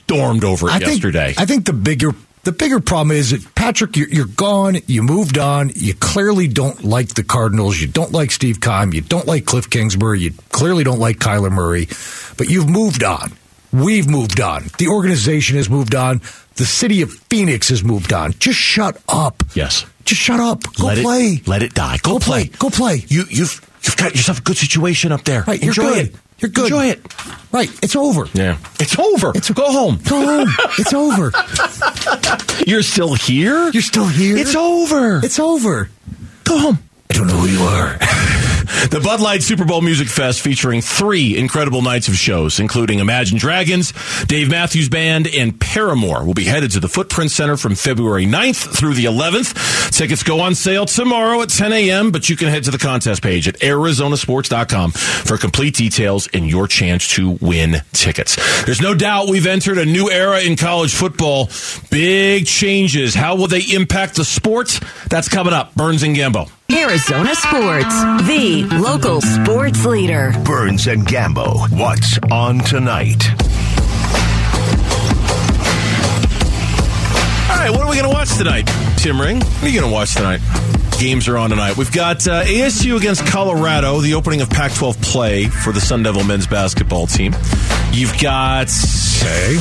stormed 0.05 0.43
over 0.43 0.67
it 0.67 0.71
I 0.73 0.79
think, 0.79 0.91
yesterday. 0.91 1.33
I 1.37 1.45
think 1.45 1.65
the 1.65 1.73
bigger 1.73 2.11
the 2.43 2.51
bigger 2.51 2.81
problem 2.81 3.15
is 3.15 3.29
that 3.31 3.55
Patrick, 3.55 3.95
you're, 3.95 4.09
you're 4.09 4.25
gone. 4.25 4.75
You 4.85 5.01
moved 5.01 5.37
on. 5.37 5.71
You 5.75 5.93
clearly 5.93 6.49
don't 6.49 6.83
like 6.83 7.09
the 7.13 7.23
Cardinals. 7.23 7.79
You 7.79 7.87
don't 7.87 8.11
like 8.11 8.31
Steve 8.31 8.59
Keim. 8.59 8.93
You 8.93 8.99
don't 8.99 9.25
like 9.25 9.45
Cliff 9.45 9.69
Kingsbury. 9.69 10.19
You 10.19 10.31
clearly 10.51 10.83
don't 10.83 10.99
like 10.99 11.19
Kyler 11.19 11.51
Murray. 11.51 11.87
But 12.37 12.49
you've 12.49 12.69
moved 12.69 13.01
on. 13.03 13.31
We've 13.71 14.09
moved 14.09 14.41
on. 14.41 14.65
The 14.77 14.89
organization 14.89 15.55
has 15.55 15.69
moved 15.69 15.95
on. 15.95 16.19
The 16.55 16.65
city 16.65 17.01
of 17.01 17.13
Phoenix 17.13 17.69
has 17.69 17.81
moved 17.83 18.11
on. 18.11 18.33
Just 18.33 18.59
shut 18.59 19.01
up. 19.07 19.41
yes. 19.55 19.85
Just 20.03 20.19
shut 20.21 20.41
up. 20.41 20.61
Go 20.75 20.87
let 20.87 20.97
play. 20.97 21.27
It, 21.27 21.47
let 21.47 21.63
it 21.63 21.73
die. 21.73 21.97
Go, 22.03 22.13
Go 22.13 22.19
play. 22.19 22.47
Go 22.47 22.69
play. 22.69 23.05
You, 23.07 23.23
you've 23.29 23.61
you've 23.83 23.95
got 23.95 24.13
yourself 24.13 24.39
a 24.39 24.41
good 24.41 24.57
situation 24.57 25.13
up 25.13 25.23
there. 25.23 25.43
Right, 25.47 25.61
you're 25.61 25.69
Enjoy 25.69 25.83
good. 25.93 26.07
it. 26.07 26.15
You're 26.39 26.49
good. 26.51 26.65
Enjoy 26.65 26.85
it. 26.87 27.01
Right. 27.51 27.69
It's 27.83 27.95
over. 27.95 28.27
Yeah. 28.33 28.57
It's 28.79 28.97
over. 28.97 29.31
It's 29.35 29.49
go 29.51 29.71
home. 29.71 29.99
Go 30.07 30.25
home. 30.25 30.49
it's 30.77 30.93
over. 30.93 31.31
You're 32.67 32.83
still 32.83 33.13
here? 33.13 33.69
You're 33.69 33.81
still 33.81 34.07
here. 34.07 34.37
It's 34.37 34.55
over. 34.55 35.19
It's 35.23 35.39
over. 35.39 35.89
go 36.43 36.57
home. 36.59 36.79
I 37.09 37.13
don't 37.13 37.27
know 37.27 37.37
who 37.37 37.47
you 37.47 37.61
are. 37.63 37.97
The 38.89 38.99
Bud 39.03 39.21
Light 39.21 39.43
Super 39.43 39.65
Bowl 39.65 39.81
Music 39.81 40.07
Fest 40.07 40.41
featuring 40.41 40.81
three 40.81 41.37
incredible 41.37 41.81
nights 41.81 42.07
of 42.07 42.15
shows, 42.15 42.59
including 42.59 42.99
Imagine 42.99 43.37
Dragons, 43.37 43.93
Dave 44.25 44.49
Matthews 44.49 44.89
Band, 44.89 45.27
and 45.27 45.59
Paramore 45.59 46.25
will 46.25 46.33
be 46.33 46.43
headed 46.43 46.71
to 46.71 46.79
the 46.79 46.87
Footprint 46.87 47.31
Center 47.31 47.57
from 47.57 47.75
February 47.75 48.25
9th 48.25 48.75
through 48.75 48.93
the 48.93 49.05
11th. 49.05 49.91
Tickets 49.91 50.23
go 50.23 50.41
on 50.41 50.55
sale 50.55 50.85
tomorrow 50.85 51.41
at 51.41 51.49
10 51.49 51.71
a.m., 51.73 52.11
but 52.11 52.29
you 52.29 52.35
can 52.35 52.49
head 52.49 52.63
to 52.65 52.71
the 52.71 52.77
contest 52.77 53.21
page 53.21 53.47
at 53.47 53.55
arizonasports.com 53.59 54.91
for 54.91 55.37
complete 55.37 55.75
details 55.75 56.27
and 56.33 56.49
your 56.49 56.67
chance 56.67 57.07
to 57.15 57.37
win 57.41 57.77
tickets. 57.93 58.37
There's 58.65 58.81
no 58.81 58.95
doubt 58.95 59.29
we've 59.29 59.47
entered 59.47 59.77
a 59.77 59.85
new 59.85 60.09
era 60.09 60.41
in 60.41 60.55
college 60.55 60.93
football. 60.93 61.49
Big 61.89 62.45
changes. 62.45 63.13
How 63.15 63.35
will 63.35 63.47
they 63.47 63.61
impact 63.61 64.15
the 64.15 64.25
sport? 64.25 64.79
That's 65.09 65.29
coming 65.29 65.53
up. 65.53 65.75
Burns 65.75 66.03
and 66.03 66.15
Gambo. 66.15 66.49
Arizona 66.71 67.35
Sports, 67.35 67.93
the 68.27 68.67
local 68.81 69.21
sports 69.21 69.85
leader. 69.85 70.33
Burns 70.43 70.87
and 70.87 71.05
Gambo. 71.05 71.69
What's 71.77 72.17
on 72.31 72.59
tonight? 72.59 73.23
All 77.49 77.59
right, 77.59 77.69
what 77.69 77.81
are 77.81 77.89
we 77.89 77.95
going 77.97 78.09
to 78.09 78.13
watch 78.13 78.35
tonight, 78.37 78.63
Tim 78.97 79.19
Ring? 79.19 79.39
What 79.39 79.63
are 79.63 79.69
you 79.69 79.79
going 79.79 79.89
to 79.89 79.93
watch 79.93 80.15
tonight? 80.15 80.41
Games 80.99 81.27
are 81.27 81.37
on 81.37 81.49
tonight. 81.49 81.75
We've 81.75 81.91
got 81.91 82.27
uh, 82.27 82.43
ASU 82.43 82.97
against 82.97 83.25
Colorado, 83.25 83.99
the 83.99 84.13
opening 84.13 84.41
of 84.41 84.49
Pac 84.49 84.73
12 84.73 85.01
play 85.01 85.45
for 85.45 85.73
the 85.73 85.81
Sun 85.81 86.03
Devil 86.03 86.23
men's 86.23 86.47
basketball 86.47 87.07
team. 87.07 87.33
You've 87.91 88.17
got 88.19 88.69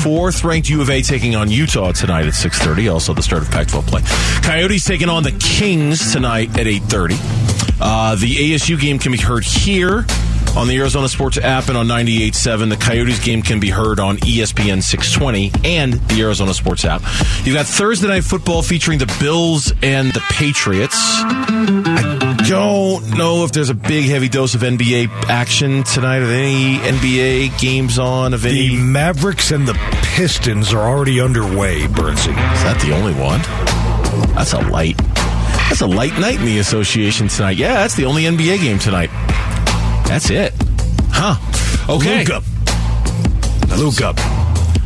fourth 0.02 0.44
ranked 0.44 0.68
U 0.68 0.80
of 0.80 0.90
A 0.90 1.02
taking 1.02 1.34
on 1.34 1.50
Utah 1.50 1.92
tonight 1.92 2.26
at 2.26 2.34
6.30, 2.34 2.92
also 2.92 3.14
the 3.14 3.22
start 3.22 3.42
of 3.42 3.50
Pac 3.50 3.68
12 3.68 3.86
play. 3.86 4.02
Coyotes 4.42 4.84
taking 4.84 5.08
on 5.08 5.22
the 5.22 5.32
Kings 5.32 6.12
tonight 6.12 6.50
at 6.58 6.66
8.30. 6.66 7.78
Uh, 7.80 8.14
the 8.14 8.52
ASU 8.52 8.80
game 8.80 8.98
can 8.98 9.12
be 9.12 9.18
heard 9.18 9.44
here 9.44 10.06
on 10.56 10.68
the 10.68 10.76
Arizona 10.78 11.08
Sports 11.08 11.38
app 11.38 11.68
and 11.68 11.76
on 11.76 11.86
98.7. 11.86 12.68
The 12.68 12.76
Coyotes 12.76 13.24
game 13.24 13.42
can 13.42 13.60
be 13.60 13.70
heard 13.70 13.98
on 13.98 14.18
ESPN 14.18 14.82
620 14.82 15.50
and 15.64 15.94
the 15.94 16.22
Arizona 16.22 16.52
Sports 16.54 16.84
app. 16.84 17.02
You've 17.44 17.54
got 17.54 17.66
Thursday 17.66 18.08
Night 18.08 18.24
Football 18.24 18.62
featuring 18.62 18.98
the 18.98 19.12
Bills 19.20 19.72
and 19.82 20.12
the 20.12 20.20
Patriots. 20.30 20.96
I 20.96 22.44
don't 22.48 23.16
know 23.16 23.44
if 23.44 23.52
there's 23.52 23.70
a 23.70 23.74
big, 23.74 24.06
heavy 24.06 24.28
dose 24.28 24.54
of 24.54 24.60
NBA 24.60 25.08
action 25.28 25.84
tonight. 25.84 26.18
Are 26.18 26.26
there 26.26 26.42
any 26.42 26.78
NBA 26.78 27.58
games 27.60 27.98
on 27.98 28.34
of 28.34 28.44
any? 28.44 28.68
The 28.68 28.82
Mavericks 28.82 29.50
and 29.50 29.66
the 29.66 29.74
Pistons 30.14 30.72
are 30.72 30.88
already 30.88 31.20
underway, 31.20 31.82
Burnsy. 31.82 32.30
Is 32.30 32.62
that 32.62 32.80
the 32.84 32.92
only 32.94 33.14
one? 33.14 33.40
That's 34.34 34.52
a 34.52 34.60
light. 34.60 34.98
That's 35.68 35.80
a 35.80 35.86
light 35.86 36.18
night 36.18 36.38
in 36.38 36.44
the 36.44 36.58
association 36.58 37.28
tonight. 37.28 37.56
Yeah, 37.56 37.74
that's 37.74 37.94
the 37.94 38.04
only 38.04 38.24
NBA 38.24 38.60
game 38.60 38.78
tonight. 38.78 39.08
That's 40.12 40.28
it. 40.28 40.52
Huh. 41.10 41.36
Okay. 41.88 42.18
Luka. 42.18 42.42
Luka. 43.78 44.12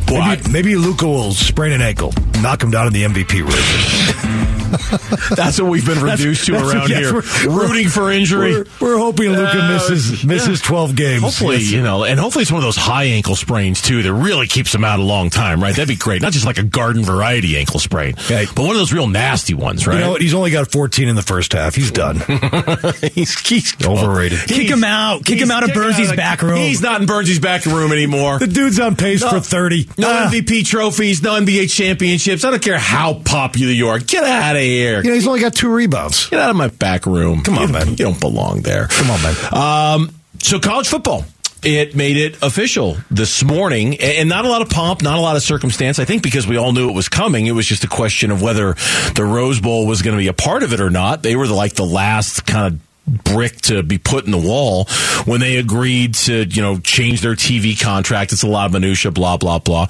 Boy, 0.07 0.19
I- 0.21 0.37
Maybe, 0.37 0.51
maybe 0.53 0.75
Luka 0.77 1.05
will 1.05 1.33
sprain 1.33 1.73
an 1.73 1.81
ankle, 1.81 2.13
knock 2.41 2.63
him 2.63 2.71
down 2.71 2.87
in 2.87 2.93
the 2.93 3.03
MVP 3.03 3.43
race. 3.45 4.56
That's 5.35 5.59
what 5.61 5.69
we've 5.69 5.85
been 5.85 6.01
reduced 6.01 6.45
to 6.45 6.53
that's- 6.53 6.73
around 6.73 6.89
yes, 6.89 6.99
here. 6.99 7.13
we're- 7.13 7.27
we're- 7.47 7.67
Rooting 7.67 7.89
for 7.89 8.11
injury. 8.11 8.53
We're, 8.53 8.65
we're 8.79 8.97
hoping 8.97 9.31
Luka 9.31 9.59
Uh, 9.61 9.67
misses 9.73 10.23
misses 10.23 10.61
yeah. 10.61 10.67
twelve 10.67 10.95
games. 10.95 11.21
Hopefully, 11.23 11.57
Yes. 11.57 11.71
you 11.71 11.81
know, 11.81 12.03
and 12.03 12.19
hopefully 12.19 12.43
it's 12.43 12.51
one 12.51 12.59
of 12.59 12.63
those 12.65 12.75
high 12.77 13.05
ankle 13.05 13.35
sprains 13.35 13.81
too 13.81 14.01
that 14.03 14.13
really 14.13 14.47
keeps 14.47 14.73
him 14.73 14.83
out 14.83 14.99
a 14.99 15.03
long 15.03 15.29
time, 15.29 15.61
right? 15.61 15.75
That'd 15.75 15.87
be 15.87 15.95
great. 15.95 16.21
Not 16.21 16.31
just 16.33 16.45
like 16.45 16.57
a 16.57 16.63
garden 16.63 17.03
variety 17.03 17.57
ankle 17.57 17.79
sprain, 17.79 18.15
Yeah. 18.29 18.45
but 18.55 18.61
one 18.63 18.71
of 18.71 18.77
those 18.77 18.93
real 18.93 19.07
nasty 19.07 19.53
ones, 19.53 19.85
right? 19.87 19.95
You 19.95 19.99
know 20.01 20.11
what? 20.11 20.21
He's 20.21 20.33
only 20.33 20.51
got 20.51 20.71
14 20.71 21.07
in 21.07 21.15
the 21.15 21.21
first 21.21 21.53
half. 21.53 21.75
He's 21.75 21.91
done. 21.91 22.17
he's, 23.13 23.37
he's 23.47 23.75
Overrated. 23.85 24.39
He's- 24.39 24.59
Kick 24.59 24.69
him 24.69 24.83
out. 24.83 25.23
Kick 25.25 25.39
him 25.39 25.51
out 25.51 25.63
of 25.63 25.69
kick 25.69 25.77
Burnsy's 25.77 26.11
back 26.13 26.41
room. 26.41 26.57
He's 26.57 26.81
not 26.81 27.01
in 27.01 27.07
Burnsy's 27.07 27.39
back 27.39 27.65
room 27.65 27.91
anymore. 27.91 28.39
the 28.39 28.47
dude's 28.47 28.79
on 28.79 28.95
pace 28.95 29.21
No. 29.21 29.29
for 29.29 29.39
30. 29.39 29.89
No 29.97 30.09
Ah. 30.11 30.29
MVP 30.31 30.65
trophies, 30.65 31.21
no 31.23 31.33
NBA 31.39 31.67
championships. 31.73 32.43
I 32.43 32.51
don't 32.51 32.61
care 32.61 32.77
how 32.79 33.13
popular 33.25 33.71
you 33.71 33.87
are. 33.89 33.99
Get 33.99 34.23
out 34.23 34.55
of 34.57 34.63
here. 34.63 34.97
You 35.01 35.09
know, 35.09 35.13
he's 35.15 35.27
only 35.27 35.39
got 35.39 35.53
two 35.53 35.69
rebounds. 35.73 36.27
Get 36.29 36.39
out 36.39 36.49
of 36.49 36.55
my 36.55 36.67
back 36.67 37.05
room. 37.05 37.41
Come 37.43 37.57
on, 37.57 37.67
You- 37.67 37.73
man. 37.73 37.89
You 37.89 37.95
don't 37.95 38.19
belong 38.19 38.61
there. 38.61 38.87
Come 38.87 39.09
on, 39.11 39.21
man. 39.21 39.35
Um, 39.53 40.11
so 40.41 40.59
college 40.59 40.87
football. 40.87 41.25
It 41.63 41.95
made 41.95 42.17
it 42.17 42.37
official 42.43 42.97
this 43.09 43.43
morning, 43.43 43.99
and 43.99 44.29
not 44.29 44.45
a 44.45 44.47
lot 44.47 44.61
of 44.61 44.69
pomp, 44.69 45.01
not 45.01 45.17
a 45.17 45.21
lot 45.21 45.35
of 45.35 45.41
circumstance. 45.41 45.97
I 45.97 46.05
think 46.05 46.21
because 46.21 46.45
we 46.45 46.55
all 46.55 46.71
knew 46.71 46.87
it 46.87 46.93
was 46.93 47.09
coming, 47.09 47.47
it 47.47 47.51
was 47.51 47.65
just 47.65 47.83
a 47.83 47.87
question 47.87 48.29
of 48.29 48.43
whether 48.43 48.75
the 49.15 49.23
Rose 49.25 49.59
Bowl 49.59 49.87
was 49.87 50.03
going 50.03 50.15
to 50.15 50.21
be 50.21 50.27
a 50.27 50.33
part 50.33 50.61
of 50.61 50.71
it 50.71 50.79
or 50.79 50.91
not. 50.91 51.23
They 51.23 51.35
were 51.35 51.47
the, 51.47 51.55
like 51.55 51.73
the 51.73 51.83
last 51.85 52.45
kind 52.45 52.75
of 52.75 53.23
brick 53.23 53.59
to 53.63 53.81
be 53.81 53.97
put 53.97 54.25
in 54.25 54.31
the 54.31 54.37
wall 54.37 54.85
when 55.25 55.39
they 55.39 55.57
agreed 55.57 56.13
to, 56.13 56.43
you 56.45 56.61
know, 56.61 56.77
change 56.79 57.21
their 57.21 57.33
TV 57.33 57.77
contract. 57.79 58.33
It's 58.33 58.43
a 58.43 58.47
lot 58.47 58.67
of 58.67 58.73
minutia, 58.73 59.09
blah 59.09 59.37
blah 59.37 59.57
blah. 59.57 59.87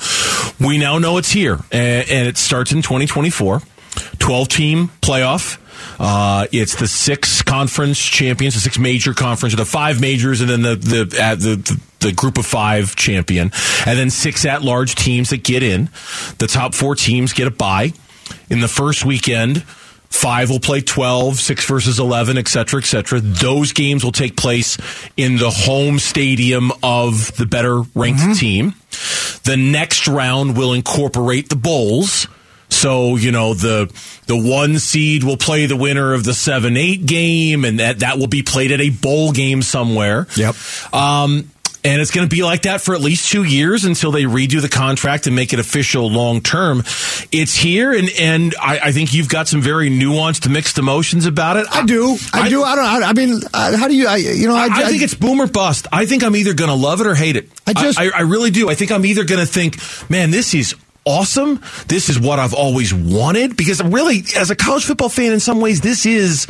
We 0.62 0.78
now 0.78 1.00
know 1.00 1.18
it's 1.18 1.32
here, 1.32 1.60
and, 1.72 2.10
and 2.10 2.28
it 2.30 2.38
starts 2.38 2.72
in 2.72 2.82
2024. 2.82 3.62
12 4.20 4.48
team 4.48 4.88
playoff. 5.02 5.60
Uh, 6.00 6.48
it's 6.52 6.76
the 6.76 6.88
six 6.88 7.42
conference 7.42 8.00
champions, 8.00 8.56
the 8.56 8.60
six 8.60 8.78
major 8.78 9.14
conference, 9.14 9.54
or 9.54 9.58
the 9.58 9.66
five 9.66 10.02
majors, 10.02 10.42
and 10.42 10.50
then 10.50 10.62
the 10.62 10.76
the, 10.76 11.22
uh, 11.22 11.36
the 11.36 11.56
the 11.56 11.82
the 12.00 12.12
group 12.12 12.38
of 12.38 12.46
five 12.46 12.96
champion, 12.96 13.52
and 13.86 13.98
then 13.98 14.10
six 14.10 14.46
at 14.46 14.62
large 14.62 14.96
teams 14.96 15.30
that 15.32 15.44
get 15.44 15.64
in. 15.64 15.90
The 16.38 16.48
top 16.48 16.74
four 16.74 16.96
teams 16.96 17.34
get 17.34 17.48
a 17.48 17.52
bye 17.52 17.94
in 18.50 18.60
the 18.60 18.68
first 18.68 19.06
weekend. 19.06 19.64
Five 20.10 20.50
will 20.50 20.62
play 20.62 20.80
12, 20.80 21.38
six 21.38 21.66
versus 21.66 22.00
11, 22.00 22.38
et 22.38 22.48
cetera, 22.48 22.80
et 22.80 22.86
cetera. 22.86 23.20
Those 23.20 23.74
games 23.74 24.06
will 24.06 24.14
take 24.14 24.38
place 24.38 24.78
in 25.18 25.36
the 25.36 25.50
home 25.50 26.00
stadium 26.00 26.72
of 26.82 27.36
the 27.36 27.46
better 27.46 27.82
ranked 27.94 28.40
team. 28.40 28.74
The 29.44 29.58
next 29.58 30.08
round 30.08 30.56
will 30.56 30.72
incorporate 30.72 31.50
the 31.50 31.58
bowls. 31.58 32.28
So, 32.70 33.16
you 33.16 33.32
know, 33.32 33.54
the 33.54 33.92
the 34.26 34.38
one 34.38 34.78
seed 34.80 35.24
will 35.24 35.38
play 35.38 35.66
the 35.66 35.78
winner 35.78 36.14
of 36.14 36.24
the 36.24 36.32
7-8 36.32 37.06
game 37.06 37.64
and 37.64 37.80
that 37.80 38.00
that 38.00 38.20
will 38.20 38.28
be 38.28 38.44
played 38.44 38.72
at 38.72 38.82
a 38.82 38.90
bowl 38.90 39.32
game 39.32 39.62
somewhere. 39.62 40.28
Yep. 40.36 40.56
Um 40.94 41.50
and 41.88 42.02
it's 42.02 42.12
going 42.12 42.28
to 42.28 42.36
be 42.36 42.44
like 42.44 42.64
that 42.64 42.82
for 42.82 42.96
at 42.96 43.02
least 43.02 43.32
two 43.32 43.44
years 43.44 43.86
until 43.86 44.12
they 44.12 44.24
redo 44.24 44.62
the 44.62 44.68
contract 44.68 45.26
and 45.26 45.36
make 45.36 45.54
it 45.54 45.60
official 45.60 46.10
long 46.10 46.42
term. 46.42 46.80
It's 47.32 47.56
here, 47.56 47.94
and 47.94 48.10
and 48.20 48.54
I, 48.62 48.80
I 48.80 48.92
think 48.92 49.14
you've 49.14 49.30
got 49.30 49.48
some 49.48 49.62
very 49.62 49.90
nuanced, 49.90 50.52
mixed 50.52 50.78
emotions 50.78 51.26
about 51.26 51.56
it. 51.56 51.66
I 51.72 51.86
do. 51.86 52.18
I, 52.34 52.50
do. 52.50 52.64
I 52.64 52.76
don't. 52.76 52.86
I, 52.86 53.10
I 53.10 53.14
mean, 53.14 53.40
uh, 53.54 53.78
how 53.78 53.88
do 53.88 53.96
you? 53.96 54.08
I, 54.08 54.18
you 54.18 54.48
know, 54.48 54.56
I, 54.56 54.68
I, 54.70 54.90
think 54.90 55.02
it's 55.02 55.14
boom 55.14 55.40
or 55.40 55.48
bust. 55.48 55.88
I 55.92 56.06
think 56.06 56.24
I'm 56.24 56.36
either 56.36 56.54
going 56.54 56.70
to 56.70 56.76
love 56.76 57.00
it 57.00 57.08
or 57.08 57.16
hate 57.16 57.38
it. 57.38 57.50
I 57.66 57.74
just- 57.74 58.00
I, 58.00 58.10
I 58.10 58.22
really 58.22 58.52
do. 58.52 58.70
I 58.70 58.76
think 58.76 58.92
I'm 58.92 59.06
either 59.06 59.24
going 59.24 59.40
to 59.40 59.52
think, 59.52 59.78
man, 60.10 60.32
this 60.32 60.54
is 60.54 60.76
awesome. 61.08 61.62
This 61.88 62.10
is 62.10 62.20
what 62.20 62.38
I've 62.38 62.54
always 62.54 62.94
wanted. 62.94 63.56
Because 63.56 63.82
really, 63.82 64.24
as 64.36 64.52
a 64.52 64.56
college 64.56 64.86
football 64.86 65.10
fan, 65.10 65.32
in 65.32 65.40
some 65.40 65.62
ways, 65.62 65.82
this 65.82 66.06
is 66.06 66.46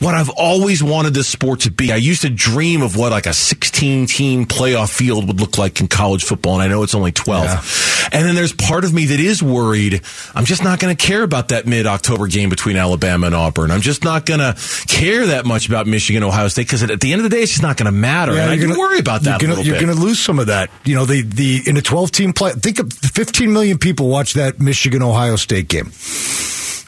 what 0.00 0.14
I've 0.14 0.30
always 0.30 0.82
wanted 0.82 1.14
this 1.14 1.28
sport 1.28 1.60
to 1.60 1.70
be. 1.70 1.92
I 1.92 1.96
used 1.96 2.22
to 2.22 2.30
dream 2.30 2.82
of 2.82 2.96
what 2.96 3.12
like 3.12 3.26
a 3.26 3.32
16 3.32 4.06
team 4.06 4.46
playoff 4.46 4.92
field 4.92 5.26
would 5.28 5.40
look 5.40 5.58
like 5.58 5.80
in 5.80 5.88
college 5.88 6.24
football, 6.24 6.54
and 6.54 6.62
I 6.62 6.68
know 6.68 6.82
it's 6.82 6.94
only 6.94 7.12
12. 7.12 8.08
And 8.12 8.24
then 8.26 8.34
there's 8.34 8.52
part 8.52 8.84
of 8.84 8.92
me 8.92 9.04
that 9.06 9.20
is 9.20 9.42
worried. 9.42 10.00
I'm 10.34 10.44
just 10.46 10.64
not 10.64 10.80
going 10.80 10.96
to 10.96 11.06
care 11.06 11.22
about 11.22 11.48
that 11.48 11.66
mid 11.66 11.86
October 11.86 12.26
game 12.26 12.48
between 12.50 12.76
Alabama 12.76 13.26
and 13.26 13.34
Auburn. 13.34 13.70
I'm 13.70 13.82
just 13.82 14.02
not 14.02 14.26
going 14.26 14.40
to 14.40 14.56
care 14.88 15.26
that 15.26 15.44
much 15.46 15.68
about 15.68 15.86
Michigan, 15.86 16.22
Ohio 16.24 16.48
State, 16.48 16.66
because 16.66 16.82
at 16.82 17.00
the 17.00 17.12
end 17.12 17.20
of 17.22 17.30
the 17.30 17.36
day, 17.36 17.42
it's 17.42 17.52
just 17.52 17.62
not 17.62 17.76
going 17.76 17.86
to 17.86 17.92
matter. 17.92 18.32
and 18.32 18.50
I 18.50 18.56
gonna- 18.56 18.78
worry 18.78 18.98
about 18.98 19.22
that 19.22 19.40
You're 19.42 19.48
gonna, 19.50 19.60
little 19.60 19.64
you're 19.66 19.74
bit. 19.80 19.86
going 19.86 19.96
to 19.96 20.02
lose 20.02 20.18
some 20.18 20.38
of 20.38 20.46
that. 20.46 20.70
You 20.84 20.94
know, 20.96 21.04
the 21.04 21.22
the 21.22 21.62
in 21.66 21.76
a 21.76 21.82
12 21.82 22.10
team 22.10 22.32
play. 22.32 22.52
Think 22.52 22.78
of 22.78 22.92
15 22.92 23.52
million 23.52 23.76
people 23.78 24.08
watch 24.08 24.32
that 24.32 24.58
Michigan 24.60 25.02
Ohio 25.02 25.36
State 25.36 25.68
game. 25.68 25.92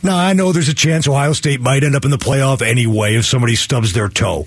Now 0.03 0.17
I 0.17 0.33
know 0.33 0.53
there's 0.53 0.69
a 0.69 0.75
chance 0.75 1.07
Ohio 1.07 1.33
State 1.33 1.61
might 1.61 1.85
end 1.85 1.95
up 1.95 2.05
in 2.05 2.11
the 2.11 2.19
playoff 2.19 2.61
anyway 2.61 3.15
if 3.15 3.25
somebody 3.25 3.55
stubs 3.55 3.93
their 3.93 4.09
toe, 4.09 4.45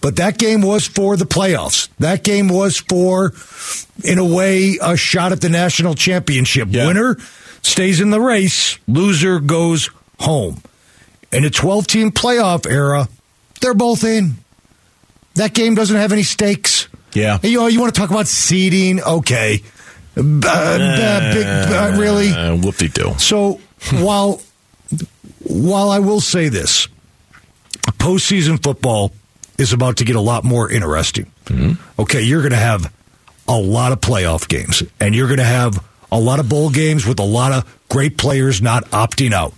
but 0.00 0.16
that 0.16 0.38
game 0.38 0.60
was 0.60 0.86
for 0.86 1.16
the 1.16 1.24
playoffs. 1.24 1.88
That 1.98 2.24
game 2.24 2.48
was 2.48 2.78
for, 2.78 3.32
in 4.04 4.18
a 4.18 4.24
way, 4.24 4.78
a 4.82 4.96
shot 4.96 5.32
at 5.32 5.40
the 5.40 5.48
national 5.48 5.94
championship. 5.94 6.68
Yeah. 6.70 6.86
Winner 6.86 7.16
stays 7.62 8.00
in 8.00 8.10
the 8.10 8.20
race. 8.20 8.78
Loser 8.86 9.40
goes 9.40 9.90
home. 10.20 10.62
In 11.32 11.44
a 11.44 11.50
12 11.50 11.86
team 11.86 12.10
playoff 12.10 12.66
era, 12.70 13.08
they're 13.60 13.74
both 13.74 14.04
in. 14.04 14.36
That 15.34 15.54
game 15.54 15.74
doesn't 15.74 15.96
have 15.96 16.12
any 16.12 16.22
stakes. 16.22 16.88
Yeah. 17.14 17.38
You 17.42 17.58
know, 17.58 17.66
you 17.66 17.80
want 17.80 17.94
to 17.94 18.00
talk 18.00 18.10
about 18.10 18.26
seeding? 18.26 19.02
Okay. 19.02 19.62
Uh, 20.16 20.20
uh, 20.20 21.32
big, 21.32 21.46
uh, 21.46 21.96
really? 21.98 22.30
Uh, 22.30 22.56
whoop-de-doo. 22.56 23.14
So 23.18 23.60
while 23.92 24.42
while 25.48 25.90
I 25.90 25.98
will 25.98 26.20
say 26.20 26.48
this, 26.48 26.88
postseason 27.98 28.62
football 28.62 29.12
is 29.58 29.72
about 29.72 29.96
to 29.98 30.04
get 30.04 30.16
a 30.16 30.20
lot 30.20 30.44
more 30.44 30.70
interesting. 30.70 31.32
Mm-hmm. 31.46 32.00
Okay, 32.00 32.22
you're 32.22 32.42
going 32.42 32.52
to 32.52 32.56
have 32.56 32.92
a 33.48 33.58
lot 33.58 33.92
of 33.92 34.00
playoff 34.00 34.46
games, 34.48 34.82
and 35.00 35.14
you're 35.14 35.26
going 35.26 35.38
to 35.38 35.44
have 35.44 35.84
a 36.12 36.18
lot 36.18 36.38
of 36.38 36.48
bowl 36.48 36.70
games 36.70 37.06
with 37.06 37.18
a 37.18 37.24
lot 37.24 37.52
of 37.52 37.78
great 37.88 38.16
players 38.18 38.62
not 38.62 38.84
opting 38.90 39.32
out, 39.32 39.54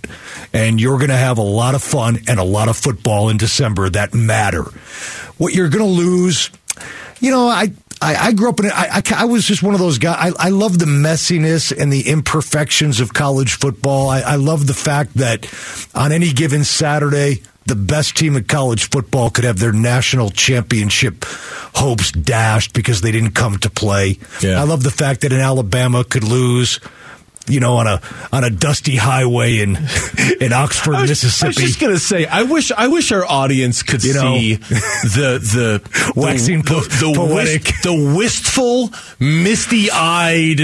and 0.53 0.80
you're 0.80 0.99
going 0.99 1.11
to 1.11 1.16
have 1.16 1.38
a 1.38 1.43
lot 1.43 1.74
of 1.74 1.82
fun 1.82 2.18
and 2.28 2.38
a 2.38 2.45
lot 2.45 2.68
of 2.68 2.76
football 2.76 3.28
in 3.28 3.36
December 3.36 3.91
that 3.91 4.14
matter. 4.14 4.62
What 5.38 5.55
you're 5.55 5.68
going 5.68 5.84
to 5.84 5.91
lose, 5.91 6.51
you 7.20 7.30
know, 7.30 7.49
I. 7.49 7.72
I, 8.03 8.28
I 8.28 8.32
grew 8.32 8.48
up 8.48 8.61
in 8.61 8.66
it. 8.66 8.72
I, 8.72 8.98
I, 8.98 9.22
I 9.22 9.24
was 9.26 9.44
just 9.44 9.62
one 9.62 9.74
of 9.74 9.80
those 9.80 9.98
guys. 9.98 10.34
I, 10.38 10.46
I 10.46 10.48
love 10.48 10.78
the 10.78 10.86
messiness 10.86 11.76
and 11.76 11.92
the 11.92 12.09
imperfections 12.09 13.01
of 13.01 13.12
college 13.12 13.55
football. 13.55 14.09
I, 14.09 14.20
I 14.20 14.34
love 14.36 14.66
the 14.66 14.74
fact 14.74 15.14
that 15.14 15.46
on 15.94 16.11
any 16.11 16.32
given 16.32 16.64
Saturday, 16.64 17.42
the 17.66 17.76
best 17.76 18.16
team 18.16 18.36
in 18.36 18.44
college 18.44 18.88
football 18.88 19.30
could 19.30 19.44
have 19.44 19.59
their 19.59 19.72
national 19.72 20.30
championship 20.30 21.24
hopes 21.74 22.11
dashed 22.11 22.72
because 22.72 23.01
they 23.01 23.12
didn't 23.12 23.32
come 23.32 23.59
to 23.59 23.70
play. 23.70 24.18
Yeah. 24.40 24.61
I 24.61 24.64
love 24.64 24.82
the 24.82 24.90
fact 24.90 25.20
that 25.20 25.32
in 25.32 25.40
Alabama 25.40 26.03
could 26.03 26.24
lose, 26.24 26.80
you 27.51 27.61
know, 27.61 27.76
on 27.76 27.86
a 27.86 28.01
on 28.32 28.44
a 28.44 28.51
dusty 28.51 28.96
highway 28.96 29.59
in 29.59 29.76
in 30.40 30.53
Oxford, 30.53 30.94
I 30.94 31.01
was, 31.03 31.11
I 31.11 31.12
Mississippi. 31.12 31.46
was 31.48 31.57
just 31.57 31.80
gonna 31.80 31.98
say, 31.98 32.26
I 32.26 32.42
wish, 32.44 32.70
I 32.72 32.88
wish 32.88 33.12
our 33.12 33.24
audience 33.26 33.82
could 33.82 34.03
You 34.05 34.14
know. 34.14 34.36
see 34.36 34.55
the 34.55 35.40
the 35.42 36.12
Waxing 36.16 36.62
the, 36.62 36.70
po- 36.70 36.80
the, 36.80 37.07
the, 37.07 37.12
poetic. 37.14 37.64
wist- 37.64 37.82
the 37.82 38.14
wistful, 38.16 38.90
misty-eyed, 39.18 40.61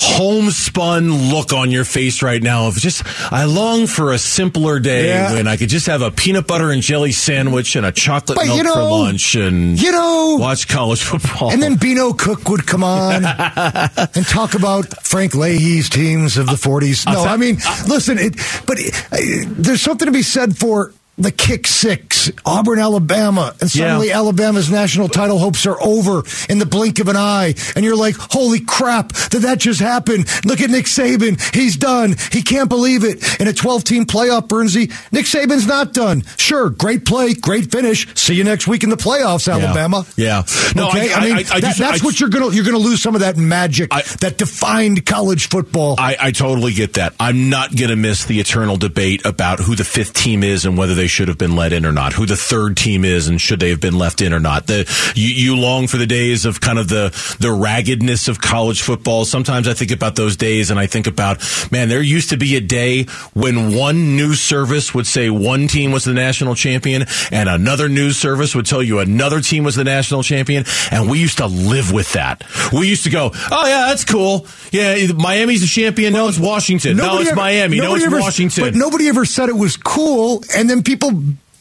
homespun 0.00 1.30
look 1.30 1.52
on 1.52 1.70
your 1.70 1.84
face 1.84 2.22
right 2.22 2.42
now. 2.42 2.66
Of 2.68 2.74
just, 2.76 3.02
I 3.32 3.44
long 3.44 3.86
for 3.86 4.12
a 4.12 4.18
simpler 4.18 4.78
day 4.80 5.08
Yeah. 5.08 5.34
when 5.34 5.46
I 5.48 5.56
could 5.56 5.68
just 5.68 5.86
have 5.86 6.02
a 6.02 6.10
peanut 6.10 6.46
butter 6.46 6.70
and 6.70 6.82
jelly 6.82 7.12
sandwich 7.12 7.76
and 7.76 7.86
a 7.86 7.92
chocolate 7.92 8.36
But 8.36 8.46
milk 8.46 8.58
you 8.58 8.72
for 8.72 8.78
know- 8.78 8.90
lunch 8.98 9.34
and 9.34 9.80
you 9.80 9.92
know, 9.92 10.36
watch 10.38 10.68
college 10.68 11.02
football. 11.02 11.50
And 11.50 11.62
then 11.62 11.76
Beano 11.76 12.12
Cook 12.12 12.48
would 12.48 12.66
come 12.66 12.84
on 12.84 13.24
and 14.14 14.26
talk 14.26 14.54
about 14.54 14.86
Frank 15.04 15.34
Leahy's 15.34 15.88
of 16.36 16.46
the 16.46 16.52
40s. 16.52 17.06
No, 17.10 17.24
I 17.24 17.36
mean, 17.36 17.56
listen, 17.86 18.18
it, 18.18 18.34
but 18.66 18.78
uh, 19.12 19.16
there's 19.56 19.80
something 19.80 20.06
to 20.06 20.12
be 20.12 20.22
said 20.22 20.56
for 20.56 20.92
the 21.18 21.30
kick 21.32 21.66
six, 21.66 22.30
Auburn, 22.44 22.78
Alabama, 22.78 23.54
and 23.60 23.70
suddenly 23.70 24.08
Yeah. 24.08 24.18
Alabama's 24.18 24.70
national 24.70 25.08
title 25.08 25.38
hopes 25.38 25.64
are 25.66 25.80
over 25.82 26.22
in 26.50 26.58
the 26.58 26.66
blink 26.66 26.98
of 26.98 27.08
an 27.08 27.16
eye. 27.16 27.54
And 27.74 27.84
you're 27.84 27.96
like, 27.96 28.16
holy 28.16 28.60
crap, 28.60 29.12
did 29.30 29.42
that 29.42 29.58
just 29.58 29.80
happen? 29.80 30.24
Look 30.44 30.60
at 30.60 30.68
Nick 30.68 30.84
Saban. 30.84 31.40
He's 31.54 31.76
done. 31.76 32.16
He 32.32 32.42
can't 32.42 32.68
believe 32.68 33.02
it. 33.04 33.40
In 33.40 33.48
a 33.48 33.52
12 33.54 33.84
team 33.84 34.04
playoff, 34.04 34.48
Burnsy, 34.48 34.92
Nick 35.10 35.24
Saban's 35.24 35.66
not 35.66 35.94
done. 35.94 36.22
Sure, 36.36 36.68
great 36.68 37.06
play, 37.06 37.32
great 37.34 37.70
finish. 37.72 38.06
See 38.14 38.34
you 38.34 38.44
next 38.44 38.66
week 38.66 38.82
in 38.84 38.90
the 38.90 38.96
playoffs, 38.96 39.50
Alabama. 39.50 40.04
Yeah. 40.16 40.42
No, 40.74 40.88
okay, 40.88 41.12
I- 41.12 41.16
I, 41.16 41.24
mean 41.24 41.36
I- 41.36 41.38
I 41.50 41.60
that- 41.60 41.76
that's 41.78 42.02
I- 42.02 42.04
what 42.04 42.20
you're 42.20 42.28
gonna 42.28 42.50
you're 42.54 42.64
gonna 42.64 42.76
lose 42.78 43.00
some 43.00 43.14
of 43.14 43.22
that 43.22 43.36
magic 43.38 43.88
I- 43.92 44.02
that 44.20 44.36
defined 44.36 45.06
college 45.06 45.48
football. 45.48 45.94
I, 45.98 46.16
I 46.20 46.30
totally 46.32 46.74
get 46.74 46.94
that. 46.94 47.14
I'm 47.18 47.48
not 47.48 47.74
going 47.74 47.88
to 47.90 47.96
miss 47.96 48.24
the 48.26 48.38
eternal 48.40 48.76
debate 48.76 49.24
about 49.24 49.60
who 49.60 49.74
the 49.74 49.84
fifth 49.84 50.12
team 50.12 50.42
is 50.42 50.64
and 50.66 50.76
whether 50.76 50.94
they 50.94 51.05
should 51.08 51.28
have 51.28 51.38
been 51.38 51.56
let 51.56 51.72
in 51.72 51.84
or 51.86 51.92
not. 51.92 52.12
Who 52.12 52.26
the 52.26 52.36
third 52.36 52.76
team 52.76 53.04
is 53.04 53.28
and 53.28 53.40
should 53.40 53.60
they 53.60 53.70
have 53.70 53.80
been 53.80 53.98
left 53.98 54.20
in 54.22 54.32
or 54.32 54.40
not. 54.40 54.66
The 54.66 54.86
you, 55.14 55.28
you 55.28 55.56
long 55.56 55.86
for 55.86 55.96
the 55.96 56.06
days 56.06 56.44
of 56.44 56.60
kind 56.60 56.78
of 56.78 56.88
the 56.88 57.10
the 57.40 57.52
raggedness 57.52 58.28
of 58.28 58.40
college 58.40 58.82
football. 58.82 59.24
Sometimes 59.24 59.68
I 59.68 59.74
think 59.74 59.90
about 59.90 60.16
those 60.16 60.36
days 60.36 60.70
and 60.70 60.78
I 60.80 60.86
think 60.86 61.06
about 61.06 61.42
man, 61.70 61.88
there 61.88 62.02
used 62.02 62.30
to 62.30 62.36
be 62.36 62.56
a 62.56 62.60
day 62.60 63.04
when 63.34 63.74
one 63.74 64.16
news 64.16 64.40
service 64.40 64.94
would 64.94 65.06
say 65.06 65.30
one 65.30 65.68
team 65.68 65.92
was 65.92 66.04
the 66.04 66.14
national 66.14 66.54
champion 66.54 67.04
and 67.30 67.48
another 67.48 67.88
news 67.88 68.16
service 68.16 68.54
would 68.54 68.66
tell 68.66 68.82
you 68.82 68.98
another 68.98 69.40
team 69.40 69.64
was 69.64 69.76
the 69.76 69.84
national 69.84 70.22
champion, 70.22 70.64
and 70.90 71.10
we 71.10 71.18
used 71.18 71.38
to 71.38 71.46
live 71.46 71.92
with 71.92 72.12
that. 72.14 72.44
We 72.72 72.88
used 72.88 73.04
to 73.04 73.10
go, 73.10 73.30
oh 73.50 73.66
yeah, 73.66 73.86
that's 73.88 74.04
cool. 74.04 74.46
Yeah, 74.72 75.12
Miami's 75.14 75.60
the 75.60 75.66
champion. 75.66 76.12
No, 76.12 76.28
it's 76.28 76.38
Washington. 76.38 76.96
No, 76.96 77.20
it's 77.20 77.30
ever- 77.30 77.36
Miami. 77.36 77.78
No, 77.78 77.94
it's 77.94 78.04
ever- 78.04 78.18
Washington. 78.20 78.64
But 78.64 78.74
nobody 78.74 79.08
ever 79.08 79.24
said 79.24 79.48
it 79.48 79.56
was 79.56 79.76
cool, 79.76 80.42
and 80.56 80.68
then 80.68 80.82
people 80.82 80.95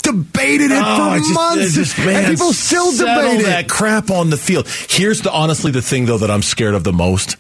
debated 0.01 0.71
it 0.71 0.83
Oh, 0.83 1.11
for 1.13 1.17
just- 1.19 1.33
months, 1.33 1.73
just, 1.73 1.97
man, 1.99 2.25
and 2.25 2.27
people 2.37 2.53
still 2.53 2.91
debate 2.91 3.45
that 3.45 3.67
crap 3.67 4.09
on 4.11 4.29
the 4.29 4.37
field. 4.37 4.67
Here's 4.89 5.21
the 5.21 5.31
honestly 5.31 5.71
the 5.71 5.81
thing 5.81 6.05
though 6.05 6.17
that 6.19 6.29
I'm 6.31 6.41
scared 6.43 6.75
of 6.75 6.83
the 6.83 6.93
most 6.93 7.37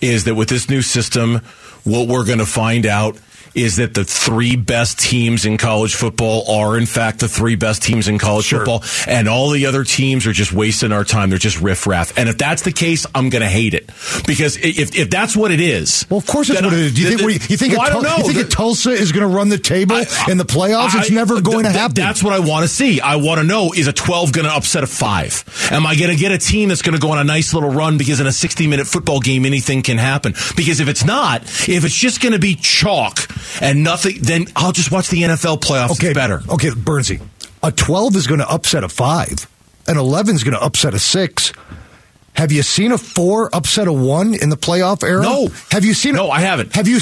is 0.00 0.24
that 0.24 0.34
with 0.34 0.48
this 0.48 0.68
new 0.68 0.82
system, 0.82 1.40
what 1.84 2.08
we're 2.08 2.24
going 2.24 2.38
to 2.38 2.46
find 2.46 2.86
out 2.86 3.16
is 3.54 3.76
that 3.76 3.94
the 3.94 4.04
three 4.04 4.56
best 4.56 4.98
teams 4.98 5.44
in 5.44 5.56
college 5.56 5.94
football 5.94 6.50
are 6.50 6.76
in 6.78 6.86
fact 6.86 7.20
the 7.20 7.28
three 7.28 7.54
best 7.56 7.82
teams 7.82 8.08
in 8.08 8.18
college 8.18 8.48
football, 8.50 8.82
and 9.06 9.28
all 9.28 9.50
the 9.50 9.66
other 9.66 9.84
teams 9.84 10.26
are 10.26 10.32
just 10.32 10.52
wasting 10.52 10.92
our 10.92 11.04
time. 11.04 11.30
They're 11.30 11.38
just 11.38 11.60
riffraff. 11.60 12.16
And 12.18 12.28
if 12.28 12.38
that's 12.38 12.62
the 12.62 12.72
case, 12.72 13.06
I'm 13.14 13.30
going 13.30 13.42
to 13.42 13.48
hate 13.48 13.74
it 13.74 13.86
because 14.26 14.56
if 14.56 14.94
if 14.96 15.10
that's 15.10 15.36
what 15.36 15.50
it 15.50 15.60
is, 15.60 16.06
Well, 16.10 16.18
of 16.18 16.26
course 16.26 16.48
then 16.48 16.64
what 16.64 16.72
it 16.72 16.76
I- 16.76 16.80
is. 16.80 16.94
Do 16.94 17.00
you 17.02 17.08
think, 17.08 17.20
then- 17.20 17.26
what 17.26 17.40
do 17.42 17.52
you, 17.52 17.56
think, 17.56 17.72
well, 17.74 17.82
a 17.82 17.84
I 17.84 17.90
don't 17.90 18.02
know. 18.02 18.16
you 18.18 18.22
think 18.24 18.38
a 18.40 18.44
The- 18.44 18.50
Tulsa 18.50 18.90
is 18.90 19.12
going 19.12 19.28
to 19.28 19.34
run 19.34 19.48
the 19.48 19.58
table 19.58 19.96
I- 19.96 20.06
in 20.30 20.38
the 20.38 20.44
playoffs? 20.44 20.94
it's 20.94 21.10
never 21.10 21.40
going 21.40 21.64
to 21.64 21.70
happen. 21.72 21.94
That's 21.94 22.22
what 22.22 22.32
I 22.32 22.38
want 22.40 22.64
to 22.64 22.68
see. 22.68 23.00
I 23.00 23.16
want 23.16 23.40
to 23.40 23.46
know 23.46 23.72
is 23.72 23.86
a 23.86 23.92
12 23.92 24.32
going 24.32 24.46
to 24.46 24.52
upset 24.52 24.82
a 24.84 24.86
5? 24.86 25.68
Am 25.72 25.86
I 25.86 25.94
going 25.96 26.10
to 26.10 26.16
get 26.16 26.32
a 26.32 26.38
team 26.38 26.68
that's 26.68 26.82
going 26.82 26.94
to 26.94 27.00
go 27.00 27.10
on 27.10 27.18
a 27.18 27.24
nice 27.24 27.54
little 27.54 27.70
run 27.70 27.98
because 27.98 28.20
in 28.20 28.26
a 28.26 28.32
60 28.32 28.66
minute 28.66 28.86
football 28.86 29.20
game 29.20 29.44
anything 29.46 29.82
can 29.82 29.98
happen? 29.98 30.34
Because 30.56 30.80
if 30.80 30.88
it's 30.88 31.04
not, 31.04 31.42
if 31.68 31.84
it's 31.84 31.94
just 31.96 32.20
going 32.20 32.32
to 32.32 32.38
be 32.38 32.54
chalk 32.54 33.28
and 33.60 33.82
nothing, 33.84 34.18
then 34.20 34.46
I'll 34.56 34.72
just 34.72 34.90
watch 34.90 35.08
the 35.08 35.22
NFL 35.22 35.60
playoffs. 35.60 35.92
okay, 35.92 36.08
It's 36.08 36.14
better. 36.14 36.42
Okay, 36.48 36.68
Burnsy, 36.70 37.20
a 37.62 37.70
12 37.72 38.16
is 38.16 38.26
going 38.26 38.40
to 38.40 38.48
upset 38.50 38.84
a 38.84 38.88
5. 38.88 39.46
An 39.86 39.98
11 39.98 40.34
is 40.36 40.44
going 40.44 40.54
to 40.54 40.62
upset 40.62 40.94
a 40.94 40.98
6. 40.98 41.52
Have 42.36 42.50
you 42.50 42.62
seen 42.62 42.90
a 42.90 42.98
4 42.98 43.54
upset 43.54 43.86
a 43.86 43.92
1 43.92 44.34
in 44.34 44.48
the 44.48 44.56
playoff 44.56 45.04
era? 45.04 45.22
No. 45.22 45.48
Have 45.70 45.84
you 45.84 45.94
seen 45.94 46.14
No, 46.14 46.30
I 46.30 46.40
haven't. 46.40 46.74
Have 46.74 46.88
you 46.88 46.98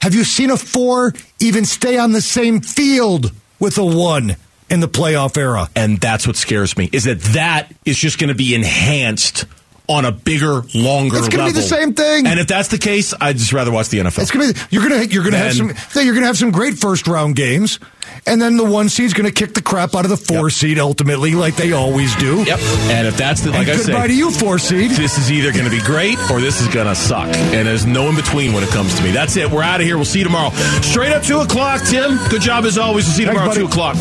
have 0.00 0.14
you 0.14 0.24
seen 0.24 0.50
a 0.50 0.56
4 0.56 1.12
even 1.40 1.64
stay 1.64 1.98
on 1.98 2.12
the 2.12 2.20
same 2.20 2.60
field 2.60 3.32
with 3.58 3.76
a 3.78 3.84
1 3.84 4.36
in 4.70 4.80
the 4.80 4.88
playoff 4.88 5.36
era? 5.36 5.68
And 5.74 5.98
that's 5.98 6.26
what 6.28 6.36
scares 6.36 6.76
me 6.76 6.88
is 6.92 7.04
that 7.04 7.20
that 7.34 7.74
is 7.84 7.98
just 7.98 8.18
going 8.20 8.28
to 8.28 8.34
be 8.36 8.54
enhanced 8.54 9.46
on 9.92 10.04
a 10.04 10.12
bigger, 10.12 10.62
longer 10.74 11.16
It's 11.18 11.28
gonna 11.28 11.44
level. 11.44 11.52
be 11.54 11.60
the 11.60 11.62
same 11.62 11.94
thing. 11.94 12.26
And 12.26 12.38
if 12.40 12.46
that's 12.46 12.68
the 12.68 12.78
case, 12.78 13.14
I'd 13.20 13.36
just 13.36 13.52
rather 13.52 13.70
watch 13.70 13.88
the 13.88 13.98
NFL. 13.98 14.22
It's 14.22 14.30
gonna 14.30 14.52
be, 14.52 14.60
you're 14.70 14.82
gonna 14.88 15.04
you're 15.04 15.24
gonna 15.24 15.36
have 15.38 15.54
some 15.54 15.72
you're 15.94 16.14
gonna 16.14 16.26
have 16.26 16.38
some 16.38 16.50
great 16.50 16.74
first 16.78 17.06
round 17.06 17.36
games, 17.36 17.78
and 18.26 18.40
then 18.40 18.56
the 18.56 18.64
one 18.64 18.88
seed's 18.88 19.12
gonna 19.14 19.30
kick 19.30 19.54
the 19.54 19.62
crap 19.62 19.94
out 19.94 20.04
of 20.04 20.10
the 20.10 20.16
four 20.16 20.48
Yep. 20.48 20.52
seed 20.52 20.78
ultimately, 20.78 21.34
like 21.34 21.56
they 21.56 21.72
always 21.72 22.14
do. 22.16 22.42
Yep. 22.42 22.58
And 22.90 23.06
if 23.06 23.16
that's 23.16 23.40
the 23.42 23.50
like 23.50 23.68
and 23.68 23.70
I 23.70 23.76
goodbye 23.76 23.92
said, 24.02 24.06
to 24.08 24.14
you, 24.14 24.30
four 24.30 24.58
seed. 24.58 24.90
this 24.92 25.18
is 25.18 25.30
either 25.30 25.52
going 25.52 25.64
to 25.64 25.70
be 25.70 25.80
great 25.82 26.18
or 26.30 26.40
this 26.40 26.60
is 26.60 26.68
going 26.68 26.86
to 26.86 26.94
suck. 26.94 27.28
And 27.34 27.66
there's 27.66 27.86
no 27.86 28.08
in 28.08 28.16
between 28.16 28.52
when 28.52 28.62
it 28.62 28.68
comes 28.70 28.94
to 28.96 29.02
me. 29.02 29.10
That's 29.12 29.36
it. 29.36 29.50
We're 29.50 29.62
out 29.62 29.80
of 29.80 29.86
here. 29.86 29.96
We'll 29.96 30.04
see 30.04 30.18
you 30.18 30.24
tomorrow. 30.24 30.50
Straight 30.82 31.12
up 31.12 31.22
2 31.22 31.40
o'clock, 31.40 31.82
Tim. 31.84 32.18
Good 32.28 32.42
job 32.42 32.64
as 32.64 32.78
always. 32.78 33.04
We'll 33.06 33.14
see 33.14 33.22
you 33.22 33.28
Thanks, 33.28 33.40
tomorrow 33.40 33.50
at 33.52 33.56
2 33.56 33.66
o'clock. 33.66 33.96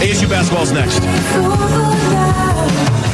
ASU 0.00 0.28
basketball's 0.28 0.72
next. 0.72 0.98
For 0.98 1.40
the 1.42 1.48
love 1.48 3.05